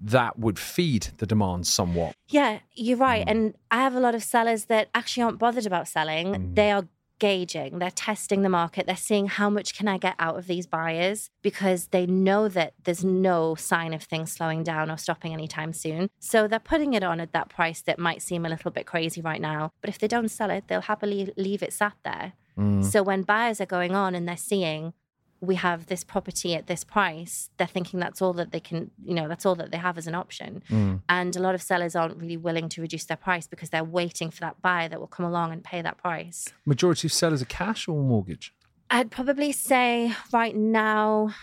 that 0.00 0.38
would 0.38 0.58
feed 0.58 1.08
the 1.18 1.26
demand 1.26 1.66
somewhat. 1.66 2.14
Yeah, 2.28 2.60
you're 2.74 2.96
right. 2.98 3.26
Mm. 3.26 3.30
And 3.30 3.54
I 3.70 3.78
have 3.78 3.94
a 3.94 4.00
lot 4.00 4.14
of 4.14 4.22
sellers 4.22 4.66
that 4.66 4.88
actually 4.94 5.24
aren't 5.24 5.38
bothered 5.38 5.66
about 5.66 5.88
selling. 5.88 6.26
Mm. 6.34 6.54
They 6.54 6.70
are 6.70 6.86
gauging, 7.18 7.78
they're 7.78 7.90
testing 7.90 8.42
the 8.42 8.48
market, 8.48 8.86
they're 8.86 8.96
seeing 8.96 9.26
how 9.26 9.50
much 9.50 9.76
can 9.76 9.88
I 9.88 9.98
get 9.98 10.14
out 10.18 10.38
of 10.38 10.46
these 10.46 10.66
buyers 10.66 11.30
because 11.42 11.88
they 11.88 12.06
know 12.06 12.48
that 12.48 12.74
there's 12.84 13.04
no 13.04 13.54
sign 13.54 13.94
of 13.94 14.02
things 14.02 14.32
slowing 14.32 14.62
down 14.62 14.90
or 14.90 14.96
stopping 14.96 15.32
anytime 15.32 15.72
soon. 15.72 16.10
So 16.18 16.48
they're 16.48 16.58
putting 16.58 16.94
it 16.94 17.02
on 17.02 17.20
at 17.20 17.32
that 17.32 17.48
price 17.48 17.82
that 17.82 17.98
might 17.98 18.22
seem 18.22 18.44
a 18.44 18.48
little 18.48 18.70
bit 18.70 18.86
crazy 18.86 19.20
right 19.20 19.40
now. 19.40 19.72
But 19.80 19.90
if 19.90 19.98
they 19.98 20.08
don't 20.08 20.28
sell 20.28 20.50
it, 20.50 20.68
they'll 20.68 20.80
happily 20.82 21.32
leave 21.36 21.62
it 21.62 21.72
sat 21.72 21.94
there. 22.04 22.32
Mm. 22.58 22.84
So 22.84 23.02
when 23.02 23.22
buyers 23.22 23.60
are 23.60 23.66
going 23.66 23.94
on 23.94 24.14
and 24.14 24.28
they're 24.28 24.36
seeing 24.36 24.92
we 25.40 25.54
have 25.54 25.86
this 25.86 26.02
property 26.04 26.54
at 26.54 26.66
this 26.66 26.84
price, 26.84 27.50
they're 27.56 27.66
thinking 27.66 28.00
that's 28.00 28.20
all 28.20 28.32
that 28.32 28.50
they 28.50 28.60
can, 28.60 28.90
you 29.04 29.14
know, 29.14 29.28
that's 29.28 29.46
all 29.46 29.54
that 29.54 29.70
they 29.70 29.76
have 29.78 29.96
as 29.96 30.06
an 30.06 30.14
option. 30.14 30.62
Mm. 30.68 31.02
And 31.08 31.36
a 31.36 31.40
lot 31.40 31.54
of 31.54 31.62
sellers 31.62 31.94
aren't 31.94 32.16
really 32.16 32.36
willing 32.36 32.68
to 32.70 32.80
reduce 32.80 33.04
their 33.04 33.16
price 33.16 33.46
because 33.46 33.70
they're 33.70 33.84
waiting 33.84 34.30
for 34.30 34.40
that 34.40 34.60
buyer 34.62 34.88
that 34.88 34.98
will 34.98 35.06
come 35.06 35.24
along 35.24 35.52
and 35.52 35.62
pay 35.62 35.80
that 35.82 35.98
price. 35.98 36.48
Majority 36.64 37.06
of 37.06 37.12
sellers 37.12 37.42
are 37.42 37.46
cash 37.46 37.86
or 37.86 38.02
mortgage. 38.02 38.52
I'd 38.90 39.10
probably 39.10 39.52
say 39.52 40.12
right 40.32 40.56
now 40.56 41.34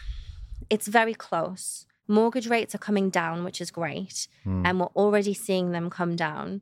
it's 0.69 0.87
very 0.87 1.13
close. 1.13 1.85
Mortgage 2.07 2.47
rates 2.47 2.75
are 2.75 2.79
coming 2.79 3.09
down, 3.09 3.43
which 3.43 3.61
is 3.61 3.71
great. 3.71 4.27
Mm. 4.45 4.61
And 4.65 4.79
we're 4.79 4.87
already 4.87 5.33
seeing 5.33 5.71
them 5.71 5.89
come 5.89 6.15
down, 6.15 6.61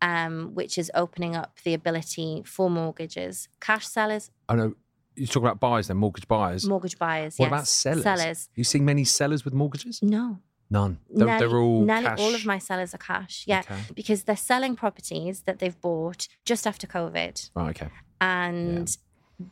um, 0.00 0.54
which 0.54 0.78
is 0.78 0.90
opening 0.94 1.36
up 1.36 1.58
the 1.64 1.74
ability 1.74 2.42
for 2.44 2.68
mortgages. 2.68 3.48
Cash 3.60 3.86
sellers, 3.86 4.30
I 4.48 4.56
know 4.56 4.74
you 5.16 5.26
talk 5.26 5.42
about 5.42 5.60
buyers, 5.60 5.88
then 5.88 5.96
mortgage 5.96 6.26
buyers. 6.28 6.66
mortgage 6.66 6.98
buyers. 6.98 7.36
what 7.36 7.46
yes. 7.46 7.52
about 7.52 7.66
sellers? 7.68 8.02
Sellers. 8.02 8.48
You 8.54 8.64
seeing 8.64 8.84
many 8.84 9.04
sellers 9.04 9.44
with 9.44 9.54
mortgages? 9.54 10.00
No. 10.02 10.38
None. 10.70 10.98
They're, 11.10 11.26
nearly, 11.26 11.38
they're 11.40 11.58
all 11.58 11.82
nearly 11.84 12.04
cash. 12.04 12.18
all 12.18 12.34
of 12.34 12.46
my 12.46 12.58
sellers 12.58 12.94
are 12.94 12.98
cash. 12.98 13.44
Yeah. 13.46 13.60
Okay. 13.60 13.78
Because 13.94 14.24
they're 14.24 14.36
selling 14.36 14.74
properties 14.74 15.42
that 15.42 15.58
they've 15.58 15.78
bought 15.80 16.28
just 16.46 16.66
after 16.66 16.86
COVID. 16.86 17.50
Right. 17.54 17.70
Okay. 17.82 17.90
and 18.20 18.96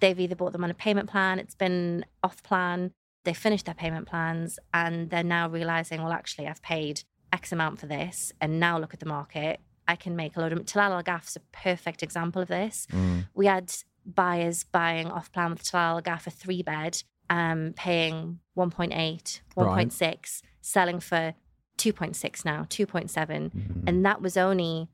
they've 0.01 0.19
either 0.19 0.37
bought 0.37 0.53
them 0.53 0.65
on 0.65 0.71
a 0.71 0.75
payment 0.75 1.11
plan, 1.11 1.39
it's 1.39 1.55
been 1.55 2.05
off 2.23 2.43
plan, 2.43 2.93
they 3.25 3.35
finished 3.35 3.67
their 3.67 3.75
payment 3.75 4.07
plans, 4.07 4.59
and 4.73 5.11
they're 5.11 5.23
now 5.25 5.49
realizing, 5.49 6.03
well, 6.03 6.13
actually, 6.13 6.47
I've 6.47 6.63
paid 6.63 7.03
X 7.33 7.53
amount 7.53 7.81
for 7.81 7.87
this, 7.87 8.33
and 8.41 8.59
now 8.59 8.79
look 8.79 8.95
at 8.95 9.01
the 9.01 9.07
market. 9.07 9.61
I 9.87 9.97
can 9.97 10.15
make 10.15 10.37
a 10.37 10.41
load 10.41 10.53
of. 10.53 10.61
Tilal 10.61 10.93
Al 10.93 11.03
Ghaf's 11.03 11.37
a 11.37 11.41
perfect 11.53 12.03
example 12.03 12.41
of 12.41 12.49
this. 12.49 12.87
Mm. 12.93 13.27
We 13.35 13.47
had 13.47 13.73
buyers 14.07 14.65
buying 14.65 15.07
off 15.11 15.31
plan 15.33 15.51
with 15.51 15.63
Tilal 15.63 15.97
Al 15.97 16.03
Ghaf 16.03 16.27
a 16.27 16.31
three 16.31 16.63
bed, 16.63 17.03
um, 17.29 17.73
paying 17.77 18.41
1.8, 18.57 19.41
1.6, 19.57 20.43
selling 20.61 21.01
for 21.01 21.35
2.6 21.79 22.45
now, 22.45 22.65
2.7. 22.69 23.51
Mhm. 23.51 23.85
And 23.87 24.05
that 24.05 24.21
was 24.21 24.37
only, 24.37 24.89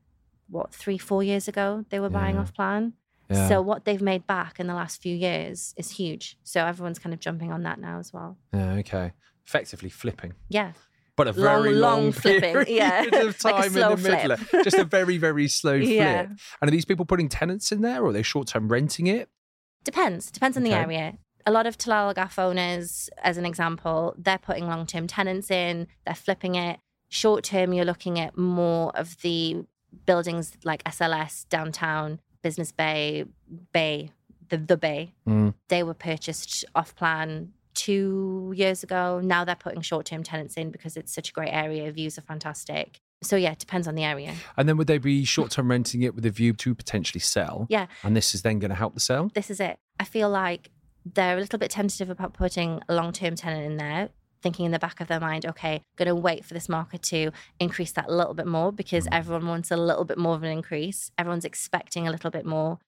what, 0.49 0.73
three, 0.73 0.99
four 0.99 1.23
years 1.23 1.49
ago 1.49 1.85
they 1.91 1.99
were 2.01 2.11
buying 2.11 2.37
Yeah. 2.37 2.43
off 2.43 2.55
plan. 2.55 2.93
Yeah. 3.29 3.49
So 3.49 3.61
what 3.61 3.85
they've 3.85 4.01
made 4.03 4.27
back 4.27 4.61
in 4.61 4.69
the 4.69 4.75
last 4.75 5.03
few 5.03 5.17
years 5.17 5.75
is 5.77 5.93
huge. 5.93 6.39
So 6.45 6.65
everyone's 6.65 7.01
kind 7.01 7.13
of 7.13 7.19
jumping 7.19 7.51
on 7.53 7.63
that 7.65 7.81
now 7.81 7.99
as 7.99 8.13
well. 8.13 8.37
yeah. 8.53 8.75
Okay. 8.75 9.13
Effectively 9.45 9.89
flipping. 9.91 10.35
Yeah. 10.49 10.73
But 11.17 11.29
a 11.29 11.33
very 11.33 11.73
long 11.73 12.03
long, 12.03 12.13
flipping, 12.13 12.53
period 12.53 12.69
yeah. 12.71 13.03
of 13.05 13.43
Like 13.45 13.55
a 13.55 13.61
time 13.63 13.71
slow 13.71 13.91
in 13.93 14.03
the 14.03 14.09
middle. 14.11 14.37
flip. 14.37 14.65
Just 14.65 14.77
a 14.77 14.85
very, 14.85 15.17
very 15.17 15.49
slow 15.49 15.79
flip. 15.81 15.89
Yeah. 15.91 16.27
And 16.61 16.69
are 16.69 16.71
these 16.71 16.85
people 16.85 17.07
putting 17.07 17.29
tenants 17.29 17.73
in 17.73 17.81
there 17.81 18.03
or 18.03 18.09
are 18.09 18.13
they 18.13 18.23
short 18.23 18.49
term 18.49 18.69
renting 18.69 19.07
it? 19.07 19.29
Depends. 19.85 20.31
Depends 20.31 20.57
on 20.57 20.63
the 20.63 20.73
area. 20.73 21.17
A 21.47 21.53
lot 21.53 21.67
of 21.67 21.79
Tilal 21.79 22.13
Ghaf 22.13 22.39
owners, 22.39 23.09
as 23.23 23.37
an 23.37 23.47
example, 23.47 24.15
they're 24.19 24.37
putting 24.37 24.67
long 24.67 24.85
term 24.85 25.07
tenants 25.07 25.51
in, 25.51 25.87
they're 26.05 26.15
flipping 26.15 26.57
it. 26.57 26.81
Short 27.09 27.45
term, 27.45 27.73
you're 27.73 27.85
looking 27.85 28.19
at 28.19 28.37
more 28.37 28.91
of 28.97 29.17
the 29.23 29.65
buildings 30.07 30.53
like 30.65 30.83
SLS, 30.85 31.49
downtown, 31.49 32.21
Business 32.43 32.73
Bay, 32.73 33.25
Bay, 33.73 34.11
the, 34.49 34.57
the 34.59 34.77
Bay. 34.77 35.15
Mm. 35.27 35.55
They 35.69 35.83
were 35.85 35.95
purchased 35.95 36.65
off 36.75 36.95
plan 36.97 37.53
two 37.77 38.53
years 38.57 38.83
ago. 38.83 39.21
Now 39.23 39.45
they're 39.45 39.55
putting 39.55 39.83
short 39.83 40.07
term 40.07 40.23
tenants 40.23 40.57
in 40.57 40.71
because 40.71 40.97
it's 40.97 41.15
such 41.15 41.31
a 41.31 41.33
great 41.33 41.51
area. 41.53 41.91
Views 41.93 42.19
are 42.19 42.23
fantastic. 42.23 43.01
So, 43.23 43.37
yeah, 43.37 43.53
it 43.53 43.59
depends 43.59 43.89
on 43.89 43.95
the 43.95 44.05
area. 44.05 44.35
And 44.57 44.69
then 44.69 44.77
would 44.77 44.89
they 44.89 44.99
be 44.99 45.25
short 45.25 45.51
term 45.51 45.71
renting 45.71 46.03
it 46.03 46.15
with 46.15 46.27
a 46.27 46.31
view 46.31 46.53
to 46.55 46.75
potentially 46.75 47.21
sell? 47.21 47.67
Yeah. 47.71 47.87
And 48.03 48.17
this 48.17 48.35
is 48.35 48.43
then 48.43 48.59
going 48.59 48.71
to 48.71 48.75
help 48.75 48.95
the 48.95 49.01
sale? 49.01 49.31
this 49.35 49.51
is 49.51 49.61
it. 49.61 49.79
I 49.99 50.05
feel 50.05 50.29
like 50.29 50.71
they're 51.15 51.37
a 51.37 51.41
little 51.41 51.59
bit 51.59 51.71
tentative 51.71 52.11
about 52.11 52.35
putting 52.35 52.83
a 52.89 52.95
long 52.95 53.13
term 53.13 53.35
tenant 53.37 53.65
in 53.65 53.77
there, 53.77 54.11
thinking 54.43 54.67
in 54.67 54.73
the 54.73 54.79
back 54.79 55.01
of 55.01 55.09
their 55.09 55.21
mind, 55.21 55.47
okay, 55.47 55.83
going 55.97 56.09
to 56.09 56.15
wait 56.15 56.45
for 56.45 56.55
this 56.55 56.69
market 56.69 57.03
to 57.05 57.31
increase 57.59 57.93
that 57.93 58.09
a 58.09 58.15
little 58.15 58.35
bit 58.35 58.47
more 58.47 58.73
because 58.73 59.07
mm. 59.07 59.09
everyone 59.13 59.47
wants 59.47 59.71
a 59.71 59.77
little 59.77 60.05
bit 60.05 60.19
more 60.19 60.35
of 60.35 60.43
an 60.43 60.51
increase. 60.51 61.11
Everyone's 61.17 61.45
expecting 61.45 62.07
a 62.07 62.11
little 62.11 62.31
bit 62.31 62.45
more. 62.45 62.79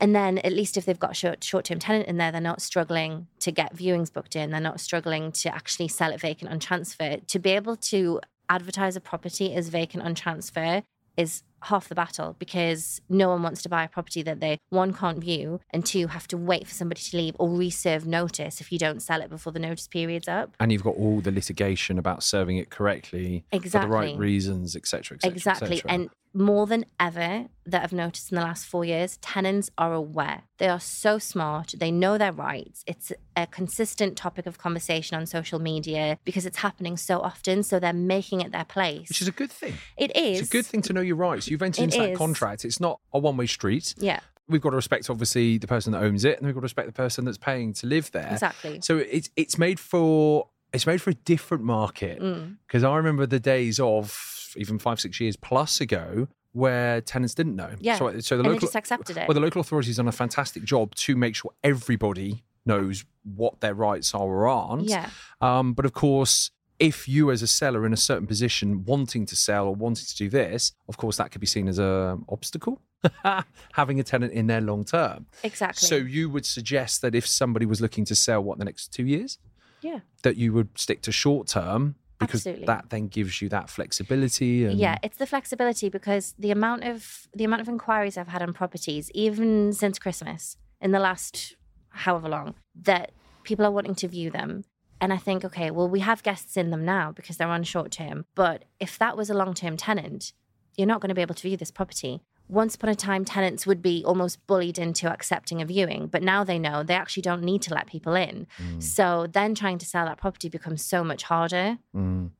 And 0.00 0.14
then 0.14 0.38
at 0.38 0.52
least 0.52 0.76
if 0.76 0.84
they've 0.84 0.98
got 0.98 1.12
a 1.12 1.14
short 1.14 1.42
short 1.44 1.64
term 1.64 1.78
tenant 1.78 2.08
in 2.08 2.16
there, 2.16 2.32
they're 2.32 2.40
not 2.40 2.62
struggling 2.62 3.26
to 3.40 3.52
get 3.52 3.74
viewings 3.74 4.12
booked 4.12 4.36
in. 4.36 4.50
They're 4.50 4.60
not 4.60 4.80
struggling 4.80 5.32
to 5.32 5.54
actually 5.54 5.88
sell 5.88 6.12
it 6.12 6.20
vacant 6.20 6.50
on 6.50 6.58
transfer. 6.58 7.16
To 7.18 7.38
be 7.38 7.50
able 7.50 7.76
to 7.76 8.20
advertise 8.48 8.96
a 8.96 9.00
property 9.00 9.54
as 9.54 9.68
vacant 9.68 10.04
on 10.04 10.14
transfer 10.14 10.82
is 11.16 11.42
half 11.62 11.88
the 11.88 11.94
battle 11.94 12.36
because 12.38 13.00
no 13.08 13.28
one 13.28 13.42
wants 13.42 13.62
to 13.62 13.68
buy 13.68 13.84
a 13.84 13.88
property 13.88 14.22
that 14.22 14.40
they 14.40 14.58
one 14.68 14.92
can't 14.92 15.18
view 15.18 15.60
and 15.70 15.86
two 15.86 16.08
have 16.08 16.28
to 16.28 16.36
wait 16.36 16.66
for 16.66 16.74
somebody 16.74 17.00
to 17.00 17.16
leave 17.16 17.34
or 17.38 17.48
reserve 17.48 18.06
notice 18.06 18.60
if 18.60 18.70
you 18.70 18.78
don't 18.78 19.00
sell 19.00 19.22
it 19.22 19.30
before 19.30 19.52
the 19.52 19.58
notice 19.58 19.88
period's 19.88 20.28
up. 20.28 20.54
And 20.60 20.70
you've 20.70 20.84
got 20.84 20.96
all 20.96 21.20
the 21.20 21.32
litigation 21.32 21.98
about 21.98 22.22
serving 22.22 22.58
it 22.58 22.68
correctly 22.68 23.44
for 23.50 23.58
the 23.60 23.78
right 23.86 24.08
Exactly. 24.08 24.16
reasons, 24.16 24.76
etc. 24.76 25.16
etc. 25.16 25.34
Exactly. 25.34 25.82
And 25.86 26.10
more 26.34 26.66
than 26.66 26.84
ever 27.00 27.46
that 27.66 27.82
I've 27.82 27.92
noticed 27.92 28.30
in 28.30 28.36
the 28.36 28.42
last 28.42 28.66
four 28.66 28.84
years, 28.84 29.16
tenants 29.18 29.70
are 29.78 29.92
aware. 29.94 30.42
They 30.58 30.68
are 30.68 30.80
so 30.80 31.18
smart. 31.18 31.74
They 31.78 31.90
know 31.90 32.18
their 32.18 32.32
rights. 32.32 32.84
It's 32.86 33.10
a 33.36 33.46
consistent 33.46 34.16
topic 34.16 34.46
of 34.46 34.58
conversation 34.58 35.16
on 35.16 35.26
social 35.26 35.58
media 35.58 36.18
because 36.24 36.44
it's 36.46 36.58
happening 36.58 36.96
so 36.96 37.20
often. 37.20 37.62
So 37.62 37.80
they're 37.80 37.92
making 37.92 38.40
it 38.42 38.52
their 38.52 38.64
place. 38.64 39.08
which 39.08 39.22
is 39.22 39.28
a 39.28 39.32
good 39.32 39.50
thing. 39.50 39.74
it 39.96 40.14
is. 40.16 40.40
It's 40.40 40.48
a 40.48 40.52
good 40.52 40.66
thing 40.66 40.82
to 40.82 40.92
know 40.92 41.00
your 41.00 41.16
rights. 41.16 41.48
You've 41.48 41.62
entered 41.62 41.82
It 41.82 41.94
into 41.94 41.98
that 42.08 42.16
contract. 42.16 42.64
It's 42.64 42.80
not 42.80 43.00
a 43.12 43.18
one 43.18 43.36
way 43.36 43.46
street. 43.46 43.94
Yeah, 43.98 44.20
We've 44.46 44.60
got 44.60 44.70
to 44.70 44.76
respect, 44.76 45.08
obviously, 45.08 45.56
the 45.56 45.66
person 45.66 45.92
that 45.92 46.02
owns 46.02 46.22
it, 46.26 46.36
and 46.36 46.44
we've 46.46 46.54
got 46.54 46.60
to 46.60 46.64
respect 46.64 46.86
the 46.86 46.92
person 46.92 47.24
that's 47.24 47.38
paying 47.38 47.72
to 47.74 47.86
live 47.86 48.10
there. 48.12 48.28
exactly. 48.30 48.80
So 48.82 48.98
it's 48.98 49.30
it's 49.36 49.56
made 49.56 49.80
for 49.80 50.48
it's 50.74 50.86
made 50.86 51.00
for 51.00 51.10
a 51.10 51.14
different 51.14 51.64
market 51.64 52.20
Mm. 52.20 52.56
because 52.66 52.84
I 52.84 52.94
remember 52.96 53.24
the 53.26 53.40
days 53.40 53.80
of 53.80 54.52
even 54.56 54.78
five 54.78 55.00
six 55.00 55.18
years 55.18 55.36
plus 55.36 55.80
ago 55.80 56.28
where 56.54 57.00
tenants 57.00 57.34
didn't 57.34 57.56
know. 57.56 57.70
Yeah. 57.80 57.96
So, 57.96 58.18
so 58.20 58.36
the 58.36 58.40
and 58.40 58.46
they 58.46 58.54
local 58.54 58.60
just 58.60 58.76
accepted 58.76 59.16
it. 59.18 59.28
well 59.28 59.34
the 59.34 59.40
local 59.40 59.60
authorities 59.60 59.96
done 59.96 60.08
a 60.08 60.12
fantastic 60.12 60.62
job 60.64 60.94
to 60.94 61.16
make 61.16 61.34
sure 61.34 61.50
everybody 61.62 62.44
knows 62.64 63.04
what 63.24 63.60
their 63.60 63.74
rights 63.74 64.14
are 64.14 64.22
or 64.22 64.48
aren't. 64.48 64.84
yeah. 64.84 65.10
Um, 65.40 65.74
but 65.74 65.84
of 65.84 65.92
course, 65.92 66.52
if 66.78 67.08
you 67.08 67.30
as 67.30 67.42
a 67.42 67.46
seller 67.46 67.84
in 67.84 67.92
a 67.92 67.96
certain 67.96 68.26
position 68.26 68.84
wanting 68.84 69.26
to 69.26 69.36
sell 69.36 69.66
or 69.66 69.74
wanting 69.74 70.06
to 70.06 70.16
do 70.16 70.30
this, 70.30 70.72
of 70.88 70.96
course 70.96 71.16
that 71.16 71.32
could 71.32 71.40
be 71.40 71.46
seen 71.46 71.68
as 71.68 71.78
a 71.78 72.18
obstacle. 72.28 72.80
Having 73.72 74.00
a 74.00 74.02
tenant 74.02 74.32
in 74.32 74.46
there 74.46 74.62
long 74.62 74.84
term. 74.84 75.26
Exactly. 75.42 75.86
So 75.86 75.96
you 75.96 76.30
would 76.30 76.46
suggest 76.46 77.02
that 77.02 77.14
if 77.14 77.26
somebody 77.26 77.66
was 77.66 77.80
looking 77.80 78.04
to 78.06 78.14
sell 78.14 78.42
what 78.42 78.58
the 78.58 78.64
next 78.64 78.94
two 78.94 79.04
years, 79.04 79.38
yeah. 79.82 80.00
that 80.22 80.36
you 80.36 80.52
would 80.54 80.70
stick 80.78 81.02
to 81.02 81.12
short 81.12 81.48
term 81.48 81.96
because 82.18 82.40
Absolutely. 82.40 82.66
that 82.66 82.90
then 82.90 83.08
gives 83.08 83.42
you 83.42 83.48
that 83.48 83.68
flexibility 83.68 84.64
and 84.64 84.78
Yeah, 84.78 84.98
it's 85.02 85.16
the 85.16 85.26
flexibility 85.26 85.88
because 85.88 86.34
the 86.38 86.50
amount 86.50 86.84
of 86.84 87.28
the 87.34 87.44
amount 87.44 87.62
of 87.62 87.68
inquiries 87.68 88.16
I've 88.16 88.28
had 88.28 88.42
on 88.42 88.52
properties, 88.52 89.10
even 89.14 89.72
since 89.72 89.98
Christmas, 89.98 90.56
in 90.80 90.92
the 90.92 91.00
last 91.00 91.56
however 91.90 92.28
long, 92.28 92.54
that 92.82 93.12
people 93.42 93.64
are 93.64 93.70
wanting 93.70 93.94
to 93.96 94.08
view 94.08 94.30
them. 94.30 94.64
And 95.00 95.12
I 95.12 95.16
think, 95.16 95.44
okay, 95.44 95.70
well, 95.70 95.88
we 95.88 96.00
have 96.00 96.22
guests 96.22 96.56
in 96.56 96.70
them 96.70 96.84
now 96.84 97.12
because 97.12 97.36
they're 97.36 97.48
on 97.48 97.64
short 97.64 97.90
term. 97.90 98.24
But 98.34 98.64
if 98.80 98.98
that 98.98 99.16
was 99.16 99.28
a 99.28 99.34
long 99.34 99.54
term 99.54 99.76
tenant, 99.76 100.32
you're 100.76 100.86
not 100.86 101.00
going 101.00 101.08
to 101.08 101.14
be 101.14 101.22
able 101.22 101.34
to 101.34 101.42
view 101.42 101.56
this 101.56 101.70
property. 101.70 102.22
Once 102.48 102.74
upon 102.74 102.90
a 102.90 102.94
time, 102.94 103.24
tenants 103.24 103.66
would 103.66 103.80
be 103.80 104.04
almost 104.04 104.46
bullied 104.46 104.78
into 104.78 105.10
accepting 105.10 105.62
a 105.62 105.64
viewing, 105.64 106.06
but 106.06 106.22
now 106.22 106.44
they 106.44 106.58
know 106.58 106.82
they 106.82 106.94
actually 106.94 107.22
don't 107.22 107.42
need 107.42 107.62
to 107.62 107.72
let 107.74 107.86
people 107.86 108.14
in. 108.14 108.46
Mm, 108.58 108.82
So 108.82 109.26
then 109.30 109.54
trying 109.54 109.78
to 109.78 109.86
sell 109.86 110.04
that 110.04 110.18
property 110.18 110.48
becomes 110.48 110.84
so 110.84 111.02
much 111.02 111.22
harder. 111.24 111.78
mm, 111.96 112.30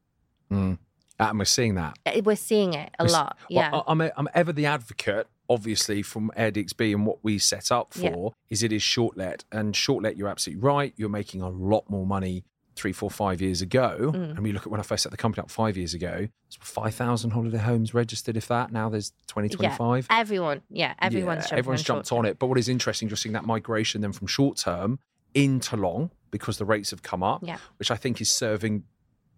mm. 0.53 0.79
and 1.19 1.39
we're 1.39 1.45
seeing 1.47 1.75
that. 1.77 1.97
Uh, 2.05 2.21
We're 2.23 2.37
seeing 2.37 2.75
it 2.75 2.91
a 2.99 3.05
We're 3.05 3.11
lot. 3.13 3.39
Well, 3.41 3.47
Yeah. 3.49 3.81
I'm, 3.87 4.01
a, 4.01 4.13
I'm 4.17 4.29
ever 4.35 4.53
the 4.53 4.67
advocate, 4.67 5.27
obviously, 5.49 6.03
from 6.03 6.31
AirDXB 6.37 6.93
and 6.95 7.07
what 7.07 7.19
we 7.23 7.39
set 7.39 7.73
up 7.73 7.95
for 7.95 8.01
Yeah. 8.03 8.29
is 8.51 8.63
it 8.63 8.73
is 8.73 8.83
short 8.83 9.17
let. 9.17 9.45
And 9.53 9.75
short 9.75 10.03
let, 10.03 10.17
you're 10.19 10.29
absolutely 10.29 10.63
right. 10.63 10.93
You're 10.97 11.09
making 11.09 11.41
a 11.41 11.49
lot 11.49 11.89
more 11.89 12.07
money 12.07 12.45
three, 12.75 12.93
four, 12.93 13.11
five 13.11 13.41
years 13.41 13.63
ago. 13.63 14.13
Mm. 14.15 14.31
And 14.31 14.39
we 14.41 14.53
look 14.53 14.63
at 14.63 14.71
when 14.71 14.81
I 14.81 14.83
first 14.83 15.03
set 15.05 15.13
the 15.13 15.19
company 15.19 15.43
up 15.43 15.51
five 15.51 15.77
years 15.77 15.95
ago, 15.95 16.17
there's 16.19 16.59
5,000 16.61 17.31
holiday 17.31 17.59
homes 17.59 17.95
registered, 17.95 18.37
if 18.37 18.49
that. 18.49 18.73
Now 18.73 18.89
there's 18.89 19.13
20, 19.29 19.49
25. 19.51 20.07
Everyone, 20.11 20.63
yeah, 20.71 20.95
everyone's 21.01 21.51
Yeah, 21.51 21.59
everyone's 21.59 21.83
jumped 21.83 22.11
on 22.13 22.25
it. 22.25 22.39
But 22.39 22.47
what 22.49 22.59
is 22.59 22.69
interesting, 22.69 23.09
just 23.09 23.23
seeing 23.23 23.33
that 23.35 23.45
migration 23.45 24.01
then 24.01 24.13
from 24.13 24.27
short 24.27 24.57
term 24.59 24.99
into 25.35 25.77
long 25.77 26.11
because 26.31 26.59
the 26.59 26.65
rates 26.65 26.91
have 26.91 27.03
come 27.03 27.23
up, 27.23 27.41
Yeah. 27.45 27.59
which 27.79 27.91
I 27.91 27.97
think 27.97 28.21
is 28.21 28.31
serving 28.31 28.85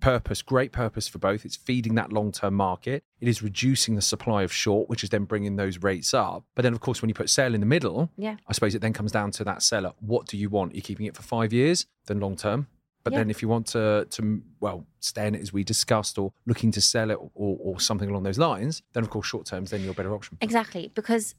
purpose, 0.00 0.42
great 0.42 0.72
purpose 0.72 1.08
for 1.08 1.18
both. 1.18 1.44
It's 1.46 1.56
feeding 1.56 1.94
that 1.94 2.12
long 2.12 2.30
term 2.32 2.54
market. 2.54 3.02
It 3.20 3.28
is 3.28 3.42
reducing 3.42 3.94
the 3.94 4.02
supply 4.02 4.42
of 4.42 4.52
short, 4.52 4.88
which 4.90 5.02
is 5.02 5.08
then 5.10 5.24
bringing 5.24 5.56
those 5.56 5.78
rates 5.82 6.12
up. 6.12 6.44
But 6.54 6.62
then, 6.62 6.74
of 6.74 6.80
course, 6.80 7.00
when 7.00 7.08
you 7.08 7.14
put 7.14 7.30
sale 7.30 7.54
in 7.54 7.60
the 7.60 7.66
middle, 7.66 8.10
Yeah. 8.16 8.36
I 8.46 8.52
suppose 8.52 8.74
it 8.74 8.80
then 8.82 8.92
comes 8.92 9.10
down 9.12 9.30
to 9.32 9.44
that 9.44 9.62
seller. 9.62 9.92
What 10.00 10.26
do 10.26 10.36
you 10.36 10.50
want? 10.50 10.74
You're 10.74 10.82
keeping 10.82 11.06
it 11.06 11.16
for 11.16 11.22
five 11.22 11.52
years, 11.52 11.86
then 12.06 12.20
long 12.20 12.36
term. 12.36 12.66
But 13.06 13.12
Yeah. 13.12 13.20
then 13.20 13.30
if 13.30 13.40
you 13.40 13.46
want 13.46 13.68
to, 13.68 14.04
to 14.10 14.42
well, 14.58 14.84
stay 14.98 15.28
in 15.28 15.36
it 15.36 15.40
as 15.40 15.52
we 15.52 15.62
discussed, 15.62 16.18
or 16.18 16.32
looking 16.44 16.72
to 16.72 16.80
sell 16.80 17.12
it, 17.12 17.18
or, 17.34 17.56
or 17.60 17.78
something 17.78 18.10
along 18.10 18.24
those 18.24 18.36
lines, 18.36 18.82
then 18.94 19.04
of 19.04 19.10
course 19.10 19.28
short 19.28 19.46
term's 19.46 19.70
then 19.70 19.84
your 19.84 19.94
better 19.94 20.12
option. 20.12 20.38
Exactly, 20.40 20.90
because 20.92 21.36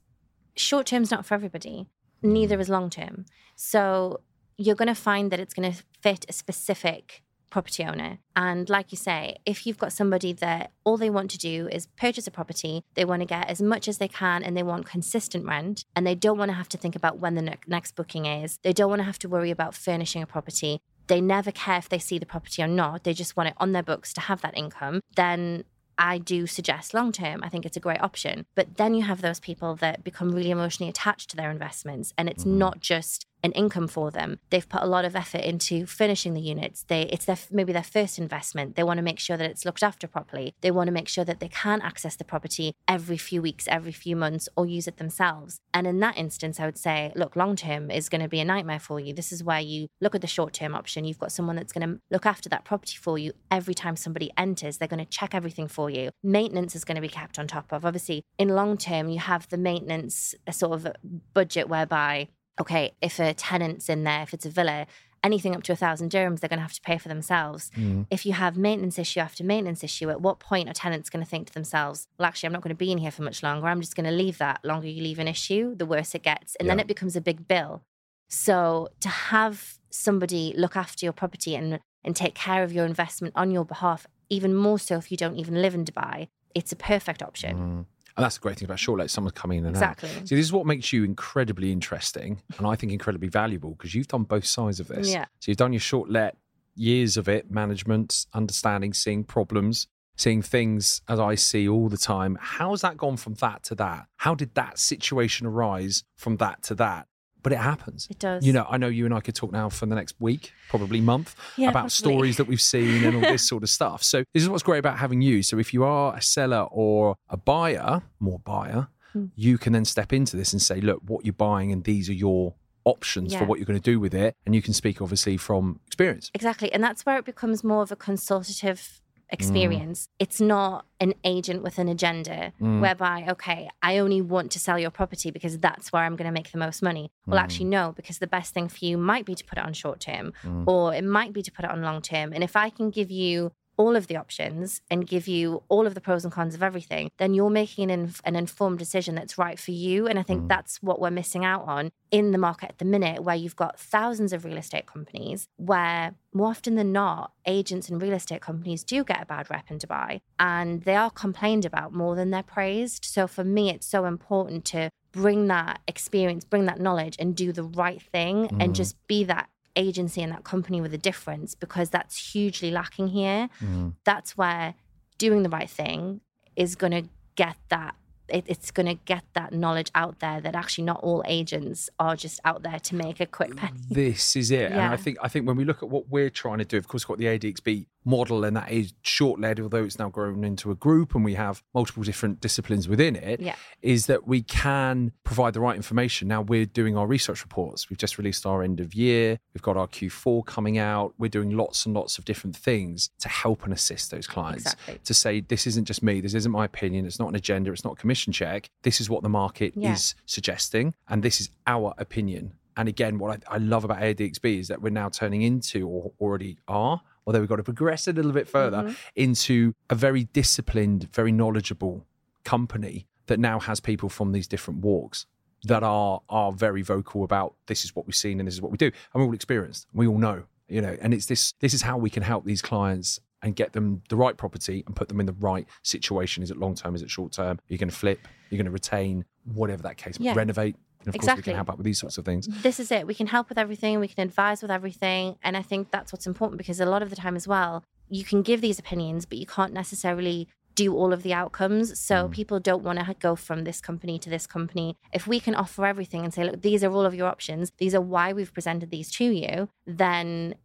short 0.55 0.85
term's 0.87 1.11
not 1.11 1.25
for 1.25 1.33
everybody. 1.33 1.89
Neither 2.21 2.55
mm. 2.55 2.61
is 2.61 2.69
long 2.69 2.89
term. 2.89 3.25
So 3.57 4.21
you're 4.57 4.77
going 4.77 4.87
to 4.87 4.95
find 4.95 5.29
that 5.29 5.41
it's 5.41 5.53
going 5.53 5.69
to 5.69 5.83
fit 6.01 6.25
a 6.29 6.31
specific 6.31 7.21
property 7.49 7.83
owner. 7.83 8.19
And 8.33 8.69
like 8.69 8.93
you 8.93 8.97
say, 8.97 9.39
if 9.45 9.67
you've 9.67 9.77
got 9.77 9.91
somebody 9.91 10.31
that 10.31 10.71
all 10.85 10.95
they 10.95 11.09
want 11.09 11.29
to 11.31 11.37
do 11.37 11.67
is 11.69 11.87
purchase 11.97 12.27
a 12.27 12.31
property, 12.31 12.85
they 12.93 13.03
want 13.03 13.23
to 13.23 13.25
get 13.25 13.49
as 13.49 13.61
much 13.61 13.89
as 13.89 13.97
they 13.97 14.07
can 14.07 14.41
and 14.41 14.55
they 14.55 14.63
want 14.63 14.85
consistent 14.85 15.45
rent 15.45 15.83
and 15.97 16.07
they 16.07 16.15
don't 16.15 16.37
want 16.37 16.47
to 16.49 16.55
have 16.55 16.69
to 16.69 16.77
think 16.77 16.95
about 16.95 17.19
when 17.19 17.35
the 17.35 17.41
ne- 17.41 17.57
next 17.67 17.95
booking 17.95 18.25
is. 18.25 18.57
They 18.63 18.71
don't 18.71 18.89
want 18.89 19.01
to 19.01 19.05
have 19.05 19.19
to 19.19 19.27
worry 19.29 19.51
about 19.51 19.75
furnishing 19.75 20.21
a 20.21 20.25
property. 20.25 20.81
They 21.07 21.21
never 21.21 21.51
care 21.51 21.77
if 21.77 21.89
they 21.89 21.99
see 21.99 22.17
the 22.19 22.25
property 22.25 22.61
or 22.61 22.67
not, 22.67 23.03
they 23.03 23.13
just 23.13 23.35
want 23.35 23.49
it 23.49 23.55
on 23.57 23.71
their 23.71 23.83
books 23.83 24.13
to 24.13 24.21
have 24.21 24.41
that 24.41 24.57
income, 24.57 25.01
then 25.15 25.63
I 25.97 26.19
do 26.19 26.45
suggest 26.45 26.93
long 26.93 27.11
term. 27.11 27.43
I 27.43 27.49
think 27.49 27.65
it's 27.65 27.77
a 27.77 27.79
great 27.79 28.01
option. 28.01 28.45
But 28.53 28.77
then 28.77 28.93
you 28.93 29.03
have 29.03 29.21
those 29.21 29.39
people 29.39 29.75
that 29.77 30.03
become 30.03 30.31
really 30.31 30.51
emotionally 30.51 30.89
attached 30.89 31.29
to 31.31 31.35
their 31.35 31.49
investments. 31.49 32.13
And 32.17 32.29
it's 32.29 32.43
Mhm. 32.43 32.57
not 32.57 32.79
just 32.79 33.25
an 33.43 33.51
income 33.53 33.87
for 33.87 34.11
them. 34.11 34.39
They've 34.49 34.67
put 34.67 34.81
a 34.81 34.87
lot 34.87 35.05
of 35.05 35.15
effort 35.15 35.41
into 35.41 35.85
finishing 35.85 36.33
the 36.33 36.41
units. 36.41 36.83
They 36.87 37.03
it's 37.03 37.25
their 37.25 37.37
maybe 37.51 37.73
their 37.73 37.83
first 37.83 38.17
investment. 38.17 38.75
They 38.75 38.83
want 38.83 38.97
to 38.97 39.03
make 39.03 39.19
sure 39.19 39.37
that 39.37 39.49
it's 39.49 39.65
looked 39.65 39.83
after 39.83 40.07
properly. 40.07 40.55
They 40.61 40.71
want 40.71 40.87
to 40.87 40.93
make 40.93 41.07
sure 41.07 41.25
that 41.25 41.39
they 41.39 41.49
can 41.49 41.81
access 41.81 42.15
the 42.15 42.23
property 42.23 42.73
every 42.87 43.17
few 43.17 43.41
weeks, 43.41 43.67
every 43.67 43.91
few 43.91 44.15
months, 44.15 44.49
or 44.55 44.65
use 44.65 44.87
it 44.87 44.97
themselves. 44.97 45.59
And 45.73 45.85
in 45.87 45.99
that 45.99 46.17
instance, 46.17 46.59
I 46.59 46.65
would 46.65 46.77
say, 46.77 47.11
look, 47.15 47.35
long 47.35 47.55
term 47.55 47.91
is 47.91 48.09
going 48.09 48.21
to 48.21 48.27
be 48.27 48.39
a 48.39 48.45
nightmare 48.45 48.79
for 48.79 48.99
you. 48.99 49.13
This 49.13 49.31
is 49.31 49.43
where 49.43 49.59
you 49.59 49.87
look 50.01 50.15
at 50.15 50.21
the 50.21 50.27
short 50.27 50.53
term 50.53 50.75
option. 50.75 51.05
You've 51.05 51.19
got 51.19 51.31
someone 51.31 51.55
that's 51.55 51.73
going 51.73 51.87
to 51.87 51.99
look 52.09 52.25
after 52.25 52.49
that 52.49 52.65
property 52.65 52.97
for 52.97 53.17
you 53.17 53.33
every 53.51 53.73
time 53.73 53.95
somebody 53.95 54.31
enters. 54.37 54.77
They're 54.77 54.87
going 54.87 55.03
to 55.03 55.09
check 55.09 55.33
everything 55.33 55.67
for 55.67 55.89
you. 55.89 56.11
Maintenance 56.23 56.75
is 56.75 56.83
going 56.83 56.95
to 56.95 57.01
be 57.01 57.07
kept 57.07 57.37
on 57.39 57.47
top 57.47 57.71
of. 57.71 57.85
Obviously, 57.85 58.23
in 58.37 58.49
long 58.49 58.77
term, 58.77 59.09
you 59.09 59.19
have 59.19 59.47
the 59.49 59.57
maintenance 59.57 60.35
a 60.45 60.53
sort 60.53 60.73
of 60.73 60.93
budget 61.33 61.69
whereby 61.69 62.27
okay, 62.59 62.95
if 63.01 63.19
a 63.19 63.33
tenant's 63.33 63.89
in 63.89 64.03
there, 64.03 64.21
if 64.23 64.33
it's 64.33 64.45
a 64.45 64.49
villa, 64.49 64.87
anything 65.23 65.55
up 65.55 65.63
to 65.63 65.71
a 65.71 65.75
thousand 65.75 66.11
dirhams, 66.11 66.39
they're 66.39 66.47
going 66.47 66.59
to 66.59 66.63
have 66.63 66.73
to 66.73 66.81
pay 66.81 66.97
for 66.97 67.09
themselves. 67.09 67.71
Mm. 67.75 68.07
If 68.09 68.25
you 68.25 68.33
have 68.33 68.57
maintenance 68.57 68.97
issue 68.99 69.19
after 69.19 69.43
maintenance 69.43 69.83
issue, 69.83 70.09
at 70.09 70.21
what 70.21 70.39
point 70.39 70.69
are 70.69 70.73
tenants 70.73 71.09
going 71.09 71.23
to 71.23 71.29
think 71.29 71.47
to 71.47 71.53
themselves, 71.53 72.07
well, 72.17 72.27
actually, 72.27 72.47
I'm 72.47 72.53
not 72.53 72.61
going 72.61 72.69
to 72.69 72.75
be 72.75 72.91
in 72.91 72.97
here 72.97 73.11
for 73.11 73.23
much 73.23 73.43
longer. 73.43 73.67
I'm 73.67 73.81
just 73.81 73.95
going 73.95 74.05
to 74.05 74.11
leave 74.11 74.37
that. 74.37 74.63
Longer 74.63 74.87
you 74.87 75.01
leave 75.01 75.19
an 75.19 75.27
issue, 75.27 75.75
the 75.75 75.85
worse 75.85 76.15
it 76.15 76.23
gets. 76.23 76.55
And 76.55 76.69
then 76.69 76.79
it 76.79 76.87
becomes 76.87 77.15
a 77.15 77.21
big 77.21 77.47
bill. 77.47 77.81
So 78.29 78.89
to 79.01 79.09
have 79.09 79.77
somebody 79.89 80.53
look 80.57 80.75
after 80.75 81.05
your 81.05 81.13
property 81.13 81.55
and, 81.55 81.79
and 82.03 82.15
take 82.15 82.35
care 82.35 82.63
of 82.63 82.73
your 82.73 82.85
investment 82.85 83.33
on 83.35 83.51
your 83.51 83.65
behalf, 83.65 84.07
even 84.29 84.53
more 84.53 84.79
so 84.79 84.97
if 84.97 85.11
you 85.11 85.17
don't 85.17 85.37
even 85.37 85.61
live 85.61 85.73
in 85.73 85.85
Dubai, 85.85 86.27
it's 86.53 86.71
a 86.71 86.75
perfect 86.75 87.21
option. 87.23 87.57
Mm. 87.57 87.85
And 88.17 88.23
that's 88.23 88.35
the 88.35 88.41
great 88.41 88.57
thing 88.57 88.65
about 88.65 88.79
short 88.79 88.99
let. 88.99 89.11
Someone's 89.11 89.33
coming 89.33 89.59
in 89.59 89.65
and 89.67 89.77
out. 89.77 89.93
Exactly. 89.93 90.09
See, 90.25 90.35
this 90.35 90.45
is 90.45 90.51
what 90.51 90.65
makes 90.65 90.91
you 90.91 91.03
incredibly 91.03 91.71
interesting 91.71 92.41
and 92.57 92.65
I 92.65 92.75
think 92.75 92.91
incredibly 92.91 93.29
valuable 93.29 93.71
because 93.71 93.93
you've 93.93 94.07
done 94.07 94.23
both 94.23 94.45
sides 94.45 94.79
of 94.79 94.87
this. 94.87 95.09
Yeah. 95.09 95.25
So 95.39 95.51
you've 95.51 95.57
done 95.57 95.71
your 95.71 95.79
short 95.79 96.09
let, 96.09 96.35
years 96.75 97.15
of 97.15 97.29
it, 97.29 97.51
management, 97.51 98.25
understanding, 98.33 98.93
seeing 98.93 99.23
problems, 99.23 99.87
seeing 100.15 100.41
things 100.41 101.01
as 101.07 101.19
I 101.19 101.35
see 101.35 101.69
all 101.69 101.89
the 101.89 101.97
time. 101.97 102.39
How's 102.41 102.81
that 102.81 102.97
gone 102.97 103.17
from 103.17 103.35
that 103.35 103.63
to 103.65 103.75
that? 103.75 104.07
How 104.17 104.33
did 104.33 104.55
that 104.55 104.79
situation 104.79 105.45
arise 105.45 106.03
from 106.15 106.37
that 106.37 106.63
to 106.63 106.75
that? 106.75 107.07
But 107.47 107.53
it 107.53 107.59
happens. 107.59 108.07
It 108.09 108.19
does. 108.19 108.45
You 108.45 108.51
know, 108.53 108.65
I 108.69 108.77
know 108.77 108.87
you 108.87 109.05
and 109.05 109.13
I 109.13 109.21
could 109.21 109.35
talk 109.35 109.51
now 109.51 109.69
for 109.69 109.85
the 109.85 109.95
next 109.95 110.15
week, 110.19 110.51
probably 110.69 110.99
month, 111.01 111.35
Yeah, 111.55 111.69
about 111.69 111.83
possibly. 111.83 112.13
stories 112.13 112.37
that 112.37 112.47
we've 112.47 112.61
seen 112.61 113.03
and 113.05 113.15
all 113.15 113.21
this 113.21 113.47
sort 113.47 113.63
of 113.63 113.69
stuff. 113.69 114.03
So 114.03 114.23
this 114.33 114.43
is 114.43 114.49
what's 114.49 114.63
great 114.63 114.79
about 114.79 114.97
having 114.97 115.21
you. 115.21 115.43
So 115.43 115.57
if 115.57 115.73
you 115.73 115.83
are 115.83 116.15
a 116.15 116.21
seller 116.21 116.63
or 116.71 117.15
a 117.29 117.37
buyer, 117.37 118.01
more 118.19 118.39
buyer, 118.39 118.87
Hmm. 119.13 119.27
you 119.35 119.57
can 119.57 119.71
then 119.71 119.85
step 119.85 120.11
into 120.11 120.35
this 120.35 120.51
and 120.51 120.61
say, 120.61 120.81
look, 120.81 121.01
what 121.07 121.25
you're 121.25 121.31
buying 121.33 121.71
and 121.71 121.85
these 121.85 122.09
are 122.09 122.13
your 122.13 122.55
options 122.83 123.33
for 123.35 123.45
what 123.45 123.59
you're 123.59 123.65
going 123.65 123.79
to 123.79 123.91
do 123.91 123.99
with 123.99 124.13
it. 124.13 124.35
And 124.45 124.53
you 124.53 124.61
can 124.61 124.73
speak 124.73 125.01
obviously 125.01 125.37
from 125.37 125.79
experience. 125.87 126.29
Exactly. 126.33 126.71
And 126.73 126.83
that's 126.83 127.05
where 127.05 127.17
it 127.17 127.25
becomes 127.25 127.63
more 127.63 127.81
of 127.81 127.91
a 127.91 127.95
consultative 127.95 129.01
Mm. 129.29 129.33
experience. 129.33 130.09
It's 130.19 130.39
not 130.39 130.85
an 130.99 131.13
agent 131.23 131.61
with 131.61 131.77
an 131.79 131.87
agenda 131.89 132.53
Mm. 132.61 132.79
whereby, 132.81 133.25
okay, 133.29 133.69
I 133.81 133.97
only 133.97 134.21
want 134.21 134.51
to 134.53 134.59
sell 134.59 134.79
your 134.79 134.89
property 134.89 135.31
because 135.31 135.59
that's 135.59 135.91
where 135.91 136.03
I'm 136.03 136.15
going 136.15 136.27
to 136.27 136.31
make 136.31 136.51
the 136.51 136.57
most 136.57 136.81
money. 136.81 137.11
Well, 137.25 137.37
Mm. 137.39 137.43
actually, 137.43 137.65
no, 137.65 137.91
because 137.91 138.19
the 138.19 138.27
best 138.27 138.53
thing 138.53 138.67
for 138.69 138.83
you 138.85 138.97
might 138.97 139.25
be 139.25 139.35
to 139.35 139.43
put 139.43 139.57
it 139.57 139.65
on 139.65 139.73
short 139.73 139.99
term 139.99 140.33
Mm. 140.43 140.63
or 140.67 140.93
it 140.93 141.03
might 141.03 141.33
be 141.33 141.41
to 141.43 141.51
put 141.51 141.65
it 141.65 141.71
on 141.71 141.81
long 141.81 142.01
term. 142.01 142.31
And 142.33 142.43
if 142.43 142.55
I 142.55 142.69
can 142.69 142.89
give 142.89 143.11
you 143.11 143.51
all 143.77 143.95
of 143.95 144.07
the 144.07 144.15
options 144.17 144.81
and 144.91 145.07
give 145.07 145.27
you 145.27 145.63
all 145.69 145.85
of 145.87 145.93
the 145.93 146.01
pros 146.01 146.23
and 146.25 146.33
cons 146.33 146.55
of 146.55 146.61
everything, 146.63 147.09
then 147.17 147.33
you're 147.33 147.49
making 147.49 147.89
an, 147.91 147.99
inf- 148.01 148.21
an 148.25 148.35
informed 148.35 148.79
decision 148.79 149.15
that's 149.15 149.37
right 149.37 149.59
for 149.59 149.71
you. 149.71 150.07
And 150.07 150.17
I 150.19 150.23
think 150.23 150.43
Mm. 150.43 150.47
that's 150.49 150.81
what 150.83 150.99
we're 150.99 151.11
missing 151.11 151.45
out 151.45 151.63
on 151.67 151.91
in 152.11 152.31
the 152.31 152.37
market 152.37 152.69
at 152.69 152.77
the 152.79 152.85
minute, 152.85 153.23
where 153.23 153.35
you've 153.35 153.55
got 153.55 153.79
thousands 153.79 154.33
of 154.33 154.45
real 154.45 154.57
estate 154.57 154.85
companies 154.87 155.47
where 155.57 156.15
more 156.33 156.49
often 156.49 156.75
than 156.75 156.91
not, 156.91 157.31
agents 157.45 157.89
and 157.89 158.01
real 158.01 158.13
estate 158.13 158.41
companies 158.41 158.83
do 158.83 159.03
get 159.03 159.21
a 159.21 159.25
bad 159.25 159.49
rep 159.49 159.69
in 159.71 159.77
Dubai 159.79 160.19
and 160.39 160.83
they 160.83 160.95
are 160.95 161.09
complained 161.09 161.65
about 161.65 161.93
more 161.93 162.15
than 162.15 162.29
they're 162.31 162.43
praised. 162.43 163.05
So 163.05 163.27
for 163.27 163.43
me, 163.43 163.69
it's 163.69 163.87
so 163.87 164.05
important 164.05 164.65
to 164.65 164.89
bring 165.11 165.47
that 165.47 165.79
experience, 165.87 166.45
bring 166.45 166.65
that 166.65 166.79
knowledge 166.79 167.15
and 167.19 167.35
do 167.35 167.51
the 167.51 167.63
right 167.63 168.01
thing 168.01 168.47
Mm. 168.47 168.63
and 168.63 168.75
just 168.75 168.95
be 169.07 169.23
that 169.25 169.49
agency 169.77 170.21
and 170.21 170.31
that 170.31 170.43
company 170.43 170.81
with 170.81 170.93
a 170.93 170.97
difference 170.97 171.55
because 171.55 171.89
that's 171.89 172.33
hugely 172.33 172.71
lacking 172.71 173.07
here. 173.07 173.49
Mm. 173.61 173.93
That's 174.03 174.37
where 174.37 174.73
doing 175.17 175.43
the 175.43 175.49
right 175.49 175.69
thing 175.69 176.21
is 176.55 176.75
going 176.75 176.91
to 176.91 177.03
get 177.35 177.55
that. 177.69 177.95
It, 178.27 178.43
it's 178.47 178.71
going 178.71 178.87
to 178.87 178.95
get 179.05 179.23
that 179.35 179.53
knowledge 179.53 179.89
out 179.95 180.19
there 180.19 180.41
that 180.41 180.53
actually 180.53 180.83
not 180.83 180.99
all 181.01 181.23
agents 181.25 181.89
are 181.97 182.17
just 182.17 182.41
out 182.43 182.61
there 182.61 182.77
to 182.77 182.95
make 182.95 183.21
a 183.21 183.25
quick 183.25 183.55
penny. 183.55 183.79
This 183.89 184.35
is 184.35 184.51
it. 184.51 184.71
And 184.71 184.81
I 184.81 184.97
think 184.97 185.17
I 185.21 185.29
think 185.29 185.47
when 185.47 185.55
we 185.55 185.63
look 185.63 185.81
at 185.81 185.87
what 185.87 186.09
we're 186.09 186.29
trying 186.29 186.57
to 186.57 186.65
do, 186.65 186.77
of 186.77 186.89
course, 186.89 187.07
we've 187.07 187.17
got 187.17 187.19
the 187.19 187.39
ADXB 187.39 187.85
model, 188.07 188.43
and 188.43 188.55
that 188.55 188.71
is 188.71 188.93
short 189.03 189.39
let, 189.39 189.59
although 189.59 189.83
it's 189.83 189.99
now 189.99 190.09
grown 190.09 190.43
into 190.43 190.71
a 190.71 190.75
group 190.75 191.13
and 191.13 191.23
we 191.25 191.35
have 191.35 191.61
multiple 191.75 192.01
different 192.03 192.39
disciplines 192.41 192.87
within 192.87 193.15
it. 193.15 193.39
Yeah. 193.39 193.55
Is 193.81 194.07
that 194.07 194.27
we 194.27 194.41
can 194.41 195.11
provide 195.23 195.53
the 195.53 195.59
right 195.59 195.75
information. 195.75 196.27
Now 196.27 196.41
we're 196.41 196.65
doing 196.65 196.97
our 196.97 197.05
research 197.05 197.43
reports. 197.43 197.89
We've 197.89 197.99
just 197.99 198.17
released 198.17 198.45
our 198.45 198.63
end 198.63 198.79
of 198.79 198.93
year. 198.95 199.37
We've 199.53 199.61
got 199.61 199.77
our 199.77 199.87
Q4 199.87 200.45
coming 200.45 200.77
out. 200.77 201.13
We're 201.19 201.29
doing 201.29 201.51
lots 201.51 201.85
and 201.85 201.93
lots 201.93 202.17
of 202.17 202.25
different 202.25 202.55
things 202.55 203.09
to 203.19 203.29
help 203.29 203.63
and 203.65 203.73
assist 203.73 204.09
those 204.11 204.25
clients 204.25 204.63
Exactly. 204.73 204.99
to 205.03 205.13
say 205.13 205.41
this 205.41 205.67
isn't 205.67 205.85
just 205.85 206.01
me. 206.01 206.21
This 206.21 206.33
isn't 206.33 206.51
my 206.51 206.65
opinion. 206.65 207.05
It's 207.05 207.19
not 207.19 207.29
an 207.29 207.35
agenda. 207.35 207.71
It's 207.71 207.83
not 207.83 207.93
a 207.93 207.97
commission 207.97 208.31
check. 208.33 208.69
This 208.83 208.99
is 209.01 209.09
what 209.09 209.21
the 209.23 209.29
market 209.29 209.73
Yeah. 209.75 209.93
is 209.93 210.15
suggesting, 210.25 210.93
and 211.09 211.21
this 211.23 211.41
is 211.41 211.49
our 211.65 211.93
opinion. 211.97 212.53
And 212.77 212.87
again, 212.87 213.17
what 213.17 213.43
I, 213.49 213.55
I 213.55 213.57
love 213.57 213.83
about 213.83 213.99
ADXB 213.99 214.59
is 214.59 214.67
that 214.67 214.81
we're 214.81 214.91
now 214.91 215.09
turning 215.09 215.41
into, 215.41 215.87
or 215.87 216.11
already 216.21 216.57
are, 216.67 217.01
although 217.27 217.39
we've 217.41 217.49
got 217.49 217.57
to 217.57 217.63
progress 217.63 218.07
a 218.07 218.13
little 218.13 218.31
bit 218.31 218.47
further, 218.47 218.77
Mhm. 218.83 218.95
into 219.15 219.73
a 219.91 219.95
very 219.95 220.23
disciplined, 220.23 221.09
very 221.13 221.31
knowledgeable 221.31 222.07
company 222.43 223.05
that 223.27 223.39
now 223.39 223.59
has 223.59 223.79
people 223.79 224.09
from 224.09 224.31
these 224.31 224.47
different 224.47 224.79
walks 224.79 225.25
that 225.63 225.83
are 225.83 226.21
are 226.29 226.51
very 226.53 226.81
vocal 226.81 227.23
about 227.23 227.53
this 227.67 227.83
is 227.83 227.95
what 227.95 228.05
we've 228.07 228.15
seen 228.15 228.39
and 228.39 228.47
this 228.47 228.53
is 228.55 228.61
what 228.61 228.71
we 228.71 228.77
do. 228.77 228.85
And 228.87 229.15
we're 229.15 229.25
all 229.25 229.33
experienced. 229.33 229.87
We 229.93 230.07
all 230.07 230.17
know, 230.17 230.43
you 230.69 230.81
know, 230.81 230.95
and 231.01 231.13
it's 231.13 231.25
this 231.25 231.51
this 231.59 231.73
is 231.73 231.81
how 231.81 231.97
we 231.97 232.09
can 232.09 232.23
help 232.23 232.45
these 232.45 232.61
clients 232.61 233.19
and 233.41 233.55
get 233.55 233.73
them 233.73 234.01
the 234.09 234.15
right 234.15 234.37
property 234.37 234.83
and 234.87 234.95
put 234.95 235.09
them 235.09 235.19
in 235.19 235.25
the 235.25 235.33
right 235.33 235.67
situation. 235.83 236.41
Is 236.41 236.49
it 236.51 236.57
long 236.57 236.73
term? 236.75 236.95
Is 236.95 237.01
it 237.01 237.09
short 237.11 237.33
term? 237.33 237.59
You're 237.67 237.75
you 237.75 237.77
going 237.79 237.89
to 237.89 237.95
flip? 237.95 238.27
You're 238.49 238.57
going 238.57 238.65
to 238.65 238.71
retain 238.71 239.25
whatever 239.43 239.83
that 239.83 239.97
case. 239.97 240.17
Yeah. 240.19 240.33
Renovate. 240.35 240.75
And 241.07 241.15
of 241.15 241.19
course, 241.21 241.27
we 241.27 241.31
Exactly. 241.31 241.43
can 241.51 241.55
help 241.55 241.69
out 241.69 241.77
with 241.77 241.85
these 241.85 241.99
sorts 241.99 242.17
of 242.17 242.25
things. 242.25 242.47
this 242.63 242.79
is 242.79 242.91
it. 242.91 243.07
We 243.07 243.13
can 243.15 243.27
help 243.27 243.47
with 243.49 243.57
everything. 243.57 243.99
We 243.99 244.09
can 244.09 244.23
advise 244.27 244.61
with 244.61 244.69
everything. 244.71 245.37
And 245.41 245.55
I 245.55 245.61
think 245.61 245.89
that's 245.91 246.11
what's 246.11 246.27
important 246.27 246.57
because 246.57 246.79
a 246.81 246.85
lot 246.85 247.01
of 247.01 247.09
the 247.09 247.15
time 247.15 247.35
as 247.35 247.47
well, 247.47 247.83
you 248.09 248.23
can 248.25 248.41
give 248.41 248.59
these 248.61 248.77
opinions, 248.77 249.25
but 249.25 249.37
you 249.37 249.45
can't 249.45 249.71
necessarily 249.73 250.47
do 250.75 250.93
all 250.93 251.11
of 251.13 251.23
the 251.23 251.33
outcomes. 251.33 251.97
So 251.99 252.27
Mm. 252.27 252.31
people 252.31 252.59
don't 252.59 252.83
want 252.83 252.99
to 252.99 253.15
go 253.19 253.35
from 253.35 253.63
this 253.63 253.79
company 253.81 254.19
to 254.19 254.29
this 254.29 254.45
company. 254.45 254.95
If 255.13 255.25
we 255.27 255.39
can 255.39 255.55
offer 255.55 255.85
everything 255.85 256.23
and 256.25 256.33
say, 256.33 256.43
look, 256.43 256.61
these 256.61 256.83
are 256.83 256.91
all 256.91 257.05
of 257.05 257.15
your 257.15 257.27
options, 257.27 257.71
these 257.77 257.95
are 257.95 258.01
why 258.01 258.33
we've 258.33 258.53
presented 258.53 258.91
these 258.91 259.09
to 259.13 259.23
you, 259.25 259.69
then 259.87 260.55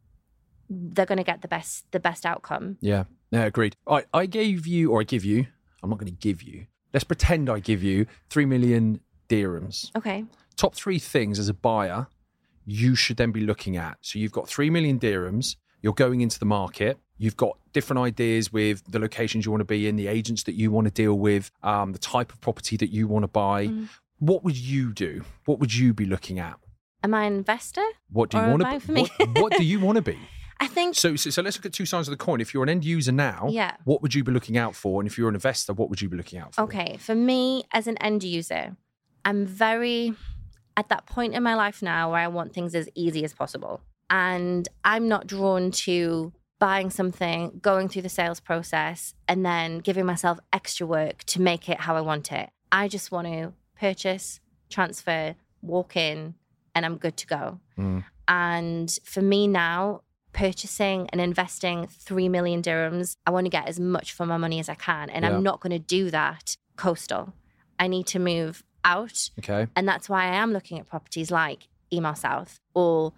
they're 0.69 1.07
going 1.07 1.19
to 1.19 1.25
get 1.25 1.43
the 1.43 1.49
best 1.49 1.91
the 1.93 2.01
best 2.01 2.25
outcome. 2.27 2.79
Yeah, 2.81 3.05
yeah, 3.31 3.45
agreed. 3.45 3.77
I, 3.87 4.05
I 4.13 4.27
gave 4.27 4.67
you, 4.67 4.91
or 4.93 5.01
I 5.01 5.05
give 5.05 5.25
you, 5.25 5.47
I'm 5.83 5.91
not 5.91 5.99
going 5.99 6.13
to 6.13 6.19
give 6.19 6.43
you, 6.43 6.67
let's 6.93 7.05
pretend 7.05 7.49
I 7.51 7.61
give 7.61 7.83
you 7.83 8.07
3 8.31 8.45
million 8.47 9.01
dirhams. 9.37 9.91
Okay. 9.97 10.25
Top 10.57 10.75
three 10.75 10.99
things 10.99 11.39
as 11.39 11.49
a 11.49 11.55
buyer 11.55 12.07
you 12.65 12.95
should 12.95 13.17
then 13.17 13.33
be 13.33 13.41
looking 13.41 13.77
at. 13.77 13.97
So 14.03 14.21
you've 14.21 14.31
got 14.31 14.49
3 14.49 14.71
million 14.71 14.97
dirhams, 15.01 15.57
you're 15.83 15.93
going 15.95 16.21
into 16.21 16.39
the 16.39 16.45
market, 16.45 16.97
you've 17.19 17.37
got 17.37 17.59
different 17.73 17.99
ideas 18.01 18.53
with 18.53 18.85
the 18.89 19.01
locations 19.01 19.45
you 19.45 19.51
want 19.51 19.63
to 19.63 19.65
be 19.65 19.89
in, 19.89 19.97
the 19.97 20.07
agents 20.07 20.45
that 20.45 20.55
you 20.55 20.71
want 20.71 20.87
to 20.87 20.93
deal 20.93 21.19
with, 21.19 21.51
um, 21.65 21.93
the 21.93 21.99
type 21.99 22.33
of 22.33 22.41
property 22.41 22.77
that 22.77 22.91
you 22.91 23.09
want 23.09 23.25
to 23.25 23.29
buy. 23.29 23.67
Mhm. 23.67 23.89
What 24.21 24.45
would 24.45 24.57
you 24.57 24.93
do? 24.93 25.25
What 25.47 25.59
would 25.59 25.75
you 25.75 25.93
be 25.93 26.05
looking 26.05 26.39
at? 26.39 26.57
Am 27.03 27.13
I 27.15 27.25
an 27.25 27.33
investor? 27.33 27.85
What 28.11 28.31
do 28.31 28.37
you 28.39 28.45
want 28.45 28.63
to 28.85 28.93
me? 28.93 29.09
what, 29.19 29.39
what 29.41 29.53
do 29.59 29.65
you 29.65 29.81
want 29.81 29.97
to 29.97 30.03
be? 30.03 30.19
I 30.61 30.69
think 30.69 30.95
So, 30.95 31.17
so, 31.17 31.31
so 31.31 31.43
let's 31.43 31.57
look 31.59 31.67
at 31.67 31.73
two 31.73 31.87
sides 31.87 32.07
of 32.07 32.13
the 32.17 32.25
coin. 32.25 32.41
If 32.41 32.55
you're 32.55 32.63
an 32.63 32.69
end 32.69 32.85
user 32.85 33.11
now, 33.11 33.49
Yeah. 33.51 33.75
what 33.83 34.03
would 34.03 34.15
you 34.15 34.23
be 34.23 34.31
looking 34.31 34.57
out 34.57 34.77
for? 34.77 35.01
And 35.01 35.09
if 35.11 35.19
you're 35.19 35.29
an 35.29 35.35
investor, 35.35 35.73
what 35.73 35.91
would 35.91 36.01
you 36.01 36.09
be 36.09 36.17
looking 36.17 36.39
out 36.39 36.55
for? 36.55 36.63
Okay, 36.63 36.97
for 37.01 37.17
me 37.17 37.65
as 37.73 37.89
an 37.89 37.97
end 37.99 38.23
user, 38.23 38.77
I'm 39.25 39.47
very 39.47 40.15
at 40.77 40.89
that 40.89 41.07
point 41.07 41.35
in 41.35 41.43
my 41.43 41.55
life 41.55 41.83
now 41.83 42.11
where 42.11 42.21
I 42.21 42.29
want 42.29 42.55
things 42.55 42.75
as 42.75 42.89
easy 42.95 43.25
as 43.25 43.35
possible. 43.35 43.81
And 44.09 44.69
I'm 44.85 45.09
not 45.09 45.27
drawn 45.27 45.71
to 45.71 46.33
buying 46.59 46.91
something, 46.91 47.59
going 47.61 47.89
through 47.89 48.03
the 48.03 48.09
sales 48.09 48.41
process, 48.41 49.15
and 49.27 49.45
then 49.45 49.79
giving 49.79 50.07
myself 50.07 50.39
extra 50.53 50.87
work 50.87 51.25
to 51.25 51.41
make 51.41 51.69
it 51.69 51.81
how 51.81 51.97
I 51.97 52.01
want 52.01 52.31
it. 52.31 52.51
I 52.71 52.89
just 52.89 53.11
want 53.11 53.27
to 53.27 53.53
purchase, 53.79 54.41
transfer, 54.71 55.35
walk 55.61 55.97
in, 55.97 56.35
and 56.75 56.87
I'm 56.87 56.97
good 56.97 57.17
to 57.19 57.27
go. 57.27 57.61
Mm. 57.79 58.05
And 58.29 58.99
for 59.05 59.23
me 59.23 59.49
now, 59.49 60.03
purchasing 60.33 61.09
and 61.11 61.21
investing 61.21 61.87
3 61.87 62.29
million 62.29 62.63
dirhams. 62.63 63.17
I 63.27 63.31
want 63.31 63.47
to 63.47 63.51
get 63.51 63.69
as 63.69 63.79
much 63.79 64.13
for 64.13 64.27
my 64.27 64.37
money 64.37 64.59
as 64.61 64.69
I 64.69 64.75
can. 64.75 65.11
And 65.11 65.25
Yeah. 65.25 65.31
I'm 65.31 65.43
not 65.43 65.61
going 65.61 65.73
to 65.73 65.79
do 65.79 66.11
that 66.11 66.57
coastal. 66.77 67.35
I 67.79 67.87
need 67.87 68.07
to 68.09 68.19
move 68.19 68.65
out. 68.85 69.31
Okay. 69.39 69.67
And 69.77 69.89
that's 69.89 70.09
why 70.09 70.25
I 70.25 70.35
am 70.37 70.53
looking 70.53 70.79
at 70.79 70.87
properties 70.87 71.31
like 71.31 71.69
Emaar 71.93 72.17
South 72.17 72.59
or 72.75 73.13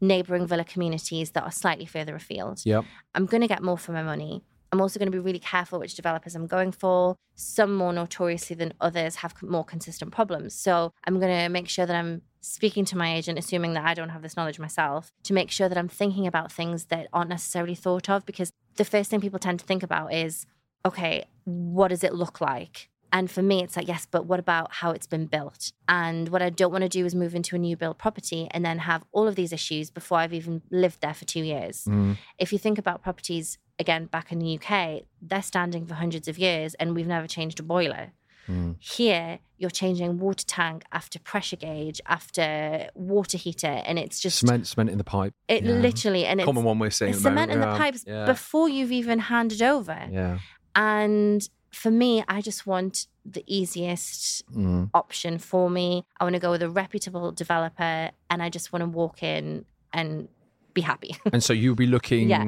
neighboring 0.00 0.46
villa 0.46 0.64
communities 0.64 1.32
that 1.32 1.42
are 1.42 1.52
slightly 1.52 1.86
further 1.86 2.14
afield. 2.14 2.62
Yep. 2.64 2.84
I'm 3.14 3.26
going 3.26 3.42
to 3.42 3.48
get 3.48 3.62
more 3.62 3.78
for 3.78 3.92
my 3.92 4.02
money. 4.02 4.42
I'm 4.72 4.80
also 4.80 4.98
going 4.98 5.10
to 5.10 5.16
be 5.16 5.18
really 5.18 5.40
careful 5.40 5.80
which 5.80 5.94
developers 5.94 6.36
I'm 6.36 6.46
going 6.46 6.72
for. 6.72 7.16
Some 7.34 7.74
more 7.74 7.92
notoriously 7.92 8.54
than 8.54 8.72
others 8.80 9.16
have 9.16 9.34
more 9.42 9.64
consistent 9.64 10.12
problems. 10.12 10.54
So 10.54 10.92
I'm 11.04 11.18
going 11.18 11.36
to 11.36 11.48
make 11.48 11.68
sure 11.68 11.86
that 11.86 11.96
I'm 11.96 12.22
speaking 12.40 12.84
to 12.86 12.96
my 12.96 13.14
agent, 13.14 13.38
assuming 13.38 13.72
that 13.74 13.84
I 13.84 13.94
don't 13.94 14.10
have 14.10 14.22
this 14.22 14.36
knowledge 14.36 14.60
myself, 14.60 15.10
to 15.24 15.34
make 15.34 15.50
sure 15.50 15.68
that 15.68 15.76
I'm 15.76 15.88
thinking 15.88 16.26
about 16.26 16.52
things 16.52 16.86
that 16.86 17.08
aren't 17.12 17.30
necessarily 17.30 17.74
thought 17.74 18.08
of. 18.08 18.24
Because 18.24 18.52
the 18.76 18.84
first 18.84 19.10
thing 19.10 19.20
people 19.20 19.40
tend 19.40 19.58
to 19.58 19.66
think 19.66 19.82
about 19.82 20.14
is, 20.14 20.46
okay, 20.86 21.24
what 21.44 21.88
does 21.88 22.04
it 22.04 22.14
look 22.14 22.40
like? 22.40 22.89
And 23.12 23.30
for 23.30 23.42
me, 23.42 23.62
it's 23.62 23.76
like, 23.76 23.88
yes, 23.88 24.06
but 24.10 24.26
what 24.26 24.38
about 24.38 24.72
how 24.74 24.90
it's 24.92 25.06
been 25.06 25.26
built? 25.26 25.72
And 25.88 26.28
what 26.28 26.42
I 26.42 26.50
don't 26.50 26.70
want 26.70 26.82
to 26.82 26.88
do 26.88 27.04
is 27.04 27.14
move 27.14 27.34
into 27.34 27.56
a 27.56 27.58
new 27.58 27.76
build 27.76 27.98
property 27.98 28.46
and 28.52 28.64
then 28.64 28.78
have 28.78 29.02
all 29.12 29.26
of 29.26 29.34
these 29.34 29.52
issues 29.52 29.90
before 29.90 30.18
I've 30.18 30.32
even 30.34 30.62
lived 30.70 31.00
there 31.00 31.14
for 31.14 31.24
two 31.24 31.42
years 31.42 31.84
Mm. 31.88 32.16
if 32.38 32.52
you 32.52 32.58
think 32.58 32.78
about 32.78 33.02
properties 33.02 33.58
again 33.78 34.06
back 34.06 34.30
in 34.30 34.38
the 34.38 34.58
UK, 34.58 35.02
they're 35.20 35.42
standing 35.42 35.86
for 35.86 35.94
hundreds 35.94 36.28
of 36.28 36.38
years 36.38 36.74
and 36.74 36.94
we've 36.94 37.06
never 37.06 37.26
changed 37.26 37.58
a 37.58 37.62
boiler. 37.62 38.12
Mm. 38.48 38.76
Here, 38.80 39.38
you're 39.58 39.70
changing 39.70 40.18
water 40.18 40.44
tank 40.46 40.82
after 40.92 41.18
pressure 41.18 41.56
gauge 41.56 42.00
after 42.06 42.88
water 42.94 43.38
heater, 43.38 43.66
and 43.86 43.98
it's 43.98 44.18
just 44.20 44.38
Cement, 44.38 44.66
cement 44.66 44.90
in 44.90 44.98
the 44.98 45.04
pipe. 45.04 45.34
it 45.48 45.62
yeah. 45.64 45.72
literally 45.72 46.24
and 46.26 46.40
Common 46.40 46.62
it's 46.62 46.66
one 46.66 46.78
we're 46.78 46.90
seeing. 46.90 47.10
it's 47.10 47.18
at 47.18 47.22
the 47.22 47.28
cement 47.30 47.50
in 47.52 47.58
moment, 47.60 47.76
the 47.78 47.84
pipes 47.84 48.04
Yeah. 48.06 48.24
before 48.26 48.68
you've 48.68 48.92
even 48.92 49.18
handed 49.18 49.62
over. 49.62 49.98
yeah. 50.10 50.38
And 50.74 51.48
for 51.70 51.90
me, 51.90 52.24
I 52.28 52.40
just 52.40 52.66
want 52.66 53.06
the 53.24 53.44
easiest 53.46 54.44
Mm. 54.52 54.90
option 54.94 55.38
for 55.38 55.70
me. 55.70 56.04
I 56.18 56.24
want 56.24 56.34
to 56.34 56.40
go 56.40 56.50
with 56.50 56.62
a 56.62 56.70
reputable 56.70 57.32
developer, 57.32 58.10
and 58.30 58.42
I 58.42 58.48
just 58.48 58.72
want 58.72 58.82
to 58.82 58.88
walk 58.88 59.22
in 59.22 59.64
and 59.92 60.28
be 60.74 60.80
happy. 60.82 61.16
And 61.32 61.42
so 61.42 61.52
you'll 61.52 61.74
be 61.76 61.86
looking. 61.86 62.28
yeah. 62.30 62.44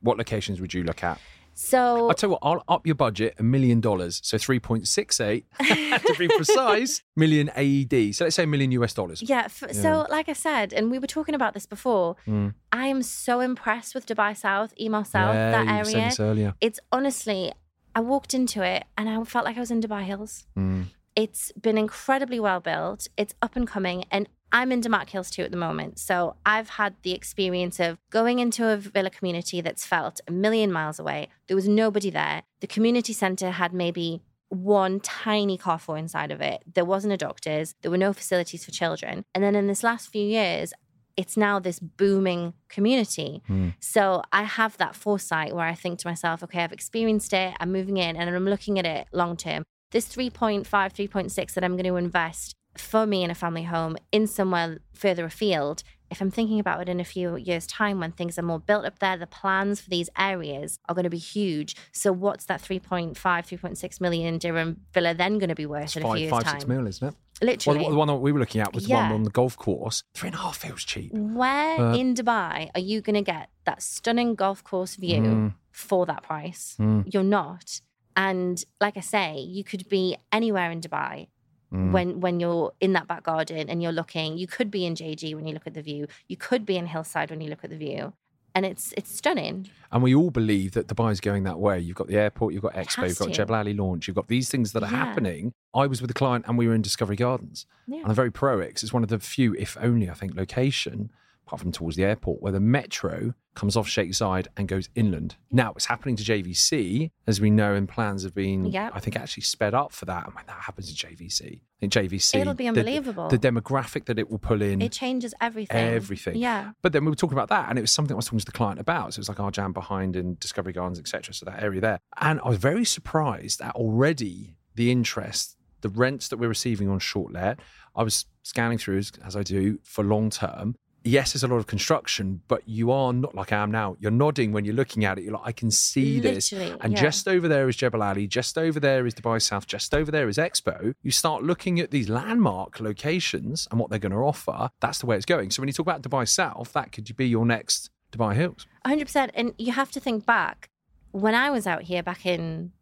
What 0.00 0.18
locations 0.18 0.60
would 0.60 0.74
you 0.74 0.82
look 0.84 1.02
at? 1.04 1.18
so 1.56 2.08
I'll 2.08 2.14
tell 2.14 2.28
you 2.30 2.32
what, 2.32 2.40
I'll 2.42 2.64
up 2.76 2.84
your 2.84 2.96
budget 2.96 3.36
a 3.38 3.42
million 3.44 3.80
dollars. 3.80 4.20
So 4.24 4.36
3.68 4.36 5.44
to 6.06 6.14
be 6.18 6.26
precise, 6.28 7.02
million 7.16 7.48
AED. 7.54 8.14
So 8.14 8.24
let's 8.24 8.34
say 8.36 8.42
a 8.42 8.46
million 8.46 8.72
US 8.72 8.92
dollars. 8.92 9.22
Yeah, 9.22 9.44
f- 9.46 9.72
So, 9.72 10.06
like 10.10 10.28
I 10.28 10.32
said, 10.32 10.72
and 10.72 10.90
we 10.90 10.98
were 10.98 11.06
talking 11.06 11.34
about 11.34 11.54
this 11.54 11.66
before, 11.66 12.16
Mm. 12.26 12.54
I 12.72 12.86
am 12.88 13.02
so 13.02 13.40
impressed 13.40 13.94
with 13.94 14.04
Dubai 14.06 14.36
South, 14.36 14.74
Emaar 14.80 15.06
South, 15.06 15.34
yeah, 15.34 15.50
that 15.52 15.66
you 15.70 15.78
were 15.78 15.84
saying 15.84 15.96
area. 15.96 16.08
this 16.10 16.20
earlier. 16.20 16.54
It's 16.60 16.80
honestly, 16.90 17.52
I 17.94 18.00
walked 18.00 18.34
into 18.34 18.62
it 18.62 18.84
and 18.96 19.08
I 19.08 19.22
felt 19.24 19.44
like 19.44 19.56
I 19.56 19.60
was 19.60 19.70
in 19.70 19.80
Dubai 19.80 20.04
Hills. 20.04 20.46
Mm. 20.58 20.86
It's 21.16 21.52
been 21.52 21.78
incredibly 21.78 22.40
well 22.40 22.60
built. 22.60 23.06
It's 23.16 23.34
up 23.40 23.54
and 23.54 23.66
coming. 23.68 24.04
And 24.10 24.28
I'm 24.50 24.72
in 24.72 24.80
Damac 24.80 25.10
Hills 25.10 25.30
2 25.30 25.42
at 25.42 25.50
the 25.50 25.56
moment. 25.56 25.98
So 25.98 26.36
I've 26.44 26.70
had 26.70 26.94
the 27.02 27.12
experience 27.12 27.78
of 27.80 27.98
going 28.10 28.38
into 28.38 28.68
a 28.68 28.76
villa 28.76 29.10
community 29.10 29.60
that's 29.60 29.84
felt 29.84 30.20
a 30.26 30.32
million 30.32 30.72
miles 30.72 30.98
away. 30.98 31.28
There 31.46 31.56
was 31.56 31.68
nobody 31.68 32.10
there. 32.10 32.42
The 32.60 32.66
community 32.66 33.12
centre 33.12 33.50
had 33.50 33.72
maybe 33.72 34.22
one 34.48 35.00
tiny 35.00 35.58
carrefour 35.58 35.98
inside 35.98 36.30
of 36.30 36.40
it. 36.40 36.62
There 36.72 36.84
wasn't 36.84 37.14
a 37.14 37.16
doctor's. 37.16 37.74
There 37.82 37.90
were 37.90 37.98
no 37.98 38.12
facilities 38.12 38.64
for 38.64 38.70
children. 38.70 39.24
And 39.34 39.42
then 39.42 39.54
in 39.54 39.66
this 39.66 39.82
last 39.82 40.10
few 40.10 40.24
years, 40.24 40.72
it's 41.16 41.36
now 41.36 41.58
this 41.58 41.78
booming 41.78 42.54
community. 42.68 43.42
Mm. 43.48 43.74
So 43.80 44.22
I 44.32 44.44
have 44.44 44.76
that 44.78 44.94
foresight 44.94 45.54
where 45.54 45.66
I 45.66 45.74
think 45.74 45.98
to 46.00 46.08
myself, 46.08 46.42
okay, 46.42 46.62
I've 46.62 46.72
experienced 46.72 47.32
it, 47.32 47.54
I'm 47.60 47.72
moving 47.72 47.96
in 47.96 48.16
and 48.16 48.28
I'm 48.28 48.44
looking 48.44 48.78
at 48.78 48.86
it 48.86 49.06
long 49.12 49.36
term. 49.36 49.64
This 49.92 50.08
3.5, 50.08 50.64
3.6 50.66 51.54
that 51.54 51.64
I'm 51.64 51.72
going 51.72 51.84
to 51.84 51.96
invest 51.96 52.54
for 52.76 53.06
me 53.06 53.22
in 53.22 53.30
a 53.30 53.34
family 53.34 53.62
home 53.62 53.96
in 54.10 54.26
somewhere 54.26 54.78
further 54.92 55.24
afield, 55.24 55.84
if 56.10 56.20
I'm 56.20 56.30
thinking 56.30 56.60
about 56.60 56.80
it 56.82 56.88
in 56.88 57.00
a 57.00 57.04
few 57.04 57.36
years' 57.36 57.66
time 57.66 58.00
when 58.00 58.12
things 58.12 58.38
are 58.38 58.42
more 58.42 58.60
built 58.60 58.84
up 58.84 58.98
there, 58.98 59.16
the 59.16 59.26
plans 59.26 59.80
for 59.80 59.90
these 59.90 60.10
areas 60.18 60.78
are 60.88 60.94
going 60.94 61.04
to 61.04 61.10
be 61.10 61.18
huge. 61.18 61.76
So 61.92 62.12
what's 62.12 62.44
that 62.46 62.62
3.5, 62.62 63.14
3.6 63.14 64.00
million 64.00 64.38
dirham 64.38 64.80
villa 64.92 65.14
then 65.14 65.38
going 65.38 65.48
to 65.48 65.54
be 65.54 65.66
worth 65.66 65.84
It's 65.84 65.96
in 65.96 66.04
a 66.04 66.12
few 66.12 66.20
years' 66.22 66.30
five, 66.30 66.44
time? 66.44 66.60
six 66.60 66.68
mil, 66.68 66.86
isn't 66.86 67.08
it? 67.08 67.14
Well, 67.42 67.50
Literally. 67.50 67.84
the, 67.84 67.90
the 67.90 67.96
one 67.96 68.08
that 68.08 68.14
we 68.14 68.32
were 68.32 68.38
looking 68.38 68.60
at 68.60 68.72
was 68.72 68.86
the 68.86 68.94
one 68.94 69.12
on 69.12 69.22
the 69.24 69.30
golf 69.30 69.56
course. 69.56 70.02
Three 70.14 70.28
and 70.28 70.36
a 70.36 70.38
half 70.40 70.56
feels 70.58 70.84
cheap. 70.84 71.12
Where 71.12 71.80
Uh, 71.80 71.94
in 71.96 72.14
Dubai 72.14 72.70
are 72.74 72.80
you 72.80 73.00
going 73.00 73.14
to 73.22 73.22
get 73.22 73.50
that 73.64 73.82
stunning 73.82 74.34
golf 74.34 74.62
course 74.62 74.94
view 74.96 75.22
Mm. 75.22 75.54
for 75.72 76.06
that 76.06 76.22
price? 76.22 76.76
Mm. 76.78 77.12
You're 77.12 77.24
not. 77.40 77.80
And 78.16 78.62
like 78.80 78.96
I 78.96 79.00
say, 79.00 79.38
you 79.40 79.64
could 79.64 79.88
be 79.88 80.16
anywhere 80.32 80.70
in 80.70 80.80
Dubai 80.80 81.26
Mm. 81.72 81.90
when 81.92 82.20
when 82.20 82.38
you're 82.38 82.72
in 82.80 82.92
that 82.92 83.08
back 83.08 83.24
garden 83.24 83.68
and 83.68 83.82
you're 83.82 83.90
looking. 84.00 84.38
You 84.38 84.46
could 84.46 84.70
be 84.70 84.86
in 84.86 84.94
JG 84.94 85.34
when 85.34 85.44
you 85.48 85.54
look 85.54 85.66
at 85.66 85.74
the 85.74 85.82
view. 85.82 86.06
You 86.28 86.36
could 86.36 86.64
be 86.64 86.76
in 86.76 86.86
Hillside 86.86 87.30
when 87.32 87.40
you 87.40 87.48
look 87.50 87.64
at 87.64 87.70
the 87.70 87.76
view. 87.76 88.12
And 88.54 88.64
it's 88.64 88.92
it's 88.96 89.14
stunning. 89.14 89.68
And 89.90 90.02
we 90.02 90.14
all 90.14 90.30
believe 90.30 90.72
that 90.72 90.86
Dubai's 90.86 91.20
going 91.20 91.44
that 91.44 91.58
way. 91.58 91.78
You've 91.80 91.96
got 91.96 92.06
the 92.08 92.16
airport, 92.16 92.52
you've 92.54 92.62
got 92.62 92.74
Expo, 92.74 93.08
you've 93.08 93.18
got 93.18 93.26
to. 93.28 93.32
Jebel 93.32 93.54
Ali 93.54 93.74
launch, 93.74 94.06
you've 94.06 94.14
got 94.16 94.28
these 94.28 94.48
things 94.48 94.72
that 94.72 94.82
are 94.82 94.90
Yeah. 94.90 94.96
happening. 94.96 95.52
I 95.74 95.86
was 95.86 96.00
with 96.00 96.10
a 96.10 96.14
client 96.14 96.44
and 96.48 96.56
we 96.58 96.66
were 96.68 96.74
in 96.74 96.82
Discovery 96.82 97.16
Gardens. 97.16 97.66
Yeah. 97.86 97.98
And 97.98 98.08
I'm 98.08 98.14
very 98.14 98.30
pro 98.30 98.58
it's 98.60 98.92
one 98.92 99.02
of 99.02 99.08
the 99.08 99.18
few, 99.18 99.54
if 99.54 99.76
only, 99.80 100.08
I 100.08 100.14
think, 100.14 100.34
location, 100.36 101.10
apart 101.46 101.60
from 101.60 101.72
towards 101.72 101.96
the 101.96 102.04
airport, 102.04 102.40
where 102.40 102.52
the 102.52 102.60
metro 102.60 103.34
comes 103.54 103.76
off 103.76 103.86
Zayed 103.88 104.46
and 104.56 104.66
goes 104.66 104.88
inland. 104.94 105.36
Now, 105.50 105.72
it's 105.76 105.86
happening 105.86 106.16
to 106.16 106.24
JVC, 106.24 107.10
as 107.26 107.40
we 107.40 107.50
know, 107.50 107.74
and 107.74 107.88
plans 107.88 108.24
have 108.24 108.34
been, 108.34 108.64
Yeah. 108.64 108.90
I 108.92 109.00
think, 109.00 109.16
actually 109.16 109.42
sped 109.42 109.74
up 109.74 109.92
for 109.92 110.06
that. 110.06 110.26
And 110.26 110.34
when 110.34 110.44
that 110.46 110.62
happens 110.62 110.92
to 110.92 111.06
JVC, 111.06 111.60
I 111.60 111.80
think 111.80 111.92
JVC, 111.92 112.40
It'll 112.40 112.54
be 112.54 112.66
unbelievable. 112.66 113.28
The, 113.28 113.38
demographic 113.38 114.06
that 114.06 114.18
it 114.18 114.30
will 114.30 114.38
pull 114.38 114.62
in. 114.62 114.80
It 114.80 114.92
changes 114.92 115.34
everything. 115.40 115.76
Everything. 115.76 116.36
Yeah. 116.36 116.72
But 116.82 116.92
then 116.92 117.04
we 117.04 117.10
were 117.10 117.16
talking 117.16 117.36
about 117.36 117.50
that, 117.50 117.68
and 117.68 117.78
it 117.78 117.82
was 117.82 117.92
something 117.92 118.14
I 118.14 118.16
was 118.16 118.26
talking 118.26 118.38
to 118.40 118.46
the 118.46 118.52
client 118.52 118.80
about. 118.80 119.14
So 119.14 119.18
it 119.18 119.20
was 119.20 119.28
like 119.28 119.40
our 119.40 119.50
jam 119.50 119.72
behind 119.72 120.16
in 120.16 120.36
Discovery 120.40 120.72
Gardens, 120.72 120.98
etc. 120.98 121.34
So 121.34 121.44
that 121.46 121.62
area 121.62 121.80
there, 121.80 122.00
and 122.20 122.40
I 122.44 122.48
was 122.48 122.58
very 122.58 122.84
surprised 122.84 123.60
at 123.60 123.74
already 123.76 124.56
the 124.74 124.90
interest, 124.90 125.56
the 125.82 125.88
rents 125.90 126.28
that 126.28 126.38
we're 126.38 126.48
receiving 126.48 126.88
on 126.88 126.98
short 126.98 127.32
let. 127.32 127.60
I 127.94 128.02
was 128.02 128.24
scanning 128.42 128.78
through 128.78 128.98
as, 128.98 129.12
as 129.24 129.36
I 129.36 129.42
do 129.42 129.78
for 129.84 130.02
long 130.02 130.30
term. 130.30 130.76
Yes, 131.06 131.34
there's 131.34 131.44
a 131.44 131.48
lot 131.48 131.56
of 131.56 131.66
construction, 131.66 132.40
but 132.48 132.62
you 132.66 132.90
are 132.90 133.12
not 133.12 133.34
like 133.34 133.52
I 133.52 133.58
am 133.58 133.70
now. 133.70 133.96
You're 134.00 134.10
nodding 134.10 134.52
when 134.52 134.64
you're 134.64 134.74
looking 134.74 135.04
at 135.04 135.18
it. 135.18 135.24
You're 135.24 135.34
like, 135.34 135.46
I 135.46 135.52
can 135.52 135.70
see 135.70 136.18
this. 136.18 136.50
And 136.50 136.94
yeah. 136.94 137.00
just 137.00 137.28
over 137.28 137.46
there 137.46 137.68
is 137.68 137.76
Jebel 137.76 138.02
Ali, 138.02 138.26
just 138.26 138.56
over 138.56 138.80
there 138.80 139.06
is 139.06 139.14
Dubai 139.14 139.40
South, 139.42 139.66
just 139.66 139.94
over 139.94 140.10
there 140.10 140.30
is 140.30 140.38
Expo. 140.38 140.94
You 141.02 141.10
start 141.10 141.42
looking 141.42 141.78
at 141.78 141.90
these 141.90 142.08
landmark 142.08 142.80
locations 142.80 143.68
and 143.70 143.78
what 143.78 143.90
they're 143.90 143.98
going 143.98 144.12
to 144.12 144.18
offer. 144.18 144.70
That's 144.80 144.98
the 145.00 145.06
way 145.06 145.16
it's 145.16 145.26
going. 145.26 145.50
So 145.50 145.60
when 145.60 145.68
you 145.68 145.74
talk 145.74 145.86
about 145.86 146.00
Dubai 146.00 146.26
South, 146.26 146.72
that 146.72 146.90
could 146.92 147.14
be 147.16 147.28
your 147.28 147.44
next 147.44 147.90
Dubai 148.10 148.34
Hills. 148.34 148.66
100%. 148.86 149.30
And 149.34 149.52
you 149.58 149.72
have 149.72 149.90
to 149.90 150.00
think 150.00 150.24
back 150.24 150.70
when 151.10 151.34
I 151.34 151.50
was 151.50 151.66
out 151.66 151.82
here 151.82 152.02
back 152.02 152.24
in 152.24 152.72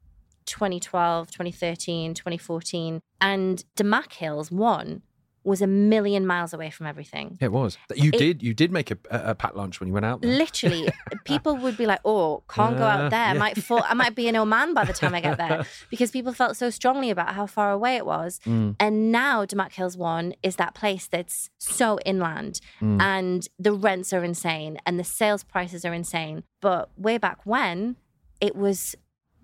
2012, 0.46 1.30
2013, 1.30 2.14
2014, 2.14 3.00
and 3.20 3.64
Damac 3.76 4.12
Hills, 4.12 4.50
one, 4.50 5.02
was 5.44 5.60
a 5.60 5.66
million 5.66 6.26
miles 6.26 6.52
away 6.54 6.70
from 6.70 6.86
everything. 6.86 7.36
It 7.40 7.50
was. 7.52 7.76
You 7.94 8.10
It- 8.14 8.18
did. 8.18 8.42
You 8.42 8.54
did 8.54 8.70
make 8.70 8.90
a, 8.90 8.98
a, 9.10 9.30
a 9.30 9.34
packed 9.34 9.56
lunch 9.56 9.80
when 9.80 9.88
you 9.88 9.92
went 9.92 10.06
out. 10.06 10.22
There. 10.22 10.30
Literally, 10.30 10.88
people 11.24 11.56
would 11.56 11.76
be 11.76 11.86
like, 11.86 12.00
"Oh, 12.04 12.42
can't 12.48 12.76
go 12.78 12.84
Uh, 12.84 12.88
out 12.96 13.10
there. 13.10 13.26
I 13.26 13.32
yeah. 13.32 13.38
might 13.44 13.56
fall. 13.62 13.82
I 13.88 13.94
might 13.94 14.14
be 14.14 14.28
in 14.28 14.36
Oman 14.36 14.72
by 14.74 14.84
the 14.84 14.92
time 14.92 15.14
I 15.14 15.20
get 15.20 15.38
there," 15.38 15.64
because 15.90 16.10
people 16.10 16.32
felt 16.32 16.56
so 16.56 16.70
strongly 16.70 17.10
about 17.10 17.34
how 17.34 17.46
far 17.46 17.70
away 17.72 17.96
it 17.96 18.06
was. 18.06 18.40
Mm. 18.46 18.76
And 18.78 19.10
now 19.10 19.44
Damac 19.44 19.72
Hills 19.72 19.96
One 19.96 20.34
is 20.42 20.56
that 20.56 20.74
place 20.74 21.06
that's 21.08 21.50
so 21.58 21.98
inland, 22.06 22.60
Mm. 22.80 23.00
and 23.02 23.48
the 23.58 23.72
rents 23.72 24.12
are 24.12 24.24
insane, 24.24 24.78
and 24.86 24.98
the 24.98 25.04
sales 25.04 25.42
prices 25.44 25.84
are 25.84 25.94
insane. 25.94 26.44
But 26.60 26.90
way 26.96 27.18
back 27.18 27.38
when, 27.44 27.96
it 28.40 28.54
was 28.54 28.94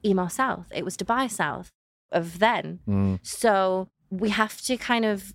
Emaar 0.05 0.31
South. 0.31 0.67
It 0.73 0.85
was 0.85 0.97
Dubai 0.97 1.29
South 1.31 1.73
of 2.13 2.39
then. 2.39 2.79
Mm. 2.89 3.19
So 3.23 3.89
we 4.11 4.31
have 4.31 4.61
to 4.63 4.77
kind 4.77 5.05
of, 5.05 5.35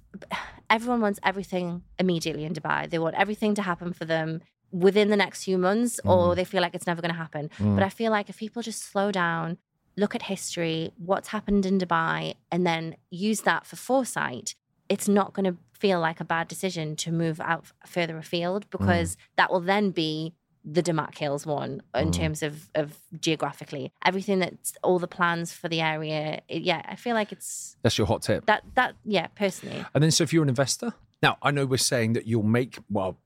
everyone 0.69 1.01
wants 1.01 1.19
everything 1.23 1.83
immediately 1.99 2.43
in 2.45 2.53
Dubai. 2.53 2.89
They 2.89 2.99
want 2.99 3.15
everything 3.15 3.55
to 3.55 3.62
happen 3.62 3.93
for 3.93 4.05
them 4.05 4.41
within 4.71 5.09
the 5.09 5.15
next 5.15 5.43
few 5.43 5.57
months, 5.57 5.99
or 6.03 6.33
they 6.33 6.43
feel 6.43 6.62
like 6.62 6.73
it's 6.73 6.88
never 6.88 7.01
going 7.01 7.13
to 7.13 7.17
happen. 7.17 7.49
Mm. 7.59 7.75
But 7.75 7.83
I 7.83 7.89
feel 7.89 8.12
like 8.12 8.29
if 8.29 8.38
people 8.38 8.63
just 8.63 8.83
slow 8.83 9.12
down, 9.12 9.57
look 9.95 10.15
at 10.15 10.23
history, 10.23 10.91
what's 10.97 11.27
happened 11.27 11.65
in 11.65 11.77
Dubai, 11.77 12.36
and 12.51 12.65
then 12.65 12.95
use 13.12 13.41
that 13.41 13.67
for 13.67 13.75
foresight, 13.75 14.55
it's 14.89 15.07
not 15.07 15.33
going 15.33 15.45
to 15.45 15.57
feel 15.73 15.99
like 15.99 16.19
a 16.19 16.25
bad 16.25 16.47
decision 16.47 16.95
to 16.95 17.12
move 17.12 17.39
out 17.41 17.65
further 17.86 18.17
afield 18.17 18.69
because 18.69 19.17
that 19.38 19.51
will 19.51 19.59
then 19.59 19.91
be 19.91 20.33
the 20.65 20.82
Damac 20.82 21.17
Hills 21.17 21.45
one 21.45 21.82
in 21.93 22.10
Mm. 22.10 22.13
terms 22.13 22.43
of, 22.43 22.69
of 22.76 22.97
geographically. 23.19 23.91
Everything 24.06 24.39
that's 24.39 24.73
all 24.84 24.99
the 24.99 25.08
plans 25.08 25.52
for 25.52 25.67
the 25.67 25.82
area. 25.82 26.41
It, 26.47 26.62
yeah, 26.63 26.82
I 26.88 26.95
feel 26.95 27.15
like 27.15 27.32
it's 27.32 27.76
That's 27.82 27.97
your 27.97 28.08
hot 28.08 28.21
tip. 28.21 28.45
that, 28.45 28.63
that, 28.76 28.95
yeah, 29.04 29.28
personally. 29.36 29.84
And 29.93 30.04
then, 30.04 30.12
so 30.12 30.23
if 30.23 30.32
you're 30.32 30.43
an 30.43 30.49
investor, 30.49 30.93
now 31.21 31.38
I 31.41 31.52
know 31.52 31.65
we're 31.65 31.78
saying 31.78 32.13
that 32.13 32.28
you'll 32.28 32.43
make, 32.43 32.78
well, 32.89 33.17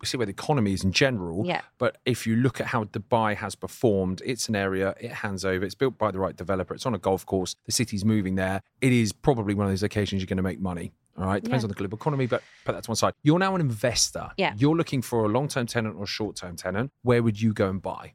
We 0.00 0.06
see 0.06 0.18
where 0.18 0.26
the 0.26 0.32
economy 0.32 0.72
is 0.74 0.84
in 0.84 0.92
general. 0.92 1.46
Yeah. 1.46 1.62
But 1.78 1.96
if 2.04 2.26
you 2.26 2.36
look 2.36 2.60
at 2.60 2.66
how 2.66 2.84
Dubai 2.84 3.34
has 3.36 3.54
performed, 3.54 4.20
it's 4.26 4.46
an 4.48 4.54
area 4.54 4.94
it 5.00 5.10
hands 5.10 5.42
over. 5.42 5.64
It's 5.64 5.74
built 5.74 5.96
by 5.96 6.10
the 6.10 6.18
right 6.18 6.36
developer. 6.36 6.74
It's 6.74 6.84
on 6.84 6.94
a 6.94 6.98
golf 6.98 7.24
course. 7.24 7.56
The 7.64 7.72
city's 7.72 8.04
moving 8.04 8.34
there. 8.34 8.60
It 8.82 8.92
is 8.92 9.12
probably 9.14 9.54
one 9.54 9.64
of 9.66 9.72
those 9.72 9.82
occasions 9.82 10.20
you're 10.20 10.26
going 10.26 10.36
to 10.36 10.42
make 10.42 10.60
money. 10.60 10.92
All 11.18 11.24
right. 11.26 11.42
Depends 11.42 11.62
Yeah. 11.62 11.66
on 11.66 11.68
the 11.68 11.74
global 11.74 11.96
economy, 11.96 12.26
but 12.26 12.42
put 12.64 12.72
that 12.72 12.84
to 12.84 12.90
one 12.90 12.96
side. 12.96 13.14
You're 13.22 13.38
now 13.38 13.54
an 13.54 13.60
investor. 13.60 14.30
Yeah. 14.36 14.54
You're 14.56 14.76
looking 14.76 15.02
for 15.02 15.24
a 15.24 15.28
long 15.28 15.48
term 15.48 15.66
tenant 15.66 15.96
or 15.96 16.04
a 16.04 16.06
short 16.06 16.36
term 16.36 16.56
tenant. 16.56 16.92
Where 17.02 17.22
would 17.22 17.40
you 17.40 17.52
go 17.52 17.68
and 17.70 17.80
buy? 17.80 18.12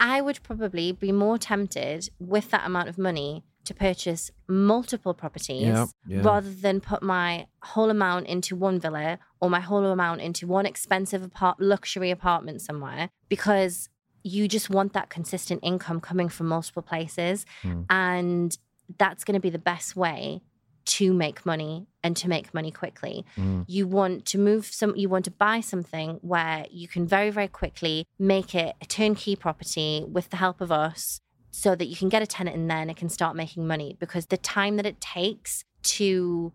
I 0.00 0.20
would 0.20 0.42
probably 0.42 0.92
be 0.92 1.12
more 1.12 1.38
tempted 1.38 2.08
with 2.18 2.50
that 2.50 2.66
amount 2.66 2.88
of 2.88 2.98
money 2.98 3.44
to 3.64 3.72
purchase 3.72 4.30
multiple 4.46 5.14
properties 5.14 5.62
Yeah, 5.62 5.86
yeah. 6.06 6.20
rather 6.22 6.52
than 6.52 6.80
put 6.82 7.02
my 7.02 7.46
whole 7.62 7.88
amount 7.90 8.26
into 8.26 8.54
one 8.56 8.78
villa 8.78 9.18
or 9.40 9.48
my 9.48 9.60
whole 9.60 9.86
amount 9.86 10.20
into 10.20 10.46
one 10.46 10.66
expensive 10.66 11.22
apart- 11.22 11.60
luxury 11.60 12.10
apartment 12.10 12.60
somewhere 12.60 13.08
because 13.30 13.88
you 14.22 14.48
just 14.48 14.68
want 14.68 14.92
that 14.92 15.08
consistent 15.08 15.60
income 15.62 15.98
coming 16.00 16.28
from 16.28 16.48
multiple 16.48 16.82
places 16.82 17.46
Hmm. 17.62 17.82
and 17.88 18.58
that's 18.98 19.24
going 19.24 19.34
to 19.34 19.40
be 19.40 19.48
the 19.50 19.58
best 19.58 19.96
way 19.96 20.42
to 20.84 21.12
make 21.12 21.44
money 21.46 21.86
and 22.02 22.16
to 22.16 22.28
make 22.28 22.52
money 22.52 22.70
quickly. 22.70 23.24
Mm. 23.36 23.64
you 23.66 23.86
want 23.86 24.26
to 24.26 24.38
move 24.38 24.66
some 24.66 24.94
you 24.96 25.08
want 25.08 25.24
to 25.24 25.30
buy 25.30 25.60
something 25.60 26.18
where 26.22 26.66
you 26.70 26.86
can 26.86 27.06
very 27.06 27.30
very 27.30 27.48
quickly 27.48 28.06
make 28.18 28.54
it 28.54 28.74
a 28.80 28.86
turnkey 28.86 29.34
property 29.36 30.04
with 30.08 30.30
the 30.30 30.36
help 30.36 30.60
of 30.60 30.70
us 30.70 31.20
so 31.50 31.74
that 31.74 31.86
you 31.86 31.96
can 31.96 32.08
get 32.08 32.22
a 32.22 32.26
tenant 32.26 32.56
in 32.56 32.66
there 32.66 32.78
and 32.78 32.90
it 32.90 32.96
can 32.96 33.08
start 33.08 33.36
making 33.36 33.66
money 33.66 33.96
because 33.98 34.26
the 34.26 34.36
time 34.36 34.76
that 34.76 34.86
it 34.86 35.00
takes 35.00 35.64
to 35.82 36.52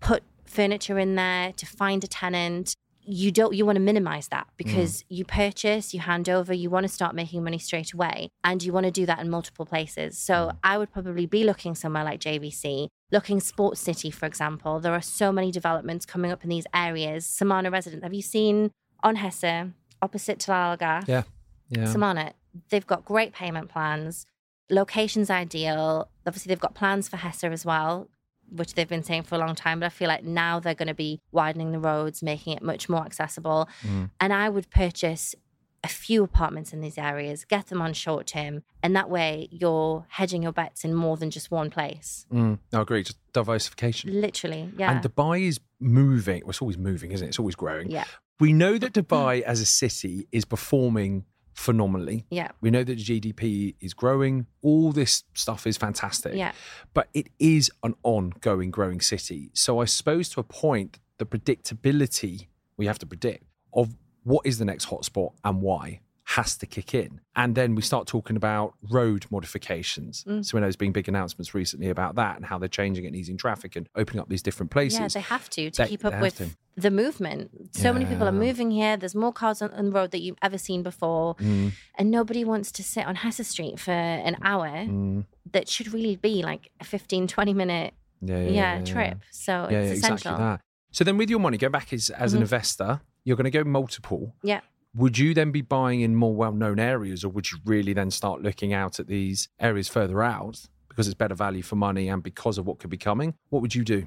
put 0.00 0.22
furniture 0.44 0.98
in 0.98 1.14
there 1.14 1.52
to 1.52 1.66
find 1.66 2.02
a 2.02 2.08
tenant 2.08 2.74
you 3.02 3.30
don't 3.32 3.54
you 3.54 3.64
want 3.64 3.76
to 3.76 3.80
minimize 3.80 4.28
that 4.28 4.46
because 4.56 5.04
you 5.08 5.24
purchase 5.24 5.94
you 5.94 6.00
hand 6.00 6.28
over 6.28 6.52
you 6.52 6.68
want 6.68 6.84
to 6.84 6.88
start 6.88 7.14
making 7.14 7.42
money 7.42 7.58
straight 7.58 7.92
away 7.92 8.28
and 8.44 8.62
you 8.62 8.72
want 8.72 8.84
to 8.84 8.90
do 8.92 9.06
that 9.06 9.18
in 9.20 9.30
multiple 9.30 9.64
places. 9.64 10.18
So 10.18 10.52
i 10.62 10.76
would 10.76 10.92
probably 10.92 11.26
be 11.26 11.44
looking 11.44 11.74
somewhere 11.74 12.04
like 12.04 12.20
jvc 12.20 12.88
looking 13.12 13.40
sports 13.40 13.80
city 13.80 14.10
for 14.10 14.26
example 14.26 14.80
there 14.80 14.92
are 14.92 15.02
so 15.02 15.32
many 15.32 15.50
developments 15.50 16.06
coming 16.06 16.30
up 16.30 16.42
in 16.44 16.50
these 16.50 16.66
areas 16.74 17.26
samana 17.26 17.70
residence 17.70 18.02
have 18.02 18.14
you 18.14 18.22
seen 18.22 18.70
on 19.02 19.16
hessa 19.16 19.72
opposite 20.02 20.38
Tilal 20.38 20.78
Ghaf? 20.78 21.06
Yeah. 21.06 21.22
Yeah. 21.68 21.86
Samana, 21.86 22.32
they've 22.70 22.86
got 22.86 23.04
great 23.04 23.32
payment 23.32 23.68
plans. 23.68 24.26
Location's 24.70 25.30
ideal. 25.30 26.08
Obviously, 26.26 26.50
they've 26.50 26.60
got 26.60 26.74
plans 26.74 27.08
for 27.08 27.16
Hessa 27.16 27.50
as 27.50 27.64
well, 27.64 28.08
which 28.50 28.74
they've 28.74 28.88
been 28.88 29.02
saying 29.02 29.24
for 29.24 29.36
a 29.36 29.38
long 29.38 29.54
time. 29.54 29.80
But 29.80 29.86
I 29.86 29.90
feel 29.90 30.08
like 30.08 30.24
now 30.24 30.60
they're 30.60 30.74
going 30.74 30.88
to 30.88 30.94
be 30.94 31.20
widening 31.32 31.72
the 31.72 31.78
roads, 31.78 32.22
making 32.22 32.56
it 32.56 32.62
much 32.62 32.88
more 32.88 33.04
accessible. 33.04 33.68
Mm. 33.82 34.10
And 34.20 34.32
I 34.32 34.48
would 34.48 34.70
purchase 34.70 35.34
a 35.82 35.88
few 35.88 36.22
apartments 36.22 36.72
in 36.74 36.80
these 36.82 36.98
areas, 36.98 37.44
get 37.44 37.68
them 37.68 37.80
on 37.80 37.92
short 37.94 38.26
term, 38.26 38.62
and 38.82 38.94
that 38.94 39.08
way 39.08 39.48
you're 39.50 40.04
hedging 40.08 40.42
your 40.42 40.52
bets 40.52 40.84
in 40.84 40.94
more 40.94 41.16
than 41.16 41.30
just 41.30 41.50
one 41.50 41.70
place. 41.70 42.26
Mm. 42.32 42.58
I 42.72 42.80
agree. 42.82 43.02
Just 43.02 43.18
diversification. 43.32 44.20
Literally, 44.20 44.70
yeah. 44.76 44.90
And 44.90 45.02
Dubai 45.02 45.46
is 45.48 45.58
moving. 45.80 46.42
Well, 46.42 46.50
it's 46.50 46.60
always 46.60 46.76
moving, 46.78 47.12
isn't 47.12 47.24
it? 47.26 47.28
It's 47.30 47.38
always 47.38 47.54
growing. 47.54 47.90
yeah, 47.90 48.04
We 48.38 48.52
know 48.52 48.76
that 48.78 48.92
Dubai 49.00 49.40
as 49.42 49.60
a 49.60 49.66
city 49.66 50.26
is 50.32 50.44
performing 50.44 51.24
phenomenally. 51.54 52.26
yeah, 52.30 52.48
We 52.60 52.70
know 52.70 52.84
that 52.84 52.98
GDP 52.98 53.74
is 53.80 53.92
growing. 53.94 54.46
All 54.62 54.92
this 54.92 55.24
stuff 55.34 55.66
is 55.66 55.76
fantastic. 55.76 56.34
yeah. 56.34 56.52
But 56.94 57.08
it 57.14 57.28
is 57.38 57.70
an 57.82 57.94
ongoing 58.02 58.70
growing 58.70 59.00
city. 59.00 59.50
So 59.54 59.80
I 59.80 59.84
suppose 59.86 60.28
to 60.30 60.40
a 60.40 60.44
point, 60.44 60.98
the 61.18 61.26
predictability 61.26 62.46
we 62.76 62.86
have 62.86 62.98
to 62.98 63.06
predict 63.06 63.44
of 63.74 63.94
what 64.24 64.46
is 64.46 64.58
the 64.58 64.64
next 64.64 64.88
hotspot 64.88 65.32
and 65.44 65.60
why 65.62 66.00
has 66.24 66.56
to 66.56 66.64
kick 66.66 66.94
in. 66.94 67.20
And 67.34 67.56
then 67.56 67.74
we 67.74 67.82
start 67.82 68.06
talking 68.06 68.36
about 68.36 68.74
road 68.88 69.26
modifications. 69.30 70.22
Mm. 70.24 70.44
So 70.44 70.56
we 70.56 70.60
know 70.60 70.66
there's 70.66 70.76
been 70.76 70.92
big 70.92 71.08
announcements 71.08 71.54
recently 71.54 71.88
about 71.88 72.14
that 72.16 72.36
and 72.36 72.44
how 72.44 72.56
they're 72.56 72.68
changing 72.68 73.04
it 73.04 73.08
and 73.08 73.16
easing 73.16 73.36
traffic 73.36 73.74
and 73.74 73.88
opening 73.96 74.20
up 74.20 74.28
these 74.28 74.42
different 74.42 74.70
places. 74.70 75.00
Yeah, 75.00 75.08
they 75.08 75.20
have 75.20 75.50
to 75.50 75.70
to 75.70 75.82
They- 75.82 75.88
keep 75.88 76.04
up 76.04 76.20
with 76.20 76.36
to. 76.36 76.50
the 76.76 76.90
movement. 76.92 77.50
So 77.74 77.92
many 77.92 78.04
people 78.04 78.28
are 78.28 78.32
moving 78.32 78.70
here. 78.70 78.96
There's 78.96 79.16
more 79.16 79.32
cars 79.32 79.60
on, 79.60 79.72
on 79.72 79.86
the 79.86 79.90
road 79.92 80.12
that 80.12 80.20
you've 80.20 80.38
ever 80.40 80.56
seen 80.58 80.84
before. 80.84 81.34
Mm, 81.36 81.72
And 81.96 82.10
nobody 82.12 82.44
wants 82.44 82.70
to 82.72 82.84
sit 82.84 83.06
on 83.06 83.16
Hessa 83.16 83.42
Street 83.44 83.80
for 83.80 83.90
an 83.90 84.36
hour 84.42 84.68
mm. 84.68 85.24
that 85.52 85.68
should 85.68 85.92
really 85.92 86.14
be 86.14 86.42
like 86.42 86.70
a 86.80 86.84
15, 86.84 87.26
20 87.26 87.54
minute 87.54 87.92
Yeah, 88.20 88.36
yeah, 88.36 88.42
yeah, 88.42 88.50
yeah, 88.50 88.78
yeah. 88.78 88.84
trip. 88.84 89.18
So 89.32 89.64
it's 89.64 89.72
yeah, 89.72 89.78
essential. 89.80 90.12
exactly 90.14 90.44
that. 90.44 90.60
So 90.92 91.04
then, 91.04 91.16
with 91.16 91.30
your 91.30 91.38
money, 91.38 91.56
go 91.56 91.68
back 91.68 91.92
as, 91.92 92.10
as 92.10 92.34
an 92.34 92.38
Mhm. 92.40 92.42
investor, 92.42 93.00
you're 93.24 93.36
going 93.36 93.44
to 93.44 93.50
go 93.50 93.64
multiple. 93.64 94.34
Yeah. 94.42 94.60
Would 94.96 95.18
you 95.18 95.34
then 95.34 95.52
be 95.52 95.62
buying 95.62 96.00
in 96.00 96.16
more 96.16 96.34
well-known 96.34 96.80
areas, 96.80 97.24
or 97.24 97.28
would 97.28 97.50
you 97.50 97.58
really 97.64 97.92
then 97.92 98.10
start 98.10 98.42
looking 98.42 98.72
out 98.72 98.98
at 98.98 99.06
these 99.06 99.48
areas 99.60 99.88
further 99.88 100.22
out 100.22 100.62
because 100.88 101.06
it's 101.06 101.14
better 101.14 101.34
value 101.34 101.62
for 101.62 101.76
money 101.76 102.08
and 102.08 102.22
because 102.22 102.58
of 102.58 102.66
what 102.66 102.80
could 102.80 102.90
be 102.90 102.96
coming? 102.96 103.34
What 103.50 103.62
would 103.62 103.74
you 103.74 103.84
do? 103.84 104.06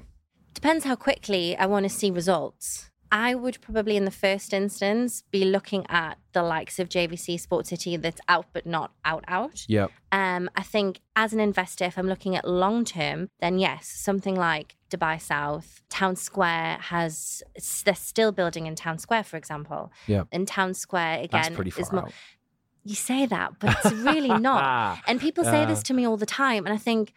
Depends 0.52 0.84
how 0.84 0.94
quickly 0.94 1.56
I 1.56 1.66
want 1.66 1.84
to 1.84 1.88
see 1.88 2.10
results. 2.10 2.90
I 3.12 3.34
would 3.34 3.60
probably, 3.60 3.96
in 3.96 4.04
the 4.04 4.10
first 4.10 4.52
instance, 4.52 5.22
be 5.30 5.44
looking 5.44 5.86
at 5.88 6.18
the 6.32 6.42
likes 6.42 6.78
of 6.78 6.88
JVC 6.88 7.38
Sports 7.38 7.68
City 7.68 7.96
that's 7.96 8.20
out 8.28 8.46
but 8.52 8.66
not 8.66 8.92
out 9.04 9.24
out. 9.28 9.64
Yeah, 9.68 9.86
Um, 10.10 10.50
I 10.56 10.62
think 10.62 11.00
as 11.14 11.32
an 11.32 11.40
investor, 11.40 11.84
if 11.84 11.96
I'm 11.96 12.08
looking 12.08 12.34
at 12.34 12.44
long 12.48 12.84
term, 12.84 13.30
then 13.40 13.58
yes, 13.58 13.86
something 13.86 14.34
like 14.34 14.76
Dubai 14.90 15.20
South, 15.20 15.82
Town 15.88 16.16
Square 16.16 16.78
has, 16.82 17.42
they're 17.84 17.94
still 17.94 18.32
building 18.32 18.66
in 18.66 18.74
Town 18.74 18.98
Square, 18.98 19.24
for 19.24 19.36
example. 19.36 19.92
Yeah. 20.06 20.24
In 20.32 20.46
Town 20.46 20.74
Square, 20.74 21.20
again, 21.20 21.28
that's 21.30 21.54
pretty 21.54 21.70
is 21.70 21.88
far 21.88 22.00
more, 22.00 22.06
out. 22.06 22.12
you 22.84 22.94
say 22.94 23.26
that, 23.26 23.58
but 23.60 23.76
it's 23.84 23.92
really 23.92 24.28
not. 24.40 24.98
And 25.06 25.20
people 25.20 25.44
say 25.44 25.64
this 25.66 25.82
to 25.84 25.94
me 25.94 26.06
all 26.06 26.16
the 26.16 26.26
time, 26.26 26.66
and 26.66 26.74
I 26.74 26.78
think 26.78 27.12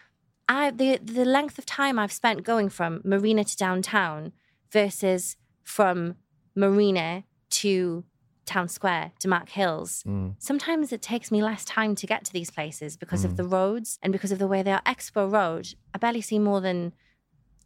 I 0.49 0.71
the 0.71 0.97
the 1.03 1.25
length 1.25 1.57
of 1.57 1.65
time 1.65 1.99
I've 1.99 2.11
spent 2.11 2.43
going 2.43 2.69
from 2.69 3.01
Marina 3.03 3.43
to 3.43 3.57
downtown 3.57 4.31
versus 4.71 5.35
from 5.67 6.15
Marina 6.55 7.23
to 7.49 8.03
Town 8.45 8.69
Square 8.69 9.11
to 9.19 9.27
Mark 9.27 9.49
Hills. 9.49 10.01
Mm, 10.07 10.35
Sometimes 10.39 10.93
it 10.93 11.01
takes 11.01 11.29
me 11.31 11.43
less 11.43 11.65
time 11.65 11.93
to 11.95 12.07
get 12.07 12.23
to 12.25 12.31
these 12.33 12.49
places 12.49 12.95
because 12.95 13.21
Mm. 13.23 13.25
of 13.25 13.37
the 13.37 13.43
roads 13.43 13.99
and 14.01 14.13
because 14.13 14.31
of 14.31 14.39
the 14.39 14.47
way 14.47 14.63
they 14.63 14.71
are. 14.71 14.81
Expo 14.85 15.29
Road, 15.29 15.73
I 15.93 15.97
barely 15.97 16.21
see 16.21 16.39
more 16.39 16.61
than 16.61 16.93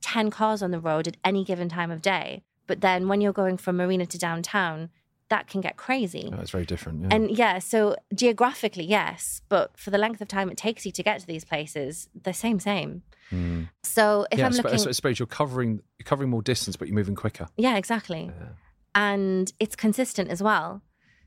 10 0.01 0.31
cars 0.31 0.63
on 0.63 0.71
the 0.71 0.79
road 0.79 1.07
at 1.07 1.17
any 1.23 1.43
given 1.43 1.69
time 1.69 1.91
of 1.91 2.01
day. 2.01 2.43
But 2.65 2.81
then 2.81 3.07
when 3.07 3.21
you're 3.21 3.33
going 3.43 3.57
from 3.57 3.77
Marina 3.77 4.07
to 4.07 4.17
downtown, 4.17 4.89
that 5.33 5.47
can 5.51 5.61
get 5.67 5.75
crazy. 5.85 6.25
no, 6.29 6.37
it's 6.43 6.51
very 6.51 6.65
different. 6.73 6.97
Yeah. 7.01 7.07
And 7.15 7.23
yeah, 7.43 7.55
so 7.71 7.95
geographically, 8.13 8.83
yes, 8.99 9.41
but 9.53 9.67
for 9.83 9.89
the 9.89 9.97
length 10.05 10.19
of 10.21 10.27
time 10.27 10.47
it 10.53 10.57
takes 10.65 10.81
you 10.85 10.91
to 10.97 11.03
get 11.09 11.15
to 11.21 11.27
these 11.33 11.45
places, 11.51 11.91
the 12.27 12.33
same, 12.43 12.59
same. 12.59 12.91
Mm. 13.31 13.69
So 13.95 14.03
if 14.31 14.37
yeah, 14.37 14.45
I 14.45 14.47
I'm 14.47 14.53
sp- 14.59 14.63
looking, 14.65 14.87
I 14.87 14.91
suppose 14.99 15.15
you're 15.19 15.35
covering 15.41 15.71
you're 15.97 16.05
covering 16.13 16.29
more 16.29 16.43
distance, 16.53 16.75
but 16.77 16.87
you're 16.87 16.95
moving 17.01 17.15
quicker. 17.15 17.47
yeah, 17.57 17.75
exactly, 17.83 18.23
Yeah. 18.41 18.49
and 18.93 19.45
it's 19.63 19.75
consistent 19.85 20.27
as 20.29 20.41
well. 20.49 20.69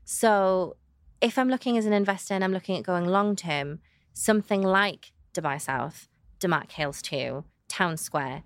So 0.05 0.77
if 1.21 1.37
I'm 1.39 1.49
looking 1.49 1.77
as 1.77 1.85
an 1.85 1.93
investor 1.93 2.33
and 2.35 2.43
I'm 2.43 2.53
looking 2.57 2.77
at 2.77 2.83
going 2.83 3.05
long 3.05 3.35
term, 3.35 3.79
something 4.13 4.61
like 4.61 5.11
Dubai 5.33 5.59
South, 5.59 6.07
Damac 6.39 6.71
Hills 6.71 7.01
2, 7.01 7.43
Town 7.67 7.97
Square 7.97 8.43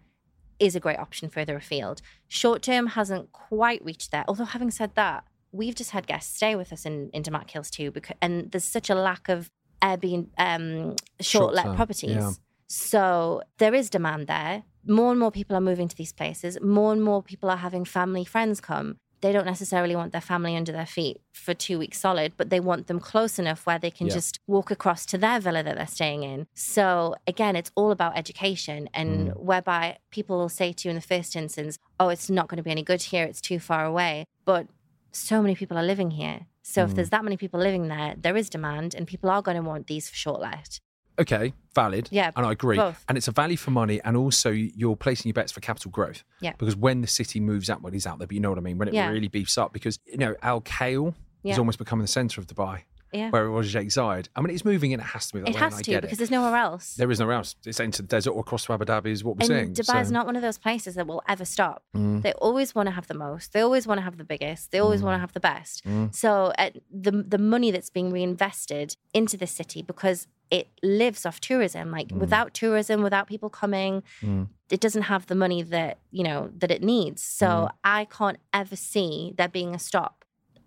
is 0.59 0.75
a 0.75 0.79
great 0.79 0.99
option 0.99 1.29
further 1.29 1.55
afield. 1.55 2.01
Short 2.27 2.61
term 2.61 2.87
hasn't 2.87 3.31
quite 3.31 3.83
reached 3.83 4.11
there. 4.11 4.25
Although 4.27 4.45
having 4.45 4.71
said 4.71 4.91
that, 4.95 5.23
we've 5.51 5.75
just 5.75 5.91
had 5.91 6.07
guests 6.07 6.35
stay 6.35 6.55
with 6.55 6.71
us 6.73 6.85
in, 6.85 7.09
in 7.13 7.23
Damac 7.23 7.49
Hills 7.49 7.69
2, 7.71 7.91
because 7.91 8.15
and 8.21 8.51
there's 8.51 8.65
such 8.65 8.89
a 8.89 8.95
lack 8.95 9.29
of 9.29 9.49
Airbnb 9.81 10.27
um, 10.37 10.95
short 11.21 11.53
let 11.55 11.65
properties. 11.75 12.11
yeah. 12.15 12.31
So 12.67 13.41
there 13.57 13.73
is 13.73 13.89
demand 13.89 14.27
there. 14.27 14.63
More 14.87 15.11
and 15.11 15.19
more 15.19 15.31
people 15.31 15.55
are 15.55 15.61
moving 15.61 15.87
to 15.87 15.95
these 15.95 16.13
places. 16.13 16.59
More 16.61 16.93
and 16.93 17.03
more 17.03 17.21
people 17.23 17.49
are 17.49 17.57
having 17.57 17.83
family 17.83 18.23
friends 18.25 18.61
come. 18.61 18.97
They 19.21 19.33
don't 19.33 19.45
necessarily 19.45 19.95
want 19.97 20.13
their 20.13 20.21
family 20.21 20.55
under 20.55 20.71
their 20.71 20.85
feet 20.85 21.19
for 21.33 21.53
two 21.53 21.77
weeks 21.77 21.99
solid, 21.99 22.33
but 22.37 22.49
they 22.49 22.61
want 22.61 22.87
them 22.87 22.99
close 23.01 23.37
enough 23.37 23.65
where 23.65 23.77
they 23.79 23.91
can 23.91 24.07
Yeah. 24.07 24.13
just 24.13 24.39
walk 24.47 24.71
across 24.71 25.05
to 25.07 25.17
their 25.17 25.39
villa 25.41 25.61
that 25.63 25.75
they're 25.75 25.87
staying 25.87 26.23
in. 26.23 26.47
So 26.53 27.15
again, 27.27 27.55
it's 27.57 27.71
all 27.75 27.91
about 27.91 28.17
education 28.17 28.87
and 28.93 29.29
Mm. 29.31 29.37
whereby 29.43 29.97
people 30.11 30.37
will 30.37 30.47
say 30.47 30.71
to 30.71 30.87
you 30.87 30.91
in 30.91 30.95
the 30.95 31.01
first 31.15 31.35
instance, 31.35 31.77
oh, 31.99 32.07
it's 32.09 32.29
not 32.29 32.47
going 32.47 32.57
to 32.57 32.63
be 32.63 32.71
any 32.71 32.83
good 32.83 33.01
here. 33.01 33.25
It's 33.25 33.41
too 33.41 33.59
far 33.59 33.83
away. 33.83 34.23
But 34.45 34.67
so 35.11 35.41
many 35.41 35.55
people 35.55 35.77
are 35.77 35.83
living 35.83 36.11
here. 36.11 36.45
So 36.61 36.83
if 36.83 36.91
Mm. 36.91 36.95
there's 36.95 37.09
that 37.09 37.23
many 37.23 37.37
people 37.37 37.59
living 37.59 37.87
there, 37.87 38.15
there 38.17 38.35
is 38.37 38.49
demand 38.49 38.93
and 38.95 39.07
people 39.07 39.29
are 39.29 39.41
going 39.41 39.57
to 39.57 39.63
want 39.63 39.87
these 39.87 40.09
for 40.09 40.15
short 40.15 40.39
let. 40.41 40.79
Okay, 41.19 41.53
valid. 41.75 42.07
Yeah, 42.11 42.31
and 42.35 42.45
I 42.45 42.51
agree. 42.53 42.77
both. 42.77 43.03
And 43.09 43.17
it's 43.17 43.27
a 43.27 43.31
value 43.33 43.57
for 43.57 43.71
money, 43.71 43.99
and 44.05 44.15
also 44.15 44.51
you're 44.51 44.95
placing 44.95 45.27
your 45.29 45.33
bets 45.33 45.51
for 45.51 45.59
capital 45.59 45.91
growth. 45.91 46.23
Yeah. 46.39 46.53
Because 46.57 46.77
when 46.77 47.01
the 47.01 47.07
city 47.07 47.41
moves 47.41 47.69
outward, 47.69 47.93
he's 47.93 48.07
out 48.07 48.19
there. 48.19 48.27
But 48.27 48.35
you 48.35 48.39
know 48.39 48.49
what 48.49 48.57
I 48.57 48.61
mean. 48.61 48.77
When 48.77 48.87
it 48.87 48.93
Yeah. 48.93 49.09
really 49.09 49.27
beefs 49.27 49.57
up, 49.57 49.73
because 49.73 49.99
you 50.05 50.17
know 50.17 50.35
Al 50.41 50.61
Khail 50.61 51.13
Yeah. 51.43 51.53
is 51.53 51.59
almost 51.59 51.77
becoming 51.77 52.03
the 52.03 52.07
centre 52.07 52.39
of 52.39 52.47
Dubai. 52.47 52.83
Yeah. 53.11 53.29
where 53.31 53.45
it 53.45 53.51
was 53.51 53.67
Sheikh 53.69 53.89
Zayed. 53.89 54.27
I 54.35 54.41
mean, 54.41 54.53
it's 54.53 54.63
moving 54.65 54.93
and 54.93 55.01
it 55.01 55.05
has 55.05 55.27
to 55.31 55.37
move 55.37 55.45
that 55.45 55.51
It 55.51 55.55
way. 55.55 55.59
has 55.61 55.81
to 55.81 55.91
because 56.01 56.13
it. 56.13 56.17
there's 56.17 56.31
nowhere 56.31 56.55
else. 56.55 56.95
There 56.95 57.09
is 57.09 57.19
nowhere 57.19 57.35
else. 57.35 57.55
It's 57.65 57.79
into 57.79 58.01
the 58.03 58.07
desert 58.07 58.31
or 58.31 58.41
across 58.41 58.65
to 58.65 58.73
Abu 58.73 58.85
Dhabi 58.85 59.07
is 59.07 59.23
what 59.23 59.37
we're 59.37 59.51
and 59.59 59.75
seeing. 59.75 59.85
Dubai 59.87 60.01
is 60.01 60.07
so- 60.09 60.13
not 60.13 60.25
one 60.25 60.35
of 60.35 60.41
those 60.41 60.57
places 60.57 60.95
that 60.95 61.07
will 61.07 61.23
ever 61.27 61.45
stop. 61.45 61.83
Mm. 61.95 62.21
They 62.21 62.33
always 62.33 62.75
want 62.75 62.87
to 62.87 62.91
have 62.91 63.07
the 63.07 63.13
most. 63.15 63.53
They 63.53 63.61
always 63.61 63.87
want 63.87 63.97
to 63.99 64.03
have 64.03 64.17
the 64.17 64.23
biggest. 64.23 64.71
They 64.71 64.79
always 64.79 65.01
want 65.01 65.15
to 65.15 65.19
have 65.19 65.33
the 65.33 65.39
best. 65.39 65.85
Mm. 65.85 66.13
So 66.13 66.53
uh, 66.57 66.69
the 66.91 67.11
the 67.11 67.37
money 67.37 67.71
that's 67.71 67.89
being 67.89 68.11
reinvested 68.11 68.95
into 69.13 69.37
the 69.37 69.47
city 69.47 69.81
because 69.81 70.27
it 70.51 70.67
lives 70.81 71.25
off 71.25 71.39
tourism. 71.39 71.91
Like 71.91 72.11
without 72.11 72.53
tourism, 72.53 73.01
without 73.03 73.27
people 73.27 73.49
coming, 73.49 74.03
Mm. 74.21 74.47
it 74.71 74.79
doesn't 74.79 75.03
have 75.03 75.27
the 75.27 75.35
money 75.35 75.61
that 75.61 75.99
you 76.11 76.23
know 76.23 76.49
that 76.57 76.71
it 76.71 76.83
needs. 76.83 77.21
So 77.23 77.47
Mm. 77.47 77.69
I 77.83 78.05
can't 78.05 78.37
ever 78.53 78.75
see 78.75 79.33
there 79.37 79.47
being 79.49 79.73
a 79.75 79.79
stop. 79.79 80.18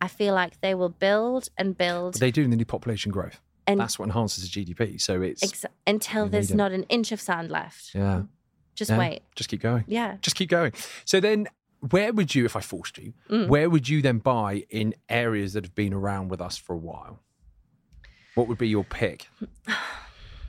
I 0.03 0.09
feel 0.09 0.34
like 0.34 0.61
they 0.61 0.74
will 0.74 0.88
build 0.90 1.48
and 1.57 1.78
build 1.78 2.14
they 2.14 2.30
do 2.32 2.42
in 2.42 2.50
the 2.50 2.57
new 2.57 2.64
population 2.66 3.11
growth. 3.12 3.40
and 3.66 3.78
That's 3.80 3.98
what 3.98 4.07
enhances 4.07 4.42
the 4.44 4.50
GDP. 4.64 5.00
So 5.00 5.22
it's 5.22 5.42
ex- 5.42 5.64
until 5.86 6.28
there's 6.28 6.50
it. 6.50 6.57
not 6.57 6.72
an 6.72 6.82
inch 6.96 7.12
of 7.12 7.20
sand 7.20 7.50
left. 7.50 7.92
yeah, 7.94 8.22
Just 8.74 8.90
yeah. 8.90 8.98
wait. 8.98 9.22
Just 9.36 9.48
keep 9.48 9.61
going. 9.62 9.84
Yeah. 9.86 10.16
Just 10.20 10.36
keep 10.36 10.50
going. 10.50 10.72
So 11.05 11.20
then, 11.20 11.46
where 11.90 12.12
would 12.12 12.34
you, 12.34 12.44
if 12.44 12.55
I 12.57 12.61
forced 12.61 12.98
you, 12.98 13.12
Mm. 13.30 13.46
where 13.48 13.70
would 13.70 13.88
you 13.88 14.03
then 14.03 14.18
buy 14.18 14.64
in 14.70 14.94
areas 15.09 15.53
that 15.55 15.64
have 15.64 15.74
been 15.76 15.94
around 15.94 16.28
with 16.30 16.40
us 16.40 16.57
for 16.59 16.72
a 16.74 16.78
while? 16.90 17.20
What 18.34 18.48
would 18.48 18.59
be 18.59 18.68
your 18.68 18.84
pick? 18.84 19.28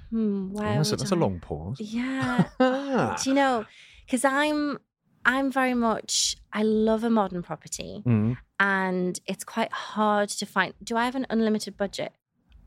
Hmm, 0.10 0.56
Oh, 0.56 0.62
that's, 0.62 0.92
a, 0.92 0.96
that's 0.96 1.12
a 1.12 1.16
long 1.16 1.40
pause. 1.40 1.78
Yeah. 1.80 2.46
Ah. 2.60 3.18
Do 3.24 3.30
you 3.32 3.36
know? 3.36 3.66
Because 4.06 4.24
I'm, 4.24 4.78
I'm 5.26 5.52
very 5.52 5.74
much. 5.74 6.36
I 6.52 6.62
love 6.64 7.04
a 7.04 7.10
modern 7.10 7.42
property, 7.42 8.04
Mm. 8.06 8.38
And 8.64 9.20
it's 9.28 9.44
quite 9.44 9.72
hard 9.74 10.30
to 10.30 10.46
find. 10.46 10.74
Do 10.82 10.96
I 10.96 11.04
have 11.04 11.16
an 11.16 11.28
unlimited 11.30 11.76
budget? 11.76 12.14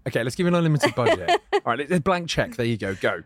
Okay, 0.07 0.23
let's 0.23 0.37
give 0.37 0.45
you 0.45 0.49
an 0.49 0.55
unlimited 0.55 0.95
budget. 0.95 1.29
All 1.55 1.61
right, 1.65 1.91
a 1.91 2.01
blank 2.01 2.29
check. 2.29 2.55
There 2.57 2.67
you 2.67 2.77
go. 2.77 2.95
Go. 2.95 3.23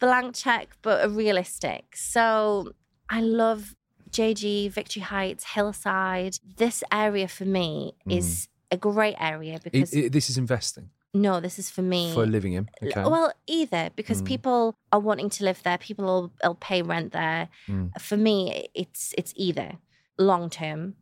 Blank 0.00 0.34
check, 0.34 0.76
but 0.82 1.04
a 1.04 1.08
realistic. 1.08 1.84
So 1.94 2.72
I 3.08 3.20
love 3.20 3.76
JG, 4.10 4.70
Victory 4.72 5.02
Heights, 5.02 5.44
Hillside. 5.54 6.38
This 6.56 6.82
area 6.90 7.28
for 7.28 7.44
me 7.44 7.94
is 8.08 8.48
a 8.72 8.76
great 8.76 9.14
area 9.20 9.54
It- 9.54 9.62
because 9.62 9.94
it- 9.94 10.12
this 10.12 10.28
is 10.28 10.36
investing 10.36 10.90
no, 11.14 11.40
this 11.40 11.58
is 11.58 11.70
for 11.70 11.80
me. 11.82 12.12
for 12.12 12.26
living 12.26 12.52
in. 12.52 12.68
Okay. 12.82 13.02
Well, 13.02 13.32
either 13.46 13.90
because 13.96 14.20
Mm. 14.22 14.26
people 14.26 14.74
are 14.92 15.00
wanting 15.00 15.30
to 15.30 15.44
live 15.44 15.62
there, 15.62 15.78
people 15.78 16.04
will, 16.04 16.32
will 16.44 16.54
pay 16.54 16.82
rent 16.82 17.12
there. 17.12 17.48
Mm. 17.66 17.90
For 18.00 18.16
me, 18.18 18.68
it's 18.74 19.14
it's 19.16 19.32
either 19.36 19.78
long 20.18 20.50
term, 20.50 20.94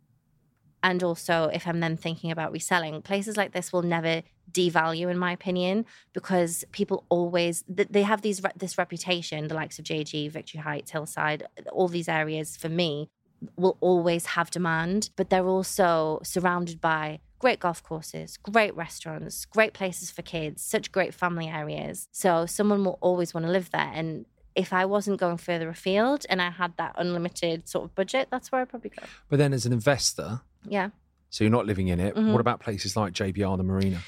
and 0.87 1.03
also 1.03 1.51
if 1.53 1.67
I'm 1.67 1.81
then 1.81 1.97
thinking 1.97 2.31
about 2.31 2.53
reselling, 2.53 3.03
places 3.03 3.37
like 3.37 3.51
this 3.51 3.73
will 3.73 3.83
never 3.83 4.23
devalue, 4.53 5.11
in 5.11 5.19
my 5.19 5.33
opinion, 5.33 5.85
because 6.13 6.65
people 6.71 7.05
always 7.09 7.65
they 7.69 8.03
have 8.03 8.23
these 8.23 8.41
this 8.57 8.79
reputation. 8.79 9.49
The 9.49 9.57
likes 9.57 9.81
of 9.81 9.85
JG, 9.85 10.31
Victory 10.31 10.61
Heights, 10.61 10.93
Hillside, 10.93 11.43
all 11.73 11.89
these 11.89 12.09
areas 12.09 12.57
for 12.57 12.69
me 12.69 13.11
will 13.57 13.77
always 13.81 14.27
have 14.27 14.49
demand, 14.51 15.11
but 15.17 15.29
they're 15.29 15.49
also 15.49 16.21
surrounded 16.23 16.81
by 16.81 17.19
great 17.41 17.59
golf 17.59 17.83
courses, 17.83 18.37
great 18.37 18.75
restaurants, 18.77 19.45
great 19.45 19.73
places 19.73 20.13
for 20.13 20.23
kids, 20.23 20.63
such 20.63 20.93
great 20.93 21.13
family 21.13 21.49
areas. 21.49 22.07
So 22.13 22.47
someone 22.47 22.85
will 22.85 22.99
always 23.01 23.35
want 23.35 23.45
to 23.45 23.53
live 23.53 23.73
there. 23.73 23.91
And 23.93 24.25
if 24.55 24.73
I 24.73 24.85
wasn't 24.87 25.21
going 25.21 25.37
further 25.37 25.69
afield 25.69 26.25
and 26.31 26.41
I 26.41 26.51
had 26.51 26.77
that 26.79 26.95
unlimited 26.97 27.69
sort 27.69 27.85
of 27.85 27.95
budget, 27.95 28.29
that's 28.31 28.51
where 28.51 28.63
I'd 28.63 28.69
probably 28.69 28.91
go. 28.91 29.03
but 29.29 29.39
then, 29.39 29.53
as 29.53 29.67
an 29.67 29.73
investor, 29.73 30.41
Yeah. 30.69 30.91
so 31.29 31.45
you're 31.45 31.51
not 31.51 31.67
living 31.67 31.89
in 31.89 32.01
it. 32.01 32.15
Mhm. 32.15 32.33
What 32.33 32.41
about 32.41 32.61
places 32.61 32.97
like 32.97 33.13
JBR, 33.13 33.57
the 33.57 33.63
Marina? 33.65 34.01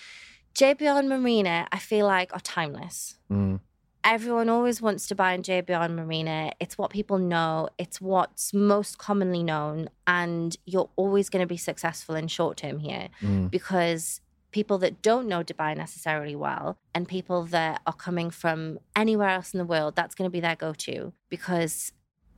JBR 0.55 0.99
and 0.99 1.09
Marina, 1.09 1.67
I 1.71 1.79
feel 1.79 2.07
like 2.07 2.33
are 2.33 2.41
timeless. 2.41 3.17
Mm. 3.31 3.61
Everyone 4.05 4.49
always 4.49 4.81
wants 4.81 5.07
to 5.09 5.15
buy 5.15 5.35
in 5.35 5.43
JBR 5.43 5.85
and 5.85 5.95
Marina. 5.97 6.53
It's 6.61 6.79
what 6.79 6.91
people 6.91 7.19
know. 7.19 7.69
It's 7.77 8.01
what's 8.01 8.55
most 8.55 8.97
commonly 8.97 9.43
known. 9.43 9.91
And 10.07 10.57
you're 10.65 10.89
always 10.97 11.29
going 11.29 11.43
to 11.43 11.47
be 11.47 11.59
successful 11.59 12.15
in 12.15 12.29
short 12.29 12.57
term 12.57 12.79
here. 12.79 13.09
Mm. 13.21 13.51
because 13.51 14.21
people 14.51 14.79
that 14.79 15.03
don't 15.03 15.29
know 15.29 15.43
Dubai 15.45 15.77
necessarily 15.77 16.35
well 16.35 16.79
and 16.95 17.07
people 17.07 17.45
that 17.45 17.83
are 17.87 17.93
coming 17.93 18.31
from 18.31 18.79
anywhere 18.97 19.29
else 19.29 19.53
in 19.53 19.59
the 19.59 19.65
world, 19.67 19.95
that's 19.95 20.15
going 20.15 20.27
to 20.31 20.33
be 20.33 20.41
their 20.41 20.57
go 20.57 20.73
to 20.73 21.13
because 21.29 21.93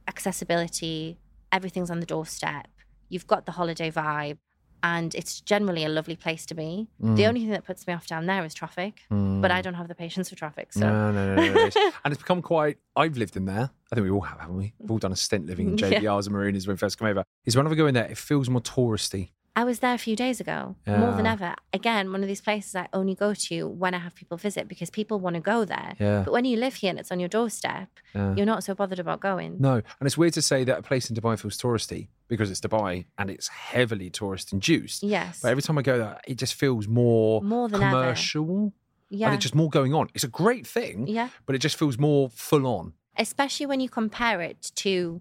accessibility, 0.08 1.18
everything's 1.52 1.90
on 1.90 2.00
the 2.00 2.06
doorstep. 2.06 2.66
You've 3.10 3.26
got 3.26 3.44
the 3.44 3.52
holiday 3.52 3.90
vibe, 3.90 4.38
and 4.82 5.14
it's 5.14 5.42
generally 5.42 5.84
a 5.84 5.90
lovely 5.90 6.16
place 6.16 6.46
to 6.46 6.54
be. 6.54 6.88
The 6.98 7.06
Mm. 7.24 7.28
only 7.28 7.40
thing 7.42 7.50
that 7.50 7.64
puts 7.64 7.86
me 7.86 7.92
off 7.92 8.06
down 8.06 8.24
there 8.24 8.42
is 8.46 8.54
traffic, 8.54 9.02
Mm. 9.10 9.42
but 9.42 9.50
I 9.50 9.60
don't 9.60 9.74
have 9.74 9.88
the 9.88 9.94
patience 9.94 10.30
for 10.30 10.36
traffic. 10.36 10.72
So, 10.72 10.80
No, 10.80 11.10
no, 11.12 11.34
no, 11.34 11.44
no. 11.46 11.52
no. 11.54 11.70
And 12.04 12.12
it's 12.14 12.22
become 12.22 12.40
quite. 12.40 12.78
I've 12.96 13.18
lived 13.18 13.36
in 13.36 13.44
there. 13.44 13.68
I 13.92 13.94
think 13.94 14.04
we 14.04 14.10
all 14.10 14.22
have, 14.22 14.40
haven't 14.40 14.56
we? 14.56 14.72
We've 14.78 14.90
all 14.90 14.98
done 14.98 15.12
a 15.12 15.16
stint 15.16 15.44
living 15.46 15.68
in 15.70 15.78
Yeah. 15.78 15.90
JBRs 16.00 16.26
and 16.26 16.32
Marinas 16.34 16.66
when 16.66 16.74
we 16.74 16.78
first 16.78 16.96
come 16.98 17.08
over. 17.08 17.24
Is 17.44 17.56
whenever 17.56 17.74
I 17.74 17.76
go 17.78 17.86
in 17.88 17.94
there, 17.94 18.06
it 18.06 18.16
feels 18.16 18.48
more 18.48 18.62
touristy. 18.62 19.32
I 19.60 19.64
was 19.64 19.80
there 19.80 19.92
a 19.92 19.98
few 19.98 20.16
days 20.24 20.38
ago, 20.40 20.58
more 20.86 21.12
than 21.18 21.26
ever. 21.26 21.54
Again, 21.74 22.04
one 22.14 22.22
of 22.22 22.28
these 22.32 22.40
places 22.40 22.74
I 22.74 22.88
only 23.00 23.14
go 23.14 23.34
to 23.48 23.56
when 23.82 23.92
I 23.92 23.98
have 24.06 24.14
people 24.14 24.38
visit 24.38 24.64
because 24.72 24.88
people 24.88 25.16
want 25.24 25.34
to 25.40 25.42
go 25.54 25.58
there. 25.66 25.90
Yeah. 25.98 26.22
But 26.24 26.32
when 26.32 26.46
you 26.46 26.56
live 26.56 26.74
here 26.76 26.88
and 26.88 26.98
it's 26.98 27.12
on 27.12 27.20
your 27.20 27.28
doorstep, 27.28 27.88
yeah. 28.14 28.34
you're 28.36 28.46
not 28.54 28.64
so 28.64 28.72
bothered 28.74 28.98
about 29.06 29.20
going. 29.20 29.50
No, 29.60 29.74
and 29.74 30.04
it's 30.08 30.16
weird 30.16 30.32
to 30.40 30.42
say 30.50 30.64
that 30.64 30.78
a 30.78 30.82
place 30.90 31.10
in 31.10 31.14
Dubai 31.16 31.38
feels 31.38 31.58
touristy 31.58 32.08
because 32.26 32.50
it's 32.50 32.62
Dubai 32.66 33.04
and 33.18 33.28
it's 33.28 33.48
heavily 33.48 34.08
tourist 34.08 34.46
induced. 34.54 35.02
Yes. 35.02 35.40
But 35.42 35.48
every 35.50 35.62
time 35.62 35.76
I 35.76 35.82
go 35.82 35.98
there, 35.98 36.18
it 36.26 36.38
just 36.38 36.54
feels 36.54 36.88
more, 36.88 37.42
More 37.42 37.68
than 37.68 37.82
ever. 37.82 37.90
commercial. 37.90 38.72
yeah. 39.10 39.26
And 39.26 39.34
it's 39.34 39.42
just 39.42 39.54
more 39.62 39.68
going 39.68 39.92
on. 39.92 40.08
It's 40.14 40.24
a 40.24 40.28
great 40.42 40.66
thing, 40.66 41.06
yeah. 41.06 41.28
but 41.44 41.54
it 41.54 41.58
just 41.58 41.76
feels 41.78 41.98
more 41.98 42.30
full 42.30 42.66
on. 42.66 42.94
Especially 43.18 43.66
when 43.66 43.80
you 43.80 43.90
compare 43.90 44.40
it 44.40 44.72
to 44.76 45.20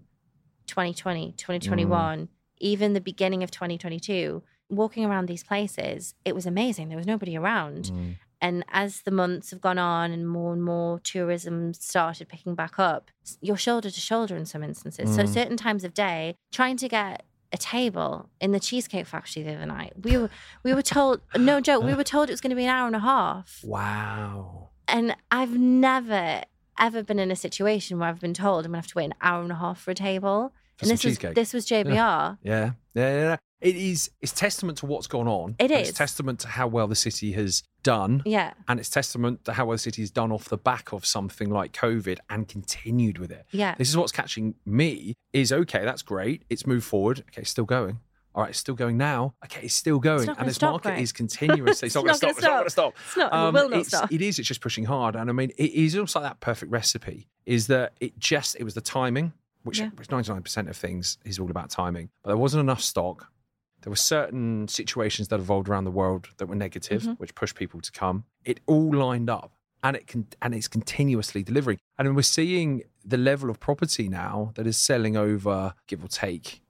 2020, 0.66 1.34
Mm. 1.36 2.28
2021, 2.60 2.78
even 2.78 2.92
the 2.92 3.00
beginning 3.00 3.42
of 3.42 3.50
2022. 3.50 4.42
Walking 4.68 5.04
around 5.04 5.26
these 5.26 5.42
places, 5.42 6.14
it 6.24 6.32
was 6.32 6.46
amazing. 6.46 6.88
There 6.88 6.96
was 6.98 7.06
nobody 7.06 7.36
around. 7.36 7.86
Mm. 7.86 8.16
And 8.40 8.64
as 8.70 9.02
the 9.02 9.10
months 9.10 9.50
have 9.50 9.60
gone 9.60 9.78
on 9.78 10.12
and 10.12 10.28
more 10.28 10.52
and 10.52 10.62
more 10.62 11.00
tourism 11.00 11.74
started 11.74 12.28
picking 12.28 12.54
back 12.54 12.78
up, 12.78 13.10
you're 13.40 13.56
shoulder 13.56 13.90
to 13.90 14.00
shoulder 14.00 14.36
in 14.36 14.46
some 14.46 14.62
instances. 14.62 15.14
So, 15.14 15.24
Mm. 15.24 15.28
certain 15.28 15.56
times 15.56 15.82
of 15.84 15.92
day, 15.92 16.36
trying 16.52 16.76
to 16.78 16.88
get 16.88 17.24
a 17.52 17.58
table 17.58 18.30
in 18.40 18.52
the 18.52 18.60
Cheesecake 18.60 19.06
Factory 19.06 19.42
the 19.42 19.54
other 19.56 19.66
night, 19.66 19.92
we 20.04 20.16
were, 20.16 20.30
we 20.62 20.72
were 20.72 20.82
told, 20.82 21.20
no 21.36 21.60
joke, 21.60 21.82
we 21.84 21.94
were 21.94 22.04
told 22.04 22.28
it 22.30 22.32
was 22.32 22.40
going 22.40 22.50
to 22.50 22.56
be 22.56 22.64
an 22.64 22.70
hour 22.70 22.86
and 22.86 22.96
a 22.96 23.00
half. 23.00 23.60
Wow. 23.64 24.68
And 24.86 25.16
I've 25.32 25.58
never, 25.58 26.42
ever 26.78 27.02
been 27.02 27.18
in 27.18 27.30
a 27.32 27.36
situation 27.36 27.98
where 27.98 28.08
I've 28.08 28.20
been 28.20 28.34
told 28.34 28.64
I'm 28.64 28.70
going 28.72 28.80
to 28.80 28.86
have 28.86 28.92
to 28.92 28.98
wait 28.98 29.04
an 29.06 29.14
hour 29.20 29.42
and 29.42 29.50
a 29.52 29.56
half 29.56 29.80
for 29.80 29.90
a 29.90 29.94
table. 29.94 30.52
For 30.80 30.90
and 30.90 30.98
some 30.98 31.10
this 31.10 31.22
was, 31.22 31.34
this 31.34 31.52
was 31.54 31.66
JBR. 31.66 32.38
Yeah, 32.42 32.70
yeah, 32.94 33.12
yeah. 33.14 33.36
It 33.60 33.76
is. 33.76 34.10
It's 34.22 34.32
testament 34.32 34.78
to 34.78 34.86
what's 34.86 35.06
gone 35.06 35.28
on. 35.28 35.54
It 35.58 35.70
is. 35.70 35.90
It's 35.90 35.98
testament 35.98 36.40
to 36.40 36.48
how 36.48 36.66
well 36.66 36.86
the 36.88 36.94
city 36.94 37.32
has 37.32 37.62
done, 37.82 38.22
Yeah. 38.24 38.54
and 38.68 38.80
it's 38.80 38.88
testament 38.88 39.44
to 39.44 39.52
how 39.52 39.66
well 39.66 39.74
the 39.74 39.78
city 39.78 40.00
has 40.00 40.10
done 40.10 40.32
off 40.32 40.46
the 40.48 40.56
back 40.56 40.92
of 40.92 41.04
something 41.04 41.50
like 41.50 41.72
COVID 41.72 42.18
and 42.30 42.48
continued 42.48 43.18
with 43.18 43.30
it. 43.30 43.44
Yeah. 43.50 43.74
This 43.76 43.90
is 43.90 43.96
what's 43.98 44.12
catching 44.12 44.54
me. 44.64 45.14
Is 45.34 45.52
okay. 45.52 45.84
That's 45.84 46.00
great. 46.02 46.44
It's 46.48 46.66
moved 46.66 46.86
forward. 46.86 47.20
Okay, 47.28 47.42
it's 47.42 47.50
still 47.50 47.66
going. 47.66 48.00
All 48.34 48.42
right, 48.44 48.50
it's 48.50 48.58
still 48.60 48.76
going 48.76 48.96
now. 48.96 49.34
Okay, 49.44 49.62
it's 49.64 49.74
still 49.74 49.98
going, 49.98 50.24
not 50.26 50.38
and 50.38 50.48
this 50.48 50.54
stop, 50.54 50.70
market 50.70 50.90
Greg. 50.90 51.02
is 51.02 51.12
continuously. 51.22 51.86
It's 51.86 51.94
not 51.96 52.04
going 52.04 52.12
to 52.14 52.16
stop. 52.18 52.30
It's 52.30 52.42
not 52.42 52.50
going 52.50 52.64
to 52.64 52.70
stop. 52.70 52.94
It's 53.08 53.16
not, 53.16 53.32
Um, 53.32 53.56
it 53.56 53.60
will 53.62 53.68
not 53.68 53.86
stop. 53.86 54.12
It 54.12 54.22
is. 54.22 54.38
It's 54.38 54.46
just 54.48 54.60
pushing 54.60 54.84
hard, 54.84 55.16
and 55.16 55.28
I 55.28 55.32
mean, 55.34 55.50
it 55.58 55.70
is 55.72 55.96
almost 55.96 56.14
like 56.14 56.24
that 56.24 56.38
perfect 56.40 56.70
recipe. 56.72 57.28
Is 57.44 57.66
that 57.66 57.92
it? 58.00 58.18
Just 58.20 58.54
it 58.56 58.62
was 58.62 58.74
the 58.74 58.80
timing, 58.80 59.32
which 59.62 59.78
Yeah. 59.80 59.90
ninety 60.10 60.32
nine 60.32 60.42
percent 60.42 60.68
of 60.68 60.76
things 60.76 61.18
is 61.24 61.38
all 61.38 61.50
about 61.50 61.70
timing. 61.70 62.10
But 62.22 62.28
there 62.30 62.36
wasn't 62.36 62.60
enough 62.62 62.80
stock. 62.82 63.30
There 63.82 63.90
were 63.90 63.96
certain 63.96 64.68
situations 64.68 65.28
that 65.28 65.40
evolved 65.40 65.68
around 65.68 65.84
the 65.84 65.90
world 65.90 66.28
that 66.36 66.46
were 66.46 66.54
negative, 66.54 67.02
Mhm. 67.02 67.18
which 67.18 67.34
pushed 67.34 67.56
people 67.56 67.80
to 67.80 67.90
come. 67.92 68.24
It 68.44 68.60
all 68.66 68.94
lined 68.94 69.30
up, 69.30 69.54
and 69.82 69.96
it 69.96 70.06
can 70.06 70.26
and 70.42 70.54
it's 70.54 70.68
continuously 70.68 71.42
delivering. 71.42 71.78
And 71.98 72.14
we're 72.14 72.22
seeing 72.22 72.82
the 73.04 73.16
level 73.16 73.48
of 73.48 73.58
property 73.60 74.08
now 74.08 74.52
that 74.56 74.66
is 74.66 74.76
selling 74.76 75.16
over, 75.16 75.74
give 75.86 76.04
or 76.04 76.08
take, 76.08 76.62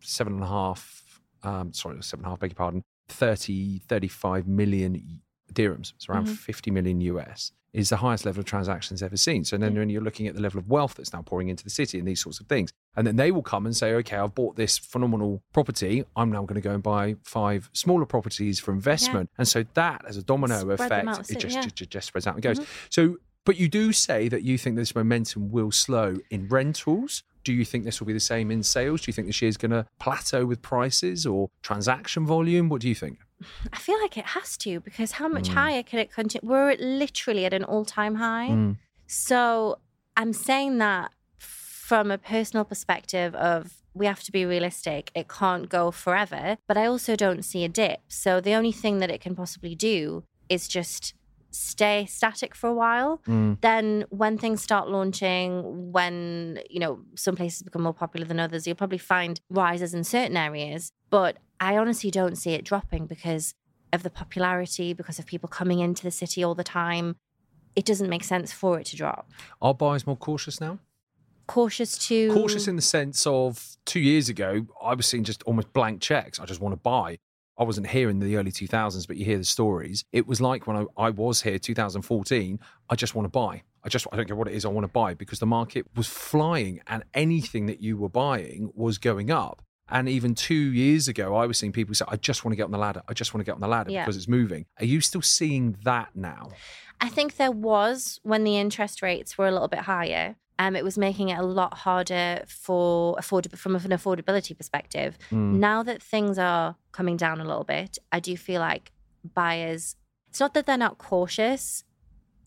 seven 0.00 0.34
and 0.34 0.42
a 0.42 0.46
half. 0.48 1.22
Um, 1.42 1.72
sorry, 1.72 2.02
seven 2.02 2.24
and 2.24 2.26
a 2.26 2.30
half. 2.30 2.40
Beg 2.40 2.50
your 2.50 2.56
pardon. 2.56 2.82
30, 3.08 3.78
35 3.78 4.46
million 4.48 5.22
dirhams. 5.56 5.92
It's 5.96 6.08
around 6.08 6.26
Mhm. 6.28 6.36
50 6.36 6.70
million 6.70 7.00
US. 7.00 7.50
Is 7.72 7.90
the 7.90 7.98
highest 7.98 8.24
level 8.24 8.40
of 8.40 8.46
transactions 8.46 9.02
ever 9.02 9.18
seen. 9.18 9.44
So 9.44 9.58
then 9.58 9.74
when 9.74 9.90
you're 9.90 10.00
looking 10.00 10.26
at 10.26 10.34
the 10.34 10.40
level 10.40 10.58
of 10.58 10.66
wealth 10.70 10.94
that's 10.94 11.12
now 11.12 11.20
pouring 11.20 11.48
into 11.48 11.62
the 11.62 11.68
city 11.68 11.98
and 11.98 12.08
these 12.08 12.22
sorts 12.22 12.40
of 12.40 12.46
things. 12.46 12.72
And 12.96 13.06
then 13.06 13.16
they 13.16 13.30
will 13.30 13.42
come 13.42 13.66
and 13.66 13.76
say, 13.76 13.92
okay, 13.96 14.16
I've 14.16 14.34
bought 14.34 14.56
this 14.56 14.78
phenomenal 14.78 15.42
property. 15.52 16.04
I'm 16.16 16.30
now 16.32 16.40
going 16.44 16.54
to 16.54 16.62
go 16.62 16.72
and 16.72 16.82
buy 16.82 17.16
five 17.22 17.68
smaller 17.74 18.06
properties 18.06 18.58
for 18.58 18.72
investment. 18.72 19.28
And 19.36 19.46
so 19.46 19.66
that 19.74 20.06
as 20.08 20.16
a 20.16 20.22
domino 20.22 20.58
Spread 20.60 20.80
effect, 20.80 21.30
it 21.30 21.38
just, 21.38 21.56
yeah. 21.56 21.66
just, 21.66 21.90
just 21.90 22.06
spreads 22.06 22.26
out 22.26 22.34
and 22.34 22.42
goes. 22.42 22.60
So, 22.88 23.18
but 23.44 23.58
you 23.58 23.68
do 23.68 23.92
say 23.92 24.28
that 24.30 24.42
you 24.42 24.56
think 24.56 24.76
this 24.76 24.94
momentum 24.94 25.50
will 25.50 25.70
slow 25.70 26.16
in 26.30 26.48
rentals. 26.48 27.24
Do 27.44 27.52
you 27.52 27.66
think 27.66 27.84
this 27.84 28.00
will 28.00 28.06
be 28.06 28.14
the 28.14 28.20
same 28.20 28.50
in 28.50 28.62
sales? 28.62 29.02
Do 29.02 29.10
you 29.10 29.12
think 29.12 29.26
this 29.26 29.42
year's 29.42 29.58
going 29.58 29.72
to 29.72 29.86
plateau 30.00 30.46
with 30.46 30.62
prices 30.62 31.26
or 31.26 31.50
transaction 31.62 32.24
volume? 32.24 32.70
What 32.70 32.80
do 32.80 32.88
you 32.88 32.94
think? 32.94 33.18
I 33.72 33.78
feel 33.78 34.00
like 34.00 34.16
it 34.16 34.24
has 34.26 34.56
to 34.58 34.80
because 34.80 35.12
how 35.12 35.28
much 35.28 35.48
Mm. 35.50 35.54
higher 35.54 35.82
can 35.82 35.98
it 35.98 36.12
continue? 36.12 36.48
We're 36.48 36.74
literally 36.78 37.44
at 37.44 37.52
an 37.52 37.64
all 37.64 37.84
time 37.84 38.16
high. 38.16 38.48
Mm. 38.50 38.76
So 39.06 39.78
I'm 40.16 40.32
saying 40.32 40.78
that 40.78 41.12
from 41.38 42.10
a 42.10 42.18
personal 42.18 42.64
perspective 42.64 43.34
of 43.34 43.74
we 43.94 44.06
have 44.06 44.22
to 44.24 44.32
be 44.32 44.44
realistic. 44.44 45.10
It 45.14 45.28
can't 45.28 45.68
go 45.68 45.90
forever, 45.90 46.56
but 46.66 46.76
I 46.76 46.86
also 46.86 47.16
don't 47.16 47.44
see 47.44 47.64
a 47.64 47.68
dip. 47.68 48.00
So 48.08 48.40
the 48.40 48.54
only 48.54 48.72
thing 48.72 48.98
that 48.98 49.10
it 49.10 49.20
can 49.20 49.34
possibly 49.34 49.74
do 49.74 50.24
is 50.48 50.68
just 50.68 51.14
stay 51.50 52.04
static 52.06 52.54
for 52.54 52.68
a 52.68 52.74
while. 52.74 53.22
Mm. 53.26 53.60
Then 53.62 54.04
when 54.10 54.36
things 54.36 54.62
start 54.62 54.88
launching, 54.90 55.90
when, 55.92 56.60
you 56.68 56.78
know, 56.80 57.00
some 57.14 57.36
places 57.36 57.62
become 57.62 57.82
more 57.82 57.94
popular 57.94 58.26
than 58.26 58.38
others, 58.38 58.66
you'll 58.66 58.76
probably 58.76 58.98
find 58.98 59.40
rises 59.48 59.94
in 59.94 60.04
certain 60.04 60.36
areas. 60.36 60.92
But 61.08 61.38
I 61.60 61.76
honestly 61.76 62.10
don't 62.10 62.36
see 62.36 62.52
it 62.52 62.64
dropping 62.64 63.06
because 63.06 63.54
of 63.92 64.02
the 64.02 64.10
popularity, 64.10 64.92
because 64.92 65.18
of 65.18 65.26
people 65.26 65.48
coming 65.48 65.80
into 65.80 66.02
the 66.02 66.10
city 66.10 66.42
all 66.42 66.54
the 66.54 66.64
time. 66.64 67.16
It 67.74 67.84
doesn't 67.84 68.08
make 68.08 68.24
sense 68.24 68.52
for 68.52 68.78
it 68.80 68.86
to 68.86 68.96
drop. 68.96 69.30
Are 69.60 69.74
buyers 69.74 70.06
more 70.06 70.16
cautious 70.16 70.60
now? 70.60 70.78
Cautious 71.46 71.96
to 72.08 72.32
Cautious 72.32 72.66
in 72.66 72.76
the 72.76 72.82
sense 72.82 73.26
of 73.26 73.76
two 73.84 74.00
years 74.00 74.28
ago, 74.28 74.66
I 74.82 74.94
was 74.94 75.06
seeing 75.06 75.22
just 75.22 75.42
almost 75.44 75.72
blank 75.72 76.00
checks. 76.00 76.40
I 76.40 76.44
just 76.44 76.60
want 76.60 76.72
to 76.72 76.80
buy. 76.80 77.18
I 77.58 77.64
wasn't 77.64 77.86
here 77.86 78.10
in 78.10 78.18
the 78.18 78.36
early 78.36 78.50
2000s, 78.50 79.06
but 79.06 79.16
you 79.16 79.24
hear 79.24 79.38
the 79.38 79.44
stories. 79.44 80.04
It 80.12 80.26
was 80.26 80.40
like 80.40 80.66
when 80.66 80.76
I, 80.76 80.84
I 80.96 81.10
was 81.10 81.42
here, 81.42 81.58
2014, 81.58 82.58
I 82.90 82.94
just 82.96 83.14
want 83.14 83.24
to 83.24 83.30
buy. 83.30 83.62
I 83.82 83.88
just, 83.88 84.06
I 84.12 84.16
don't 84.16 84.26
care 84.26 84.36
what 84.36 84.48
it 84.48 84.54
is, 84.54 84.64
I 84.64 84.68
want 84.68 84.84
to 84.84 84.92
buy 84.92 85.14
because 85.14 85.38
the 85.38 85.46
market 85.46 85.86
was 85.94 86.08
flying 86.08 86.80
and 86.88 87.04
anything 87.14 87.66
that 87.66 87.80
you 87.80 87.96
were 87.96 88.08
buying 88.08 88.70
was 88.74 88.98
going 88.98 89.30
up. 89.30 89.62
And 89.88 90.08
even 90.08 90.34
two 90.34 90.54
years 90.54 91.06
ago, 91.08 91.36
I 91.36 91.46
was 91.46 91.58
seeing 91.58 91.72
people 91.72 91.94
say, 91.94 92.04
I 92.08 92.16
just 92.16 92.44
want 92.44 92.52
to 92.52 92.56
get 92.56 92.64
on 92.64 92.72
the 92.72 92.78
ladder. 92.78 93.02
I 93.08 93.12
just 93.14 93.32
want 93.32 93.40
to 93.42 93.44
get 93.48 93.54
on 93.54 93.60
the 93.60 93.68
ladder 93.68 93.90
Yeah. 93.90 94.04
because 94.04 94.16
it's 94.16 94.26
moving. 94.28 94.66
Are 94.80 94.84
you 94.84 95.00
still 95.00 95.22
seeing 95.22 95.76
that 95.84 96.10
now? 96.14 96.50
I 97.00 97.08
think 97.08 97.36
there 97.36 97.52
was 97.52 98.18
when 98.22 98.42
the 98.44 98.56
interest 98.56 99.02
rates 99.02 99.38
were 99.38 99.46
a 99.46 99.52
little 99.52 99.68
bit 99.68 99.80
higher. 99.80 100.36
Um, 100.58 100.74
it 100.74 100.82
was 100.82 100.96
making 100.96 101.28
it 101.28 101.38
a 101.38 101.42
lot 101.42 101.74
harder 101.78 102.42
for 102.48 103.14
affordable 103.16 103.58
from 103.58 103.76
an 103.76 103.82
affordability 103.82 104.56
perspective. 104.56 105.18
Mm. 105.30 105.56
Now 105.58 105.82
that 105.82 106.02
things 106.02 106.38
are 106.38 106.76
coming 106.92 107.16
down 107.18 107.40
a 107.40 107.44
little 107.44 107.64
bit, 107.64 107.98
I 108.10 108.20
do 108.20 108.36
feel 108.36 108.60
like 108.60 108.90
buyers. 109.34 109.96
It's 110.30 110.40
not 110.40 110.54
that 110.54 110.64
they're 110.66 110.78
not 110.78 110.96
cautious; 110.96 111.84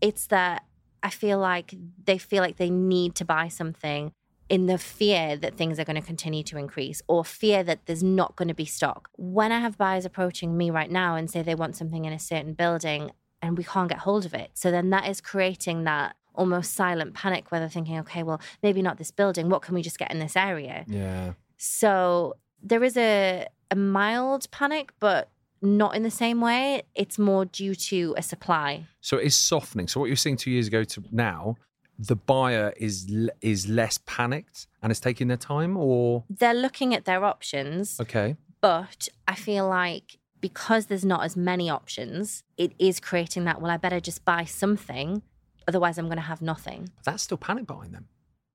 it's 0.01 0.25
that 0.27 0.65
I 1.03 1.11
feel 1.11 1.37
like 1.37 1.75
they 2.03 2.17
feel 2.17 2.41
like 2.41 2.57
they 2.57 2.71
need 2.71 3.13
to 3.15 3.25
buy 3.25 3.47
something 3.47 4.11
in 4.49 4.65
the 4.65 4.77
fear 4.77 5.37
that 5.37 5.55
things 5.55 5.79
are 5.79 5.85
going 5.85 5.95
to 5.95 6.05
continue 6.05 6.43
to 6.43 6.57
increase 6.57 7.01
or 7.07 7.23
fear 7.23 7.63
that 7.63 7.85
there's 7.85 8.03
not 8.03 8.35
going 8.35 8.47
to 8.47 8.53
be 8.53 8.65
stock. 8.65 9.09
When 9.15 9.51
I 9.51 9.59
have 9.59 9.77
buyers 9.77 10.05
approaching 10.05 10.57
me 10.57 10.71
right 10.71 10.89
now 10.89 11.15
and 11.15 11.29
say 11.29 11.43
they 11.43 11.55
want 11.55 11.75
something 11.75 12.05
in 12.05 12.13
a 12.13 12.19
certain 12.19 12.53
building 12.53 13.11
and 13.41 13.57
we 13.57 13.63
can't 13.63 13.89
get 13.89 13.99
hold 13.99 14.25
of 14.25 14.33
it, 14.33 14.51
so 14.55 14.71
then 14.71 14.89
that 14.89 15.07
is 15.07 15.21
creating 15.21 15.83
that 15.83 16.15
almost 16.33 16.73
silent 16.73 17.13
panic 17.13 17.51
where 17.51 17.59
they're 17.59 17.69
thinking, 17.69 17.99
okay, 17.99 18.23
well, 18.23 18.41
maybe 18.63 18.81
not 18.81 18.97
this 18.97 19.11
building. 19.11 19.49
What 19.49 19.61
can 19.61 19.75
we 19.75 19.81
just 19.81 19.99
get 19.99 20.11
in 20.11 20.19
this 20.19 20.35
area? 20.35 20.85
Yeah. 20.87 21.33
So 21.57 22.37
there 22.63 22.83
is 22.83 22.97
a, 22.97 23.45
a 23.69 23.75
mild 23.75 24.49
panic, 24.51 24.93
but 24.99 25.29
not 25.61 25.95
in 25.95 26.03
the 26.03 26.11
same 26.11 26.41
way. 26.41 26.83
It's 26.95 27.19
more 27.19 27.45
due 27.45 27.75
to 27.75 28.15
a 28.17 28.23
supply. 28.23 28.85
So 29.01 29.17
it 29.17 29.25
is 29.25 29.35
softening. 29.35 29.87
So 29.87 29.99
what 29.99 30.07
you're 30.07 30.15
seeing 30.15 30.37
two 30.37 30.51
years 30.51 30.67
ago 30.67 30.83
to 30.85 31.03
now, 31.11 31.55
the 31.99 32.15
buyer 32.15 32.73
is 32.77 33.11
is 33.41 33.67
less 33.67 33.99
panicked 34.05 34.67
and 34.81 34.91
is 34.91 34.99
taking 34.99 35.27
their 35.27 35.37
time, 35.37 35.75
or 35.77 36.23
They're 36.29 36.53
looking 36.53 36.95
at 36.95 37.05
their 37.05 37.25
options, 37.25 37.99
okay, 37.99 38.37
but 38.61 39.09
I 39.27 39.35
feel 39.35 39.67
like 39.67 40.17
because 40.41 40.85
there's 40.85 41.03
not 41.03 41.25
as 41.25 41.35
many 41.35 41.69
options, 41.69 42.43
it 42.57 42.71
is 42.79 43.01
creating 43.01 43.43
that, 43.43 43.61
well, 43.61 43.69
I 43.69 43.75
better 43.75 43.99
just 43.99 44.23
buy 44.23 44.45
something. 44.45 45.21
Otherwise, 45.67 45.97
I'm 45.97 46.05
going 46.05 46.17
to 46.17 46.23
have 46.23 46.41
nothing 46.41 46.89
that's 47.03 47.23
still 47.23 47.37
panic 47.37 47.67
buying 47.67 47.91
them. 47.91 48.07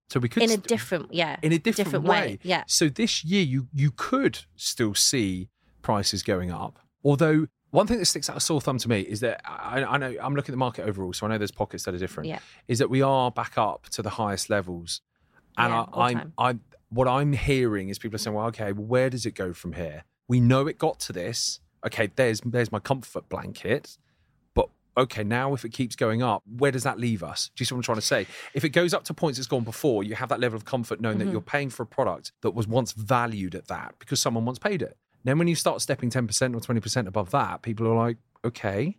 So 0.09 0.21
we 0.21 0.29
could 0.29 0.43
in 0.43 0.51
a 0.51 0.53
st- 0.55 0.67
different, 0.67 1.15
yeah, 1.15 1.37
in 1.43 1.53
a 1.53 1.59
different, 1.59 1.87
different 1.89 2.05
way. 2.07 2.21
way, 2.21 2.39
yeah. 2.43 2.65
So 2.67 2.89
this 2.89 3.25
year 3.25 3.43
you 3.43 3.69
you 3.73 3.91
could 3.91 4.41
still 4.57 4.95
see 4.95 5.49
prices 5.83 6.23
going 6.23 6.51
up. 6.51 6.79
Although 7.05 7.49
one 7.75 7.87
thing 7.89 7.99
that 7.99 8.05
sticks 8.05 8.31
out 8.31 8.37
a 8.37 8.41
sore 8.41 8.61
thumb 8.61 8.79
to 8.79 8.89
me 8.89 9.01
is 9.01 9.19
that 9.21 9.41
I, 9.45 9.83
I 9.83 9.97
know 9.99 10.15
I'm 10.23 10.35
looking 10.37 10.53
at 10.53 10.57
the 10.59 10.65
market 10.69 10.87
overall, 10.87 11.13
so 11.13 11.27
I 11.27 11.31
know 11.31 11.39
there's 11.39 11.51
pockets 11.51 11.83
that 11.85 11.95
are 11.95 11.99
different. 11.99 12.29
Yeah. 12.29 12.39
Is 12.69 12.79
that 12.79 12.89
we 12.89 13.03
are 13.03 13.31
back 13.33 13.59
up 13.59 13.89
to 13.91 14.01
the 14.03 14.11
highest 14.11 14.49
levels, 14.49 15.01
and 15.59 15.73
Yeah, 15.73 15.85
I, 15.93 16.09
I'm. 16.11 16.33
I'm 16.39 16.61
what 16.91 17.09
I'm 17.09 17.33
hearing 17.33 17.89
is 17.89 17.99
people 17.99 18.15
are 18.15 18.19
saying, 18.19 18.37
well, 18.37 18.47
okay, 18.47 18.71
well, 18.71 18.87
where 18.87 19.11
does 19.11 19.27
it 19.27 19.35
go 19.35 19.53
from 19.53 19.73
here? 19.73 20.05
We 20.29 20.39
know 20.39 20.69
it 20.69 20.79
got 20.79 21.01
to 21.01 21.13
this. 21.13 21.59
Okay, 21.85 22.09
there's 22.15 22.41
there's 22.45 22.71
my 22.71 22.79
comfort 22.79 23.29
blanket. 23.29 23.99
But 24.55 24.69
okay, 24.97 25.25
now 25.25 25.55
if 25.55 25.65
it 25.65 25.71
keeps 25.73 25.97
going 25.97 26.23
up, 26.23 26.45
where 26.47 26.71
does 26.71 26.85
that 26.85 27.01
leave 27.01 27.25
us? 27.25 27.51
Do 27.57 27.63
you 27.63 27.67
see 27.67 27.75
what 27.75 27.81
I'm 27.81 27.83
trying 27.83 27.97
to 27.97 28.03
say? 28.03 28.27
If 28.55 28.65
it 28.65 28.69
goes 28.71 28.95
up 28.95 29.03
to 29.05 29.15
points 29.15 29.41
it's 29.41 29.49
gone 29.49 29.65
before, 29.65 30.05
you 30.05 30.15
have 30.15 30.29
that 30.29 30.39
level 30.39 30.57
of 30.57 30.65
comfort 30.65 31.01
knowing 31.01 31.19
that 31.19 31.27
Mhm. 31.27 31.33
you're 31.33 31.41
paying 31.41 31.69
for 31.71 31.83
a 31.83 31.87
product 31.87 32.31
that 32.43 32.53
was 32.53 32.69
once 32.69 32.93
valued 32.93 33.57
at 33.57 33.67
that 33.67 33.97
because 33.99 34.21
someone 34.21 34.45
once 34.45 34.61
paid 34.61 34.81
it. 34.81 34.97
Then 35.25 35.39
when 35.39 35.49
you 35.49 35.55
start 35.55 35.81
stepping 35.81 36.11
10% 36.11 36.55
or 36.55 36.61
20% 36.61 37.07
above 37.07 37.31
that, 37.31 37.63
people 37.63 37.87
are 37.89 37.95
like, 37.97 38.19
okay, 38.45 38.97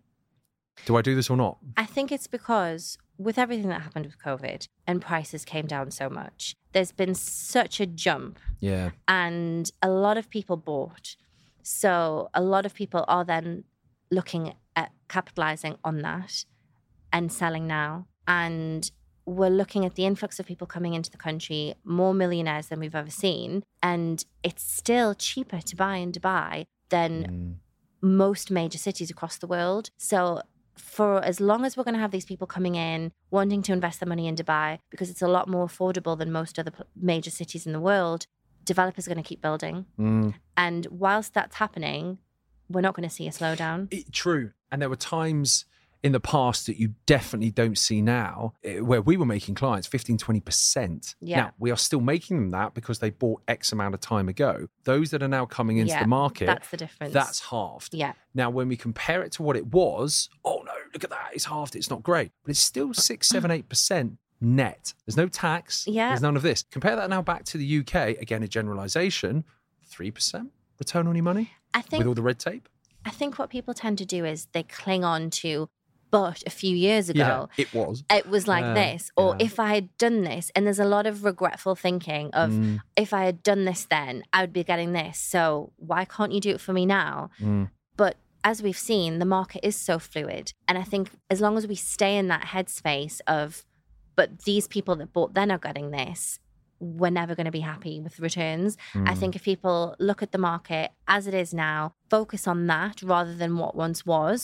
do 0.86 0.98
I 0.98 1.02
do 1.02 1.16
this 1.16 1.30
or 1.30 1.38
not? 1.38 1.58
I 1.78 1.86
think 1.86 2.12
it's 2.12 2.28
because 2.28 2.98
with 3.18 3.38
everything 3.38 3.70
that 3.70 3.82
happened 3.82 4.06
with 4.08 4.18
COVID 4.20 4.68
and 4.88 5.02
prices 5.02 5.46
came 5.46 5.68
down 5.68 5.92
so 5.92 6.10
much, 6.10 6.56
there's 6.74 6.92
been 6.92 7.16
such 7.16 7.80
a 7.80 7.86
jump 7.86 8.40
Yeah. 8.60 8.90
and 9.08 9.72
a 9.82 9.90
lot 9.90 10.18
of 10.18 10.30
people 10.30 10.58
bought. 10.58 11.16
So 11.64 12.30
a 12.34 12.42
lot 12.42 12.66
of 12.66 12.74
people 12.74 13.06
are 13.08 13.24
then 13.24 13.64
looking 14.12 14.54
at 14.76 14.92
capitalizing 15.08 15.78
on 15.84 16.00
that 16.02 16.44
and 17.14 17.32
selling 17.32 17.68
now. 17.68 18.08
And 18.28 18.90
we're 19.26 19.50
looking 19.50 19.86
at 19.86 19.96
the 19.96 20.06
influx 20.06 20.40
of 20.40 20.46
people 20.46 20.68
coming 20.68 20.94
into 20.94 21.10
the 21.10 21.18
country, 21.18 21.74
more 21.84 22.14
millionaires 22.14 22.68
than 22.68 22.80
we've 22.80 22.96
ever 22.96 23.10
seen. 23.10 23.64
And 23.82 24.24
it's 24.44 24.64
still 24.64 25.14
cheaper 25.16 25.62
to 25.62 25.76
buy 25.76 25.98
in 25.98 26.12
Dubai 26.12 26.66
than 26.90 27.14
Mm. 27.24 28.08
most 28.08 28.52
major 28.52 28.78
cities 28.78 29.10
across 29.10 29.38
the 29.38 29.48
world. 29.48 29.90
So 29.98 30.42
for 30.78 31.24
as 31.24 31.40
long 31.40 31.66
as 31.66 31.76
we're 31.76 31.84
going 31.86 31.96
to 31.96 32.00
have 32.02 32.12
these 32.12 32.26
people 32.26 32.46
coming 32.46 32.76
in 32.76 33.12
wanting 33.32 33.62
to 33.64 33.74
invest 33.74 34.00
their 34.00 34.08
money 34.10 34.28
in 34.28 34.36
Dubai 34.36 34.80
because 34.92 35.10
it's 35.10 35.22
a 35.22 35.28
lot 35.28 35.48
more 35.48 35.66
affordable 35.66 36.18
than 36.18 36.32
most 36.32 36.60
other 36.60 36.72
major 36.96 37.32
cities 37.32 37.66
in 37.66 37.72
the 37.74 37.80
world, 37.80 38.28
developers 38.64 39.08
are 39.08 39.12
going 39.14 39.24
to 39.24 39.28
keep 39.28 39.42
building. 39.42 39.86
Mm. 39.98 40.36
And 40.58 40.86
whilst 40.92 41.34
that's 41.34 41.56
happening, 41.56 42.20
we're 42.70 42.82
not 42.82 42.94
going 42.94 43.08
to 43.10 43.14
see 43.16 43.28
a 43.28 43.32
slowdown. 43.32 43.88
It- 43.92 44.12
true. 44.12 44.52
And 44.72 44.82
there 44.82 44.90
were 44.90 44.96
times 44.96 45.66
in 46.06 46.12
the 46.12 46.20
past 46.20 46.68
that 46.68 46.80
you 46.80 46.94
definitely 47.08 47.50
don't 47.50 47.80
see 47.80 48.00
now 48.00 48.54
eh, 48.64 48.80
where 48.80 49.02
we 49.02 49.18
were 49.18 49.26
making 49.26 49.56
clients 49.56 49.88
15, 49.88 50.20
20%. 50.20 51.16
Yeah. 51.20 51.38
Now, 51.38 51.52
we 51.58 51.72
are 51.72 51.78
still 51.78 52.00
making 52.00 52.38
them 52.38 52.52
that 52.52 52.76
because 52.76 53.00
they 53.00 53.10
bought 53.10 53.42
X 53.48 53.72
amount 53.72 53.96
of 53.96 54.02
time 54.02 54.30
ago. 54.30 54.68
Those 54.84 55.10
that 55.10 55.24
are 55.24 55.28
now 55.28 55.48
coming 55.48 55.78
into 55.78 55.94
Yeah, 55.94 56.04
the 56.04 56.08
market, 56.08 56.46
That's 56.46 56.70
the 56.70 56.78
difference. 56.78 57.12
that's 57.12 57.40
halved. 57.50 57.96
yeah. 57.96 58.14
Now, 58.36 58.52
when 58.52 58.68
we 58.68 58.78
compare 58.78 59.24
it 59.24 59.32
to 59.34 59.42
what 59.44 59.56
it 59.56 59.66
was, 59.74 60.30
oh 60.46 60.62
no, 60.64 60.74
look 60.94 61.04
at 61.04 61.10
that, 61.10 61.32
it's 61.34 61.46
halved, 61.46 61.76
it's 61.76 61.90
not 61.90 62.04
great. 62.04 62.32
But 62.44 62.52
it's 62.52 62.60
still 62.60 62.94
six, 62.94 63.28
seven, 63.28 63.50
eight 63.50 63.68
percent 63.68 64.20
net. 64.40 64.94
There's 65.08 65.18
no 65.18 65.28
tax. 65.28 65.88
Yeah. 65.88 66.10
There's 66.10 66.22
none 66.22 66.36
of 66.36 66.44
this. 66.44 66.66
Compare 66.70 66.98
that 66.98 67.10
now 67.10 67.24
back 67.24 67.46
to 67.46 67.58
the 67.58 67.80
UK, 67.80 68.22
again, 68.22 68.44
a 68.44 68.48
generalization, 68.48 69.44
three 69.84 70.12
percent 70.12 70.52
return 70.78 71.08
on 71.08 71.16
your 71.16 71.24
money 71.24 71.50
I 71.74 71.82
think, 71.82 72.02
with 72.02 72.08
all 72.08 72.14
the 72.14 72.22
red 72.22 72.38
tape. 72.38 72.70
I 73.06 73.10
think 73.10 73.40
what 73.40 73.50
people 73.50 73.74
tend 73.74 73.98
to 73.98 74.06
do 74.06 74.24
is 74.24 74.48
they 74.52 74.62
cling 74.62 75.04
on 75.04 75.32
to 75.42 75.68
but 76.20 76.38
a 76.52 76.54
few 76.62 76.76
years 76.88 77.06
ago 77.14 77.32
Yeah, 77.58 77.64
it 77.64 77.70
was. 77.80 77.96
it 78.20 78.26
was 78.34 78.44
like 78.54 78.66
Yeah, 78.66 78.74
this 78.84 79.02
or 79.22 79.30
yeah. 79.38 79.46
if 79.48 79.54
I 79.68 79.70
had 79.78 79.88
done 80.06 80.20
this 80.32 80.46
and 80.54 80.62
there's 80.66 80.84
a 80.88 80.92
lot 80.96 81.06
of 81.12 81.16
regretful 81.32 81.76
thinking 81.88 82.26
of 82.42 82.50
Mm, 82.52 82.80
if 83.04 83.10
I 83.20 83.24
had 83.30 83.38
done 83.52 83.62
this 83.70 83.82
then, 83.96 84.14
I 84.36 84.38
would 84.44 84.54
be 84.62 84.64
getting 84.72 84.92
this. 85.02 85.16
So 85.34 85.72
why 85.90 86.02
can't 86.16 86.32
you 86.36 86.42
do 86.48 86.52
it 86.56 86.62
for 86.66 86.74
me 86.80 86.86
now? 87.02 87.16
mm. 87.42 87.66
But 88.02 88.16
as 88.52 88.58
we've 88.66 88.84
seen, 88.92 89.12
the 89.24 89.26
market 89.40 89.62
is 89.70 89.76
so 89.90 89.96
fluid. 90.12 90.46
And 90.68 90.76
I 90.84 90.86
think 90.92 91.06
as 91.34 91.40
long 91.46 91.56
as 91.58 91.66
we 91.72 91.76
stay 91.96 92.14
in 92.22 92.28
that 92.34 92.46
headspace 92.54 93.18
of, 93.40 93.66
but 94.20 94.30
these 94.50 94.66
people 94.76 94.96
that 94.98 95.12
bought 95.16 95.34
then 95.34 95.50
are 95.52 95.64
getting 95.68 95.90
this, 95.92 96.40
we're 96.80 97.10
never 97.22 97.34
going 97.38 97.46
to 97.52 97.58
be 97.60 97.66
happy 97.74 97.96
with 98.06 98.20
returns. 98.28 98.72
I 98.94 99.14
Mm. 99.14 99.18
think 99.20 99.32
if 99.36 99.44
people 99.44 99.80
look 100.08 100.22
at 100.26 100.32
the 100.36 100.38
market 100.52 100.88
as 101.16 101.26
it 101.30 101.34
is 101.34 101.52
now, 101.54 101.80
focus 102.16 102.48
on 102.54 102.68
that 102.68 102.96
rather 103.02 103.34
than 103.42 103.52
what 103.62 103.74
once 103.86 104.06
was, 104.06 104.40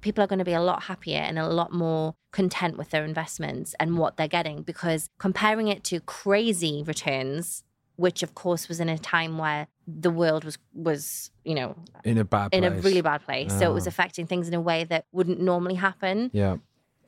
people 0.00 0.22
are 0.24 0.26
going 0.26 0.38
to 0.38 0.44
be 0.44 0.52
a 0.52 0.60
lot 0.62 0.84
happier 0.84 1.18
and 1.18 1.38
a 1.38 1.46
lot 1.48 1.72
more 1.72 2.14
content 2.32 2.76
with 2.78 2.90
their 2.90 3.04
investments 3.04 3.74
and 3.80 3.98
what 3.98 4.16
they're 4.16 4.28
getting 4.28 4.62
because 4.62 5.08
comparing 5.18 5.68
it 5.68 5.82
to 5.84 6.00
crazy 6.00 6.82
returns 6.86 7.64
which 7.96 8.22
of 8.22 8.34
course 8.34 8.66
was 8.68 8.80
in 8.80 8.88
a 8.88 8.96
time 8.96 9.36
where 9.36 9.66
the 9.86 10.10
world 10.10 10.42
was 10.44 10.56
was 10.72 11.30
you 11.44 11.54
know 11.54 11.76
in 12.04 12.16
a 12.18 12.24
bad 12.24 12.48
in 12.52 12.64
a 12.64 12.70
really 12.70 13.00
bad 13.02 13.22
place 13.24 13.52
so 13.58 13.70
it 13.70 13.74
was 13.74 13.86
Oh. 13.86 13.88
affecting 13.88 14.26
things 14.26 14.48
in 14.48 14.54
a 14.54 14.60
way 14.60 14.84
that 14.84 15.04
wouldn't 15.12 15.40
normally 15.40 15.74
happen 15.74 16.30
Yeah. 16.32 16.56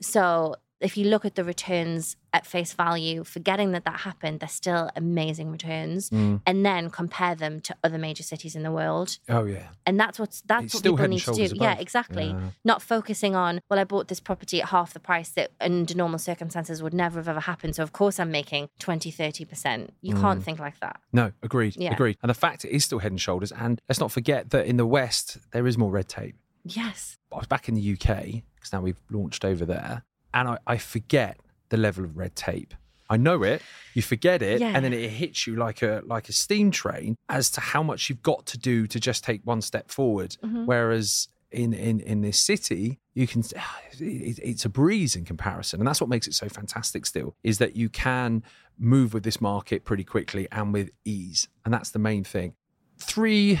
so 0.01 0.55
if 0.83 0.97
you 0.97 1.05
look 1.09 1.25
at 1.25 1.35
the 1.35 1.43
returns 1.43 2.15
at 2.33 2.45
face 2.45 2.73
value, 2.73 3.23
forgetting 3.23 3.71
that 3.71 3.85
that 3.85 3.99
happened, 4.01 4.39
they're 4.39 4.49
still 4.49 4.89
amazing 4.95 5.51
returns. 5.51 6.09
Mm. 6.09 6.41
And 6.45 6.65
then 6.65 6.89
compare 6.89 7.35
them 7.35 7.59
to 7.61 7.75
other 7.83 7.97
major 7.97 8.23
cities 8.23 8.55
in 8.55 8.63
the 8.63 8.71
world. 8.71 9.17
Oh 9.29 9.45
yeah. 9.45 9.67
And 9.85 9.99
that's 9.99 10.19
what's 10.19 10.41
that's 10.41 10.65
It's 10.65 10.73
what 10.75 10.83
people 10.83 11.07
need 11.07 11.19
to 11.19 11.25
do. 11.33 11.47
shoulders 11.47 11.53
Yeah, 11.53 11.75
exactly. 11.79 12.27
Yeah. 12.27 12.49
Not 12.65 12.81
focusing 12.81 13.35
on, 13.35 13.61
well, 13.69 13.79
I 13.79 13.83
bought 13.83 14.07
this 14.07 14.19
property 14.19 14.61
at 14.61 14.69
half 14.69 14.93
the 14.93 14.99
price 14.99 15.29
that 15.29 15.51
under 15.61 15.93
normal 15.95 16.19
circumstances 16.19 16.81
would 16.83 16.93
never 16.93 17.19
have 17.19 17.27
ever 17.29 17.39
happened. 17.41 17.75
So 17.75 17.83
of 17.83 17.93
course 17.93 18.19
I'm 18.19 18.31
making 18.31 18.69
20, 18.79 19.11
30%. 19.11 19.89
You 20.01 20.15
Mm. 20.15 20.21
can't 20.21 20.43
think 20.43 20.59
like 20.59 20.79
that. 20.79 20.99
No, 21.11 21.31
agreed. 21.41 21.75
Yeah. 21.77 21.93
Agreed. 21.93 22.17
And 22.21 22.29
the 22.29 22.33
fact 22.33 22.65
it 22.65 22.71
is 22.71 22.83
still 22.83 22.99
head 22.99 23.11
and 23.11 23.21
shoulders. 23.21 23.51
And 23.51 23.79
let's 23.87 23.99
not 23.99 24.11
forget 24.11 24.49
that 24.49 24.65
in 24.65 24.77
the 24.77 24.85
West 24.85 25.37
there 25.51 25.65
is 25.67 25.77
more 25.77 25.91
red 25.91 26.09
tape. 26.09 26.35
Yes. 26.65 27.17
I 27.31 27.37
was 27.37 27.47
back 27.47 27.67
in 27.69 27.75
the 27.75 27.81
UK 27.81 28.43
because 28.55 28.71
now 28.73 28.81
we've 28.81 28.99
launched 29.11 29.43
over 29.43 29.65
there, 29.65 30.03
and 30.33 30.47
I, 30.49 30.57
I 30.67 30.77
forget 30.77 31.37
the 31.69 31.77
level 31.77 32.03
of 32.03 32.17
red 32.17 32.35
tape. 32.35 32.73
I 33.09 33.17
know 33.17 33.43
it, 33.43 33.61
you 33.93 34.01
forget 34.01 34.41
it, 34.41 34.61
Yeah. 34.61 34.71
and 34.73 34.83
then 34.83 34.93
it 34.93 35.09
hits 35.09 35.45
you 35.45 35.55
like 35.55 35.81
a 35.81 36.01
like 36.05 36.29
a 36.29 36.33
steam 36.33 36.71
train 36.71 37.15
as 37.29 37.51
to 37.51 37.61
how 37.61 37.83
much 37.83 38.09
you've 38.09 38.23
got 38.23 38.45
to 38.47 38.57
do 38.57 38.87
to 38.87 38.99
just 38.99 39.23
take 39.23 39.41
one 39.43 39.61
step 39.61 39.91
forward. 39.91 40.37
Mhm. 40.43 40.65
Whereas 40.65 41.27
in 41.51 41.73
in 41.73 41.99
in 41.99 42.21
this 42.21 42.39
city, 42.39 42.99
you 43.13 43.27
can 43.27 43.41
it, 43.99 44.39
it's 44.41 44.65
a 44.65 44.69
breeze 44.69 45.15
in 45.15 45.25
comparison, 45.25 45.79
and 45.79 45.87
that's 45.87 46.01
what 46.01 46.09
makes 46.09 46.27
it 46.27 46.33
so 46.33 46.47
fantastic. 46.49 47.05
Still, 47.05 47.35
is 47.43 47.57
that 47.59 47.75
you 47.75 47.89
can 47.89 48.43
move 48.79 49.13
with 49.13 49.23
this 49.23 49.39
market 49.39 49.83
pretty 49.85 50.03
quickly 50.03 50.47
and 50.51 50.73
with 50.73 50.89
ease, 51.05 51.47
and 51.65 51.73
that's 51.73 51.91
the 51.91 51.99
main 51.99 52.23
thing. 52.23 52.55
Three 52.97 53.59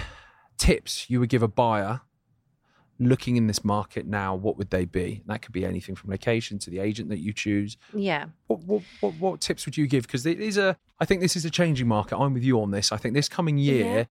tips 0.57 1.09
you 1.09 1.19
would 1.19 1.29
give 1.29 1.43
a 1.43 1.47
buyer 1.47 2.01
looking 3.07 3.37
in 3.37 3.47
this 3.47 3.63
market 3.63 4.05
now, 4.05 4.35
what 4.35 4.57
would 4.57 4.69
they 4.69 4.85
be? 4.85 5.23
That 5.25 5.41
could 5.41 5.51
be 5.51 5.65
anything 5.65 5.95
from 5.95 6.11
location 6.11 6.59
to 6.59 6.69
the 6.69 6.79
agent 6.79 7.09
that 7.09 7.19
you 7.19 7.33
choose. 7.33 7.77
Yeah. 7.93 8.25
What 8.47 8.61
what 8.61 8.83
what, 8.99 9.13
what 9.15 9.41
tips 9.41 9.65
would 9.65 9.77
you 9.77 9.87
give? 9.87 10.03
Because 10.03 10.25
it 10.25 10.39
is 10.39 10.57
a, 10.57 10.77
I 10.99 11.05
think 11.05 11.21
this 11.21 11.35
is 11.35 11.45
a 11.45 11.49
changing 11.49 11.87
market. 11.87 12.17
I'm 12.17 12.33
with 12.33 12.43
you 12.43 12.61
on 12.61 12.71
this. 12.71 12.91
I 12.91 12.97
think 12.97 13.13
this 13.13 13.29
coming 13.29 13.57
year, 13.57 14.07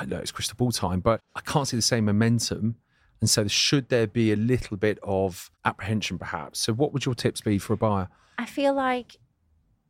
I 0.00 0.04
know 0.04 0.18
it's 0.18 0.30
crystal 0.30 0.56
ball 0.56 0.72
time, 0.72 1.00
but 1.00 1.20
I 1.34 1.40
can't 1.40 1.68
see 1.68 1.76
the 1.76 1.82
same 1.82 2.04
momentum. 2.06 2.76
And 3.20 3.30
so, 3.30 3.46
should 3.48 3.88
there 3.88 4.06
be 4.06 4.32
a 4.32 4.36
little 4.36 4.76
bit 4.76 4.98
of 5.02 5.50
apprehension, 5.64 6.18
perhaps? 6.18 6.60
So, 6.60 6.72
what 6.74 6.92
would 6.92 7.06
your 7.06 7.14
tips 7.14 7.40
be 7.40 7.58
for 7.58 7.72
a 7.72 7.76
buyer? 7.76 8.08
I 8.38 8.44
feel 8.44 8.74
like 8.74 9.16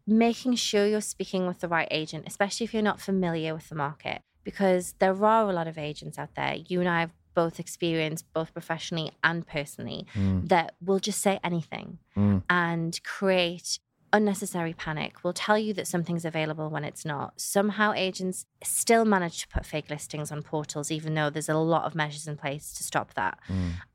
making 0.06 0.54
sure 0.54 0.86
you're 0.86 1.00
speaking 1.00 1.46
with 1.46 1.60
the 1.60 1.68
right 1.68 1.88
agent, 1.90 2.24
especially 2.26 2.64
if 2.64 2.72
you're 2.72 2.82
not 2.82 3.00
familiar 3.00 3.52
with 3.54 3.68
the 3.68 3.74
market, 3.74 4.22
because 4.44 4.94
there 5.00 5.24
are 5.24 5.50
a 5.50 5.52
lot 5.52 5.66
of 5.66 5.76
agents 5.76 6.18
out 6.18 6.36
there. 6.36 6.54
You 6.54 6.80
and 6.80 6.88
I 6.88 7.00
have 7.00 7.10
both 7.36 7.60
experienced, 7.60 8.24
both 8.32 8.52
professionally 8.52 9.12
and 9.22 9.46
personally, 9.46 10.06
that 10.52 10.74
will 10.84 10.98
just 10.98 11.20
say 11.22 11.38
anything 11.44 11.98
Mm. 12.16 12.42
and 12.50 12.92
create 13.04 13.78
unnecessary 14.12 14.72
panic. 14.72 15.22
Will 15.22 15.32
tell 15.34 15.58
you 15.58 15.74
that 15.74 15.86
something's 15.86 16.24
available 16.24 16.68
when 16.70 16.84
it's 16.84 17.04
not. 17.04 17.38
Somehow 17.40 17.92
agents 17.92 18.46
still 18.64 19.04
manage 19.04 19.36
to 19.42 19.48
put 19.48 19.66
fake 19.66 19.90
listings 19.90 20.32
on 20.32 20.42
portals, 20.42 20.90
even 20.90 21.14
though 21.14 21.28
there's 21.30 21.48
a 21.50 21.56
lot 21.74 21.84
of 21.84 21.94
measures 21.94 22.26
in 22.26 22.36
place 22.36 22.72
to 22.74 22.82
stop 22.82 23.12
that. 23.14 23.38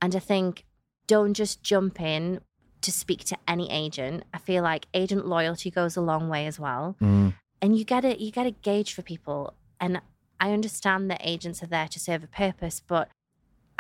And 0.02 0.16
I 0.16 0.20
think 0.20 0.66
don't 1.08 1.34
just 1.34 1.64
jump 1.64 2.00
in 2.00 2.42
to 2.82 2.92
speak 2.92 3.24
to 3.26 3.38
any 3.48 3.72
agent. 3.72 4.24
I 4.34 4.38
feel 4.38 4.64
like 4.64 4.88
agent 4.94 5.26
loyalty 5.26 5.72
goes 5.72 5.96
a 5.98 6.02
long 6.02 6.30
way 6.30 6.46
as 6.46 6.60
well. 6.60 6.96
Mm. 7.02 7.34
And 7.62 7.78
you 7.78 7.84
get 7.86 8.04
it, 8.06 8.20
you 8.20 8.32
get 8.32 8.46
a 8.46 8.52
gauge 8.52 8.94
for 8.94 9.02
people. 9.02 9.54
And 9.80 10.02
I 10.40 10.52
understand 10.52 11.10
that 11.10 11.22
agents 11.24 11.62
are 11.64 11.68
there 11.68 11.88
to 11.88 12.00
serve 12.00 12.24
a 12.24 12.28
purpose, 12.28 12.82
but 12.86 13.08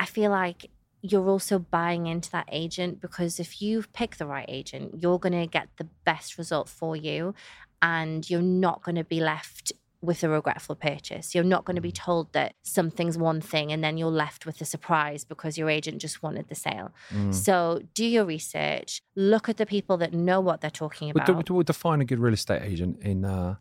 I 0.01 0.05
feel 0.05 0.31
like 0.31 0.69
you're 1.03 1.29
also 1.29 1.59
buying 1.59 2.07
into 2.07 2.29
that 2.31 2.47
agent 2.51 3.01
because 3.01 3.39
if 3.39 3.61
you 3.61 3.83
pick 3.93 4.17
the 4.17 4.25
right 4.25 4.45
agent, 4.47 4.95
you're 5.01 5.19
going 5.19 5.39
to 5.39 5.47
get 5.47 5.67
the 5.77 5.87
best 6.05 6.37
result 6.37 6.67
for 6.69 6.95
you 6.95 7.33
and 7.81 8.27
you're 8.29 8.41
not 8.41 8.83
going 8.83 8.95
to 8.95 9.03
be 9.03 9.19
left 9.19 9.71
with 10.01 10.23
a 10.23 10.29
regretful 10.29 10.75
purchase. 10.75 11.35
You're 11.35 11.43
not 11.55 11.65
going 11.65 11.75
to 11.75 11.81
be 11.81 11.91
told 11.91 12.33
that 12.33 12.55
something's 12.63 13.17
one 13.17 13.41
thing 13.41 13.71
and 13.71 13.83
then 13.83 13.97
you're 13.97 14.09
left 14.25 14.45
with 14.47 14.59
a 14.61 14.65
surprise 14.65 15.23
because 15.23 15.57
your 15.59 15.69
agent 15.69 16.01
just 16.01 16.23
wanted 16.23 16.49
the 16.49 16.55
sale. 16.55 16.91
Mm. 17.11 17.33
So 17.33 17.81
do 17.93 18.05
your 18.05 18.25
research, 18.25 19.01
look 19.15 19.49
at 19.49 19.57
the 19.57 19.67
people 19.67 19.97
that 19.97 20.13
know 20.13 20.39
what 20.41 20.61
they're 20.61 20.71
talking 20.71 21.11
about. 21.11 21.27
would 21.51 21.67
define 21.67 22.01
a 22.01 22.05
good 22.05 22.19
real 22.19 22.33
estate 22.33 22.63
agent 22.63 22.99
in 23.01 23.23
uh, 23.25 23.55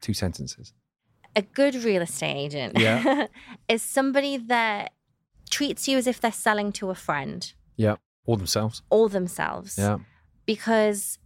two 0.00 0.14
sentences. 0.14 0.72
a 1.36 1.42
good 1.42 1.74
real 1.76 2.02
estate 2.02 2.36
agent 2.46 2.78
Yeah. 2.78 3.26
is 3.68 3.82
somebody 3.82 4.36
that 4.36 4.92
treats 5.54 5.86
you 5.88 5.96
as 5.96 6.06
if 6.06 6.20
they're 6.20 6.32
selling 6.32 6.72
to 6.72 6.90
a 6.90 6.94
friend 6.94 7.52
Yeah, 7.76 7.96
or 8.26 8.36
themselves. 8.36 8.82
or 8.90 9.08
themselves. 9.08 9.78
Yeah, 9.78 9.98
Because 10.46 11.18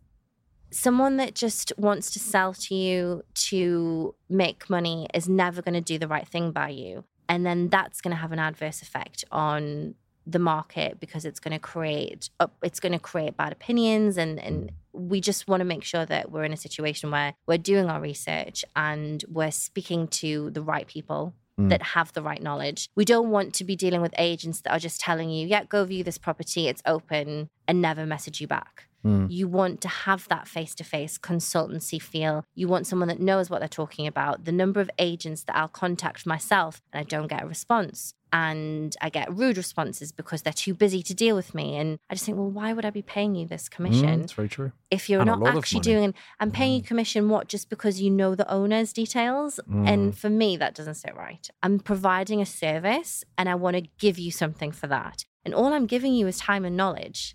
someone 0.71 1.17
that 1.17 1.35
just 1.35 1.73
wants 1.79 2.11
to 2.13 2.19
sell 2.19 2.53
to 2.53 2.75
you 2.75 3.23
to 3.49 4.15
make 4.29 4.69
money 4.69 5.07
is 5.15 5.29
never 5.29 5.63
going 5.63 5.75
to 5.75 5.81
do 5.81 5.99
the 5.99 6.09
right 6.09 6.29
thing 6.29 6.53
by 6.53 6.69
you. 6.69 7.05
And 7.29 7.45
then 7.47 7.69
that's 7.69 8.01
going 8.03 8.15
to 8.17 8.21
have 8.21 8.33
an 8.33 8.39
adverse 8.39 8.83
effect 8.83 9.25
on 9.31 9.95
the 10.27 10.39
market 10.39 11.01
because 11.01 11.25
it's 11.25 11.41
going 11.41 11.53
to 11.53 11.59
create 11.59 12.29
up 12.39 12.55
it's 12.63 12.81
going 12.81 12.93
to 12.93 12.99
create 12.99 13.35
bad 13.35 13.51
opinions 13.51 14.19
and 14.19 14.39
and 14.39 14.57
mm. 14.65 14.71
we 14.93 15.23
just 15.23 15.49
want 15.49 15.63
to 15.63 15.65
make 15.65 15.83
sure 15.83 16.05
that 16.05 16.31
we're 16.31 16.45
in 16.45 16.53
a 16.53 16.57
situation 16.57 17.11
where 17.11 17.33
we're 17.47 17.57
doing 17.57 17.87
our 17.89 17.99
research 17.99 18.63
and 18.77 19.25
we're 19.31 19.51
speaking 19.51 20.07
to 20.07 20.51
the 20.51 20.61
right 20.61 20.87
people 20.87 21.33
Mm. 21.59 21.71
that 21.71 21.83
have 21.83 22.13
the 22.13 22.23
right 22.23 22.43
knowledge. 22.43 22.89
We 22.95 23.05
don't 23.05 23.31
want 23.31 23.55
to 23.55 23.65
be 23.65 23.75
dealing 23.75 24.01
with 24.01 24.15
agents 24.17 24.61
that 24.61 24.73
are 24.73 24.79
just 24.79 25.01
telling 25.01 25.29
you, 25.31 25.47
yeah, 25.47 25.65
go 25.65 25.85
view 25.85 26.05
this 26.05 26.19
property, 26.19 26.69
it's 26.69 26.83
open, 26.87 27.51
and 27.67 27.83
never 27.83 28.07
message 28.07 28.41
you 28.41 28.47
back. 28.47 28.88
Mm. 29.05 29.31
You 29.31 29.47
want 29.49 29.81
to 29.83 29.89
have 29.89 30.27
that 30.29 30.49
face 30.49 30.75
to 30.77 30.85
face 30.85 31.19
consultancy 31.19 32.01
feel. 32.03 32.45
You 32.55 32.69
want 32.69 32.87
someone 32.87 33.09
that 33.09 33.21
knows 33.21 33.49
what 33.49 33.61
they're 33.61 33.69
talking 33.69 34.07
about. 34.07 34.45
The 34.45 34.53
number 34.53 34.81
of 34.81 34.91
agents 34.99 35.45
that 35.45 35.57
I'll 35.57 35.69
contact 35.69 36.27
myself 36.27 36.83
and 36.93 37.01
I 37.01 37.05
don't 37.05 37.29
get 37.29 37.43
a 37.45 37.47
response. 37.47 38.15
And 38.31 38.95
I 39.01 39.09
get 39.09 39.33
rude 39.35 39.57
responses 39.57 40.13
because 40.13 40.43
they're 40.43 40.53
too 40.53 40.75
busy 40.75 41.03
to 41.05 41.15
deal 41.15 41.35
with 41.35 41.55
me. 41.55 41.77
And 41.77 41.99
I 42.11 42.15
just 42.15 42.27
think, 42.27 42.37
well, 42.37 42.51
why 42.51 42.75
would 42.75 42.85
I 42.85 42.91
be 42.91 43.01
paying 43.01 43.35
you 43.35 43.47
this 43.47 43.69
Mm, 43.69 43.71
commission 43.71 44.21
it's 44.21 44.33
very 44.35 44.51
true. 44.51 44.73
if 44.91 45.09
you're 45.09 45.21
And 45.23 45.31
not 45.41 45.57
actually 45.57 45.81
doing? 45.81 46.13
I'm 46.39 46.51
paying 46.51 46.75
you 46.75 46.83
commission 46.83 47.31
what 47.31 47.49
just 47.49 47.71
because 47.71 48.03
you 48.03 48.11
know 48.11 48.35
the 48.35 48.51
owner's 48.53 48.93
details. 48.93 49.59
Mm. 49.71 49.89
And 49.89 50.19
for 50.19 50.29
me, 50.29 50.59
that 50.59 50.75
doesn't 50.75 50.97
sit 50.97 51.17
right. 51.17 51.49
I'm 51.63 51.79
providing 51.79 52.43
a 52.43 52.47
service 52.47 53.25
and 53.39 53.49
I 53.49 53.55
want 53.55 53.77
to 53.77 53.83
give 53.99 54.19
you 54.19 54.31
something 54.31 54.73
for 54.73 54.89
that. 54.89 55.25
And 55.45 55.55
all 55.55 55.73
I'm 55.73 55.87
giving 55.87 56.13
you 56.13 56.27
is 56.27 56.39
time 56.39 56.67
and 56.67 56.77
knowledge. 56.77 57.35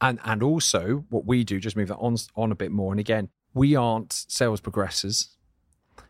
And 0.00 0.18
and 0.24 0.42
also 0.42 1.04
what 1.08 1.24
we 1.24 1.44
do, 1.44 1.60
just 1.60 1.76
move 1.76 1.88
that 1.88 1.96
on 1.96 2.16
on 2.36 2.52
a 2.52 2.54
bit 2.54 2.72
more. 2.72 2.92
And 2.92 3.00
again, 3.00 3.28
we 3.54 3.76
aren't 3.76 4.12
sales 4.12 4.60
progressors. 4.60 5.28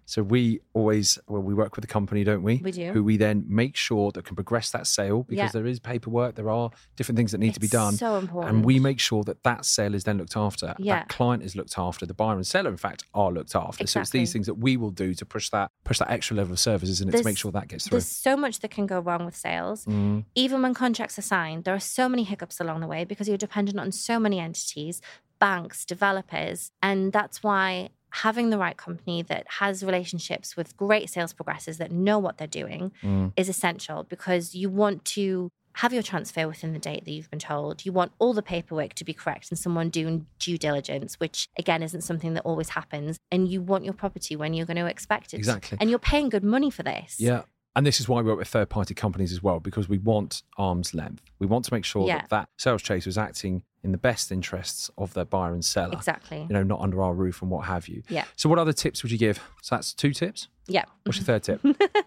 So 0.07 0.23
we 0.23 0.61
always 0.75 1.19
well, 1.29 1.43
we 1.43 1.55
work 1.55 1.77
with 1.77 1.85
a 1.85 1.89
company, 1.89 2.25
don't 2.25 2.43
we? 2.43 2.57
We 2.63 2.73
do. 2.73 2.93
Who 2.93 3.03
we 3.05 3.17
then 3.17 3.45
make 3.49 3.77
sure 3.77 4.11
that 4.13 4.25
can 4.25 4.35
progress 4.37 4.71
that 4.71 4.87
sale 4.87 5.23
because 5.23 5.39
Yeah. 5.39 5.49
there 5.49 5.67
is 5.67 5.81
paperwork, 5.81 6.35
there 6.35 6.51
are 6.51 6.71
different 6.97 7.17
things 7.17 7.33
that 7.33 7.39
need 7.39 7.55
to 7.55 7.61
be 7.61 7.69
done. 7.69 7.95
So 7.95 8.17
important. 8.19 8.55
And 8.57 8.65
we 8.65 8.79
make 8.79 9.01
sure 9.01 9.25
that 9.25 9.43
that 9.45 9.65
sale 9.65 9.95
is 9.95 10.05
then 10.05 10.19
looked 10.19 10.37
after. 10.37 10.75
Yeah. 10.79 10.97
That 11.01 11.09
client 11.09 11.43
is 11.43 11.57
looked 11.57 11.79
after. 11.79 12.07
The 12.07 12.15
buyer 12.15 12.37
and 12.37 12.47
seller, 12.47 12.71
in 12.71 12.77
fact, 12.77 13.05
are 13.15 13.33
looked 13.33 13.55
after. 13.57 13.87
So 13.87 14.01
it's 14.01 14.11
these 14.11 14.33
things 14.33 14.47
that 14.47 14.55
we 14.55 14.77
will 14.77 14.91
do 14.91 15.15
to 15.15 15.25
push 15.25 15.49
that 15.51 15.71
push 15.85 15.99
that 15.99 16.11
extra 16.11 16.37
level 16.37 16.53
of 16.53 16.59
service, 16.61 16.89
isn't 16.89 17.09
it, 17.15 17.19
to 17.19 17.25
make 17.25 17.39
sure 17.39 17.53
that 17.53 17.69
gets 17.69 17.85
through. 17.89 17.97
There's 17.97 18.07
so 18.07 18.37
much 18.37 18.61
that 18.61 18.71
can 18.71 18.87
go 18.87 19.01
wrong 19.01 19.25
with 19.25 19.37
sales. 19.37 19.85
Mm, 19.87 20.25
Even 20.35 20.63
when 20.63 20.75
contracts 20.75 21.19
are 21.19 21.23
signed, 21.23 21.65
there 21.65 21.75
are 21.75 21.81
so 21.81 22.09
many 22.09 22.25
hiccups 22.25 22.61
along 22.61 22.81
the 22.81 22.87
way 22.87 23.05
because 23.05 23.29
you're 23.29 23.37
dependent 23.39 23.79
on 23.79 23.93
so 23.93 24.19
many 24.19 24.39
entities, 24.41 25.01
banks, 25.39 25.85
developers. 25.85 26.71
And 26.83 27.13
that's 27.13 27.43
why 27.43 27.91
having 28.15 28.51
the 28.51 28.59
right 28.59 28.77
company 28.77 29.23
that 29.23 29.45
has 29.59 29.85
relationships 29.85 30.57
with 30.57 30.77
great 30.77 31.11
sales 31.11 31.35
progressors 31.35 31.79
that 31.79 31.91
know 31.91 32.19
what 32.19 32.39
they're 32.39 32.47
doing 32.47 32.93
mm, 33.03 33.33
is 33.37 33.49
essential 33.49 34.05
because 34.05 34.55
you 34.55 34.71
want 34.71 35.05
to 35.05 35.51
have 35.79 35.93
your 35.93 36.03
transfer 36.05 36.47
within 36.47 36.73
the 36.73 36.79
date 36.79 37.05
that 37.05 37.11
you've 37.11 37.29
been 37.31 37.41
told. 37.41 37.85
You 37.85 37.91
want 37.91 38.13
all 38.21 38.33
the 38.33 38.43
paperwork 38.43 38.95
to 38.95 39.05
be 39.05 39.13
correct 39.13 39.51
and 39.51 39.59
someone 39.59 39.89
doing 39.91 40.27
due 40.39 40.57
diligence, 40.57 41.19
which 41.19 41.49
again 41.59 41.83
isn't 41.83 42.03
something 42.03 42.35
that 42.35 42.43
always 42.43 42.69
happens. 42.69 43.19
And 43.33 43.49
you 43.49 43.61
want 43.61 43.85
your 43.85 43.95
property 43.95 44.37
when 44.37 44.55
you're 44.55 44.67
going 44.67 44.77
to 44.77 44.87
expect 44.87 45.35
it. 45.35 45.39
Exactly. 45.39 45.77
And 45.81 45.91
you're 45.91 45.99
paying 45.99 46.29
good 46.29 46.45
money 46.45 46.71
for 46.71 46.85
this. 46.85 47.17
Yeah. 47.19 47.43
And 47.75 47.85
this 47.85 47.99
is 47.99 48.09
why 48.09 48.21
we 48.21 48.31
work 48.31 48.39
with 48.39 48.47
third 48.47 48.69
party 48.71 48.95
companies 48.95 49.33
as 49.33 49.43
well, 49.43 49.59
because 49.59 49.89
we 49.89 49.99
want 49.99 50.45
arm's 50.57 50.95
length. 50.95 51.25
We 51.41 51.49
want 51.49 51.65
to 51.65 51.75
make 51.75 51.85
sure 51.85 52.07
Yeah. 52.07 52.19
that 52.19 52.31
that 52.31 52.49
sales 52.57 52.83
chaser 52.83 53.09
is 53.11 53.19
acting 53.19 53.65
in 53.85 53.93
the 53.93 53.99
best 53.99 54.33
interests 54.33 54.91
of 54.99 55.15
their 55.15 55.25
buyer 55.27 55.53
and 55.53 55.65
seller. 55.65 55.93
Exactly. 55.93 56.41
You 56.49 56.55
know, 56.55 56.63
not 56.63 56.81
under 56.81 57.03
our 57.03 57.15
roof 57.15 57.43
and 57.43 57.51
what 57.51 57.67
have 57.67 57.87
you. 57.87 58.03
Yeah. 58.09 58.25
So, 58.35 58.49
what 58.49 58.59
other 58.59 58.73
tips 58.73 59.03
would 59.03 59.13
you 59.13 59.19
give? 59.19 59.39
So, 59.63 59.77
that's 59.77 59.93
two 59.95 60.13
tips. 60.13 60.49
Yeah. 60.67 60.85
What's 61.05 61.19
your 61.19 61.25
third 61.27 61.43
tip? 61.45 61.61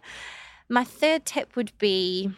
My 0.70 0.84
third 0.84 1.26
tip 1.26 1.56
would 1.56 1.72
be 1.78 2.32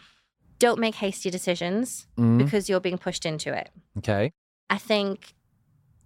don't 0.58 0.78
make 0.78 0.94
hasty 0.96 1.30
decisions 1.30 2.06
Mm, 2.18 2.38
because 2.38 2.68
you're 2.68 2.80
being 2.80 2.98
pushed 2.98 3.24
into 3.26 3.52
it. 3.56 3.70
okay. 3.98 4.32
I 4.68 4.78
think, 4.78 5.32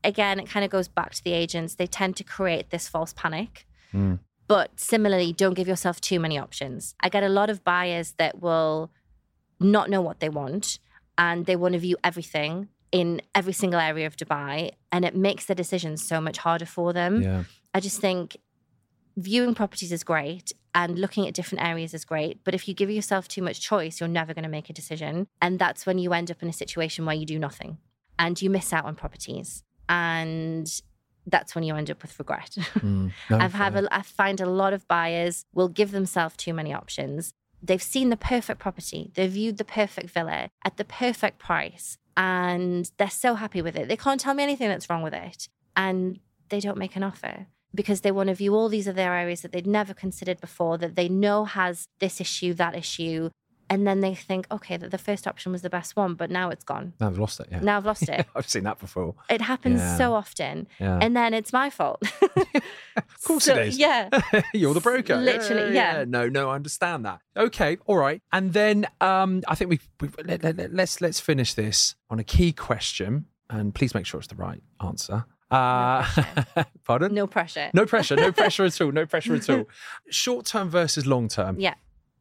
again, 0.05 0.39
it 0.41 0.49
kind 0.49 0.64
of 0.64 0.70
goes 0.70 0.89
back 0.89 1.12
to 1.14 1.22
the 1.24 1.32
agents. 1.32 1.74
They 1.74 1.87
tend 1.87 2.16
to 2.16 2.24
create 2.24 2.70
this 2.70 2.89
false 2.89 3.12
panic. 3.12 3.66
Mm. 3.93 4.20
But 4.47 4.78
similarly, 4.78 5.32
don't 5.32 5.55
give 5.55 5.66
yourself 5.68 6.01
too 6.01 6.18
many 6.20 6.39
options. 6.39 6.95
I 7.01 7.09
get 7.11 7.22
a 7.24 7.28
lot 7.28 7.51
of 7.51 7.62
buyers 7.64 8.12
that 8.18 8.41
will 8.41 8.91
not 9.61 9.91
know 9.91 10.01
what 10.01 10.20
they 10.20 10.28
want 10.30 10.78
and 11.18 11.45
they 11.47 11.57
want 11.57 11.72
to 11.74 11.78
view 11.80 11.97
everything 12.05 12.68
in 12.95 13.20
every 13.34 13.53
single 13.53 13.80
area 13.80 14.07
of 14.07 14.16
Dubai 14.16 14.70
and 14.92 15.05
it 15.05 15.16
makes 15.16 15.47
the 15.47 15.55
decisions 15.57 16.07
so 16.07 16.20
much 16.20 16.38
harder 16.38 16.64
for 16.64 16.92
them. 16.92 17.22
Yeah. 17.22 17.42
I 17.74 17.80
just 17.80 18.01
think 18.01 18.36
viewing 19.16 19.53
properties 19.53 19.90
is 19.90 20.05
great 20.05 20.53
and 20.76 20.97
looking 20.97 21.26
at 21.26 21.34
different 21.34 21.64
areas 21.64 21.92
is 21.92 22.05
great. 22.05 22.45
But 22.45 22.55
if 22.55 22.68
you 22.68 22.72
give 22.72 22.88
yourself 22.88 23.26
too 23.26 23.42
much 23.42 23.61
choice, 23.61 23.99
you're 23.99 24.09
never 24.09 24.32
going 24.32 24.45
to 24.45 24.49
make 24.49 24.70
a 24.70 24.72
decision. 24.72 25.26
And 25.42 25.59
that's 25.59 25.86
when 25.86 25.99
you 25.99 26.12
end 26.12 26.30
up 26.30 26.40
in 26.40 26.49
a 26.49 26.53
situation 26.53 27.05
where 27.05 27.16
you 27.16 27.26
do 27.26 27.36
nothing 27.36 27.78
and 28.16 28.40
you 28.40 28.49
miss 28.49 28.72
out 28.72 28.84
on 28.84 28.95
properties. 28.95 29.64
And 29.88 30.70
that's 31.26 31.57
when 31.57 31.64
you 31.64 31.74
end 31.74 31.90
up 31.90 32.01
with 32.01 32.16
regret. 32.16 32.57
Mm. 32.84 33.11
No, 33.28 33.38
I've 33.38 33.55
had 33.55 33.74
a, 33.74 33.92
I 33.92 34.03
find 34.03 34.40
a 34.40 34.47
lot 34.47 34.72
of 34.72 34.86
buyers 34.86 35.47
will 35.53 35.68
give 35.68 35.90
themselves 35.90 36.36
too 36.36 36.55
many 36.55 36.72
options. 36.72 37.32
They've 37.61 37.82
seen 37.82 38.11
the 38.11 38.16
perfect 38.16 38.61
property, 38.61 39.11
they've 39.14 39.30
viewed 39.30 39.57
the 39.57 39.64
perfect 39.64 40.11
villa 40.11 40.51
at 40.64 40.76
the 40.76 40.84
perfect 40.84 41.38
price, 41.38 41.99
and 42.16 42.90
they're 42.96 43.10
so 43.10 43.34
happy 43.34 43.62
with 43.62 43.76
it. 43.76 43.88
They 43.88 43.96
can't 43.96 44.20
tell 44.20 44.34
me 44.34 44.42
anything 44.42 44.68
that's 44.68 44.88
wrong 44.88 45.02
with 45.02 45.14
it, 45.14 45.48
and 45.76 46.20
they 46.48 46.60
don't 46.60 46.78
make 46.78 46.96
an 46.96 47.02
offer 47.02 47.46
because 47.74 48.02
they 48.02 48.12
want 48.12 48.28
to 48.28 48.34
view 48.34 48.54
all 48.54 48.68
these 48.68 48.88
other 48.88 49.02
areas 49.02 49.42
that 49.42 49.52
they'd 49.52 49.66
never 49.66 49.92
considered 49.92 50.40
before 50.40 50.78
that 50.78 50.94
they 50.94 51.08
know 51.08 51.44
has 51.44 51.88
this 51.98 52.20
issue, 52.20 52.54
that 52.54 52.76
issue, 52.76 53.30
and 53.74 53.86
then 53.86 54.00
they 54.00 54.14
think, 54.14 54.46
okay, 54.50 54.76
that 54.76 54.90
the 54.90 54.98
first 55.08 55.26
option 55.26 55.50
was 55.52 55.62
the 55.62 55.70
best 55.78 55.96
one, 55.96 56.14
but 56.14 56.30
now 56.30 56.48
it's 56.50 56.64
gone. 56.64 56.92
No, 57.00 57.06
I've 57.08 57.18
lost 57.18 57.40
it. 57.40 57.48
Yeah. 57.50 57.60
Now 57.60 57.76
I've 57.78 57.86
lost 57.86 58.08
it. 58.16 58.26
I've 58.36 58.48
seen 58.48 58.64
that 58.64 58.78
before. 58.78 59.14
It 59.28 59.40
happens 59.40 59.80
Yeah. 59.80 59.96
so 59.96 60.14
often, 60.14 60.66
and 60.78 61.16
then 61.16 61.34
it's 61.34 61.52
my 61.52 61.68
fault. 61.70 62.00
of 62.22 63.22
course 63.24 63.44
So, 63.44 63.56
it 63.56 63.68
is. 63.68 63.78
Yeah. 63.78 64.08
You're 64.54 64.74
the 64.74 64.80
broker. 64.80 65.16
Literally, 65.16 65.74
yeah. 65.74 66.04
No, 66.06 66.28
no, 66.28 66.50
I 66.50 66.54
understand 66.54 67.04
that. 67.04 67.20
Okay, 67.36 67.78
all 67.86 67.96
right. 67.96 68.22
And 68.32 68.52
then 68.52 68.86
um, 69.00 69.42
I 69.48 69.54
think 69.54 69.70
we 69.70 69.80
we 70.00 70.08
let, 70.24 70.42
let, 70.42 70.56
let- 70.56 70.72
let's 70.74 71.00
let's 71.00 71.20
finish 71.20 71.54
this 71.54 71.96
on 72.10 72.18
a 72.18 72.24
key 72.24 72.52
question, 72.52 73.26
and 73.50 73.74
please 73.74 73.94
make 73.94 74.06
sure 74.06 74.18
it's 74.20 74.28
the 74.28 74.36
right 74.36 74.62
answer. 74.80 75.24
Uh, 75.50 76.04
pardon? 76.84 77.14
No 77.14 77.26
pressure. 77.26 77.70
No 77.74 77.86
pressure. 77.86 78.16
No 78.16 78.32
pressure 78.32 78.64
at 78.64 78.80
all. 78.80 78.90
No 78.92 79.06
pressure 79.06 79.34
at 79.34 79.48
all. 79.50 79.64
Short 80.10 80.46
term 80.46 80.68
versus 80.70 81.06
long 81.06 81.28
term. 81.28 81.60
Yeah. 81.60 81.74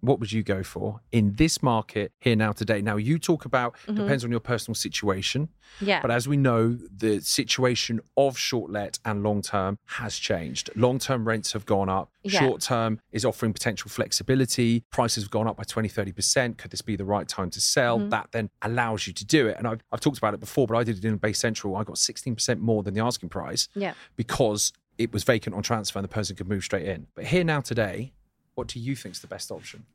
What 0.03 0.19
would 0.19 0.33
you 0.33 0.43
go 0.43 0.63
for 0.63 0.99
in 1.13 1.35
this 1.35 1.63
market 1.63 2.11
here 2.19 2.35
now 2.35 2.51
today? 2.51 2.81
Now 2.81 2.97
you 2.97 3.17
talk 3.17 3.45
about 3.45 3.75
Mhm. 3.87 3.95
depends 3.95 4.25
on 4.25 4.31
your 4.31 4.41
personal 4.41 4.75
situation. 4.75 5.47
Yeah. 5.79 6.01
But 6.01 6.11
as 6.11 6.27
we 6.27 6.35
know, 6.35 6.73
the 6.73 7.21
situation 7.21 8.01
of 8.17 8.37
short 8.37 8.69
let 8.69 8.99
and 9.05 9.23
long 9.23 9.41
term 9.41 9.79
has 9.85 10.17
changed. 10.17 10.69
Long 10.75 10.99
term 10.99 11.25
rents 11.25 11.53
have 11.53 11.65
gone 11.65 11.87
up. 11.87 12.11
Yeah. 12.21 12.41
Short 12.41 12.59
term 12.61 12.99
is 13.13 13.23
offering 13.23 13.53
potential 13.53 13.89
flexibility. 13.89 14.83
Prices 14.91 15.23
have 15.23 15.31
gone 15.31 15.47
up 15.47 15.55
by 15.55 15.63
20, 15.63 15.87
30%. 15.87 16.57
Could 16.57 16.71
this 16.71 16.81
be 16.81 16.97
the 16.97 17.05
right 17.05 17.27
time 17.27 17.49
to 17.51 17.61
sell? 17.61 17.97
Mhm. 17.97 18.09
That 18.09 18.27
then 18.33 18.49
allows 18.61 19.07
you 19.07 19.13
to 19.13 19.25
do 19.25 19.47
it. 19.47 19.55
And 19.57 19.65
I've, 19.65 19.81
I've 19.91 20.01
talked 20.01 20.17
about 20.17 20.33
it 20.33 20.41
before, 20.41 20.67
but 20.67 20.75
I 20.75 20.83
did 20.83 20.97
it 20.97 21.05
in 21.05 21.15
Bay 21.15 21.31
Central. 21.33 21.77
I 21.77 21.85
got 21.85 21.97
16% 21.97 22.59
more 22.59 22.83
than 22.83 22.93
the 22.93 22.99
asking 23.01 23.29
price 23.29 23.69
yeah. 23.73 23.93
because 24.17 24.73
it 24.97 25.13
was 25.13 25.23
vacant 25.23 25.55
on 25.55 25.63
transfer 25.63 25.97
and 25.97 26.03
the 26.03 26.09
person 26.13 26.35
could 26.35 26.47
move 26.49 26.63
straight 26.63 26.85
in. 26.87 27.07
But 27.15 27.25
here 27.25 27.43
now 27.45 27.61
today, 27.61 28.11
what 28.55 28.67
do 28.67 28.79
you 28.79 28.95
think 28.95 29.15
is 29.15 29.21
the 29.21 29.27
best 29.27 29.51
option? 29.51 29.85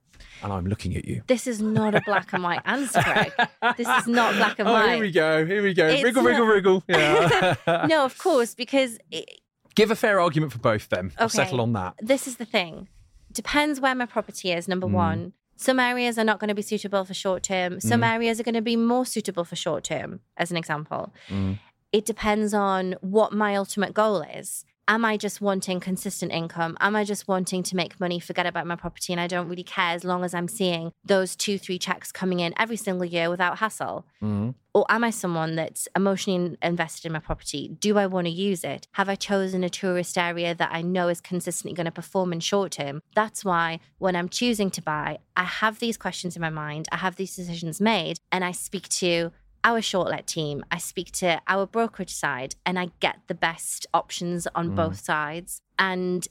And 0.42 0.52
I'm 0.52 0.66
looking 0.66 0.96
at 0.96 1.04
you. 1.04 1.22
This 1.28 1.46
is 1.46 1.60
not 1.60 1.94
a 1.94 2.00
black 2.04 2.32
and 2.32 2.42
white 2.42 2.60
answer, 2.64 3.00
Greg. 3.02 3.32
This 3.76 3.86
is 3.88 4.06
not 4.08 4.34
black 4.34 4.58
and 4.58 4.68
oh, 4.68 4.72
white. 4.72 4.90
here 4.94 5.00
we 5.00 5.10
go. 5.12 5.46
Here 5.46 5.62
we 5.62 5.74
go. 5.74 5.86
It's 5.86 6.02
wriggle, 6.02 6.22
wriggle, 6.24 6.46
not- 6.46 6.52
wriggle. 6.54 6.84
Yeah. 6.88 7.86
no, 7.88 8.04
of 8.04 8.18
course, 8.18 8.54
because 8.54 8.98
it, 9.10 9.28
Give 9.74 9.90
a 9.92 9.96
fair 9.96 10.20
argument 10.20 10.50
for 10.52 10.58
both 10.58 10.88
them. 10.88 11.12
I'll 11.18 11.28
settle 11.28 11.60
on 11.60 11.72
that. 11.74 11.94
this 12.00 12.26
is 12.26 12.36
the 12.36 12.44
thing. 12.44 12.88
Depends 13.32 13.80
where 13.80 13.94
my 13.94 14.06
property 14.06 14.50
is, 14.50 14.66
number 14.66 14.88
Mm. 14.88 14.92
one. 14.92 15.32
Some 15.56 15.78
areas 15.78 16.18
are 16.18 16.24
not 16.24 16.40
going 16.40 16.48
to 16.48 16.54
be 16.54 16.62
suitable 16.62 17.04
for 17.04 17.14
short 17.14 17.42
term. 17.44 17.78
Some 17.80 18.00
Mm. 18.00 18.14
areas 18.14 18.40
are 18.40 18.44
going 18.44 18.54
to 18.56 18.62
be 18.62 18.74
more 18.76 19.04
suitable 19.06 19.44
for 19.44 19.54
short 19.56 19.84
term, 19.84 20.20
as 20.36 20.50
an 20.50 20.56
example. 20.56 21.12
Mm. 21.28 21.58
It 21.92 22.04
depends 22.06 22.54
on 22.54 22.96
what 23.00 23.32
my 23.32 23.54
ultimate 23.54 23.94
goal 23.94 24.22
is. 24.22 24.64
Am 24.90 25.04
I 25.04 25.18
just 25.18 25.42
wanting 25.42 25.80
consistent 25.80 26.32
income? 26.32 26.74
Am 26.80 26.96
I 26.96 27.04
just 27.04 27.28
wanting 27.28 27.62
to 27.64 27.76
make 27.76 28.00
money, 28.00 28.18
forget 28.18 28.46
about 28.46 28.66
my 28.66 28.74
property, 28.74 29.12
and 29.12 29.20
I 29.20 29.26
don't 29.26 29.46
really 29.46 29.62
care 29.62 29.94
as 29.94 30.02
long 30.02 30.24
as 30.24 30.32
I'm 30.32 30.48
seeing 30.48 30.92
those 31.04 31.36
two, 31.36 31.58
three 31.58 31.78
checks 31.78 32.10
coming 32.10 32.40
in 32.40 32.54
every 32.56 32.78
single 32.78 33.04
year 33.04 33.28
without 33.28 33.58
hassle? 33.58 34.06
Mm. 34.22 34.54
Or 34.72 34.86
am 34.88 35.04
I 35.04 35.10
someone 35.10 35.56
that's 35.56 35.88
emotionally 35.94 36.56
invested 36.62 37.04
in 37.04 37.12
my 37.12 37.18
property? 37.18 37.68
Do 37.78 37.98
I 37.98 38.06
want 38.06 38.28
to 38.28 38.32
use 38.32 38.64
it? 38.64 38.88
Have 38.92 39.10
I 39.10 39.14
chosen 39.14 39.62
a 39.62 39.68
tourist 39.68 40.16
area 40.16 40.54
that 40.54 40.70
I 40.72 40.80
know 40.80 41.08
is 41.08 41.20
consistently 41.20 41.74
going 41.74 41.84
to 41.84 41.92
perform 41.92 42.32
in 42.32 42.40
short 42.40 42.72
term? 42.72 43.02
That's 43.14 43.44
why 43.44 43.80
when 43.98 44.16
I'm 44.16 44.30
choosing 44.30 44.70
to 44.70 44.80
buy, 44.80 45.18
I 45.36 45.44
have 45.44 45.80
these 45.80 45.98
questions 45.98 46.34
in 46.34 46.40
my 46.40 46.48
mind, 46.48 46.88
I 46.90 46.96
have 46.96 47.16
these 47.16 47.36
decisions 47.36 47.78
made, 47.78 48.20
and 48.32 48.42
I 48.42 48.52
speak 48.52 48.88
to 48.88 49.32
our 49.64 49.82
short 49.82 50.08
let 50.08 50.26
team, 50.26 50.64
I 50.70 50.78
speak 50.78 51.10
to 51.12 51.40
our 51.48 51.66
brokerage 51.66 52.14
side, 52.14 52.54
and 52.64 52.78
I 52.78 52.90
get 53.00 53.16
the 53.26 53.34
best 53.34 53.86
options 53.92 54.46
on 54.54 54.70
Mm. 54.70 54.76
both 54.76 55.00
sides. 55.00 55.60
And 55.78 56.26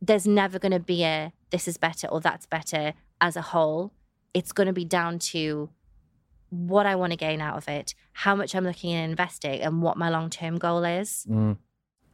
there's 0.00 0.26
never 0.26 0.58
going 0.58 0.72
to 0.72 0.80
be 0.80 1.04
a 1.04 1.32
this 1.50 1.68
is 1.68 1.76
better 1.76 2.06
or 2.08 2.20
that's 2.20 2.46
better 2.46 2.94
as 3.20 3.36
a 3.36 3.42
whole. 3.42 3.92
It's 4.34 4.52
going 4.52 4.66
to 4.66 4.72
be 4.72 4.84
down 4.86 5.18
to 5.18 5.68
what 6.48 6.86
I 6.86 6.94
want 6.96 7.12
to 7.12 7.16
gain 7.16 7.40
out 7.40 7.56
of 7.56 7.68
it, 7.68 7.94
how 8.12 8.34
much 8.34 8.54
I'm 8.54 8.64
looking 8.64 8.94
at 8.94 9.04
investing, 9.08 9.60
and 9.60 9.82
what 9.82 9.96
my 9.96 10.08
long 10.10 10.30
term 10.30 10.58
goal 10.58 10.84
is. 10.84 11.26
Mm. 11.28 11.58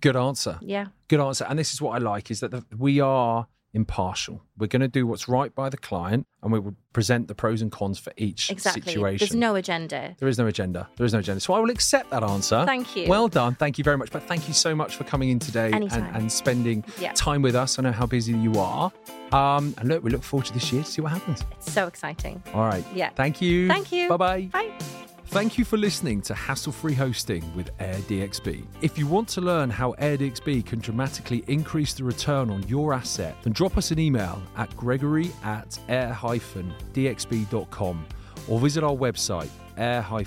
Good 0.00 0.16
answer. 0.16 0.58
Yeah. 0.60 0.86
Good 1.08 1.20
answer. 1.20 1.44
And 1.48 1.58
this 1.58 1.72
is 1.72 1.80
what 1.82 1.92
I 1.94 1.98
like 1.98 2.30
is 2.30 2.40
that 2.40 2.50
the, 2.50 2.64
we 2.76 3.00
are 3.00 3.46
impartial. 3.74 4.42
We're 4.56 4.66
going 4.66 4.80
to 4.80 4.88
do 4.88 5.06
what's 5.06 5.28
right 5.28 5.54
by 5.54 5.68
the 5.68 5.76
client 5.76 6.26
and 6.42 6.52
we 6.52 6.58
will 6.58 6.74
present 6.92 7.28
the 7.28 7.34
pros 7.34 7.60
and 7.62 7.70
cons 7.70 7.98
for 7.98 8.12
each 8.16 8.50
Exactly. 8.50 8.82
situation. 8.82 9.18
There's 9.26 9.34
no 9.34 9.54
agenda. 9.54 10.16
there 10.18 10.28
is 10.28 10.38
no 10.38 10.46
agenda. 10.46 10.88
There 10.96 11.04
is 11.06 11.12
no 11.12 11.18
agenda. 11.20 11.40
So 11.40 11.54
I 11.54 11.58
will 11.60 11.70
accept 11.70 12.10
that 12.10 12.22
answer. 12.22 12.64
Thank 12.64 12.96
you. 12.96 13.08
Well 13.08 13.28
done. 13.28 13.54
Thank 13.54 13.78
you 13.78 13.84
very 13.84 13.96
much. 13.98 14.10
But 14.10 14.22
thank 14.24 14.48
you 14.48 14.54
so 14.54 14.74
much 14.74 14.96
for 14.96 15.04
coming 15.04 15.28
in 15.30 15.38
today 15.38 15.70
and, 15.72 15.92
and 15.92 16.30
spending 16.32 16.84
Yeah. 16.98 17.12
time 17.12 17.42
with 17.42 17.54
us. 17.54 17.78
I 17.78 17.82
know 17.82 17.92
how 17.92 18.06
busy 18.06 18.32
you 18.32 18.54
are. 18.58 18.90
Um, 19.32 19.74
and 19.78 19.88
look, 19.88 20.02
we 20.02 20.10
look 20.10 20.22
forward 20.22 20.46
to 20.46 20.54
this 20.54 20.72
year 20.72 20.82
to 20.82 20.90
see 20.90 21.02
what 21.02 21.12
happens. 21.12 21.44
It's 21.52 21.70
so 21.70 21.86
exciting. 21.86 22.42
All 22.54 22.64
right. 22.64 22.84
Yeah. 22.94 23.10
Thank 23.10 23.42
you. 23.42 23.68
Thank 23.68 23.92
you. 23.92 24.08
Bye-bye. 24.08 24.48
Bye. 24.52 24.70
Thank 25.30 25.58
you 25.58 25.64
for 25.66 25.76
listening 25.76 26.22
to 26.22 26.34
Hassle 26.34 26.72
Free 26.72 26.94
Hosting 26.94 27.54
with 27.54 27.76
AirDXB. 27.76 28.64
If 28.80 28.96
you 28.96 29.06
want 29.06 29.28
to 29.28 29.42
learn 29.42 29.68
how 29.68 29.92
AirDXB 29.98 30.64
can 30.64 30.78
dramatically 30.78 31.44
increase 31.48 31.92
the 31.92 32.02
return 32.02 32.48
on 32.48 32.66
your 32.66 32.94
asset, 32.94 33.36
then 33.42 33.52
drop 33.52 33.76
us 33.76 33.90
an 33.90 33.98
email 33.98 34.40
at 34.56 34.74
gregory 34.74 35.30
at 35.44 35.78
air-dxb.com 35.90 36.16
or 38.48 38.58
visit 38.58 38.82
our 38.82 38.96
website 38.96 39.50
air-dxb.com. 39.76 40.26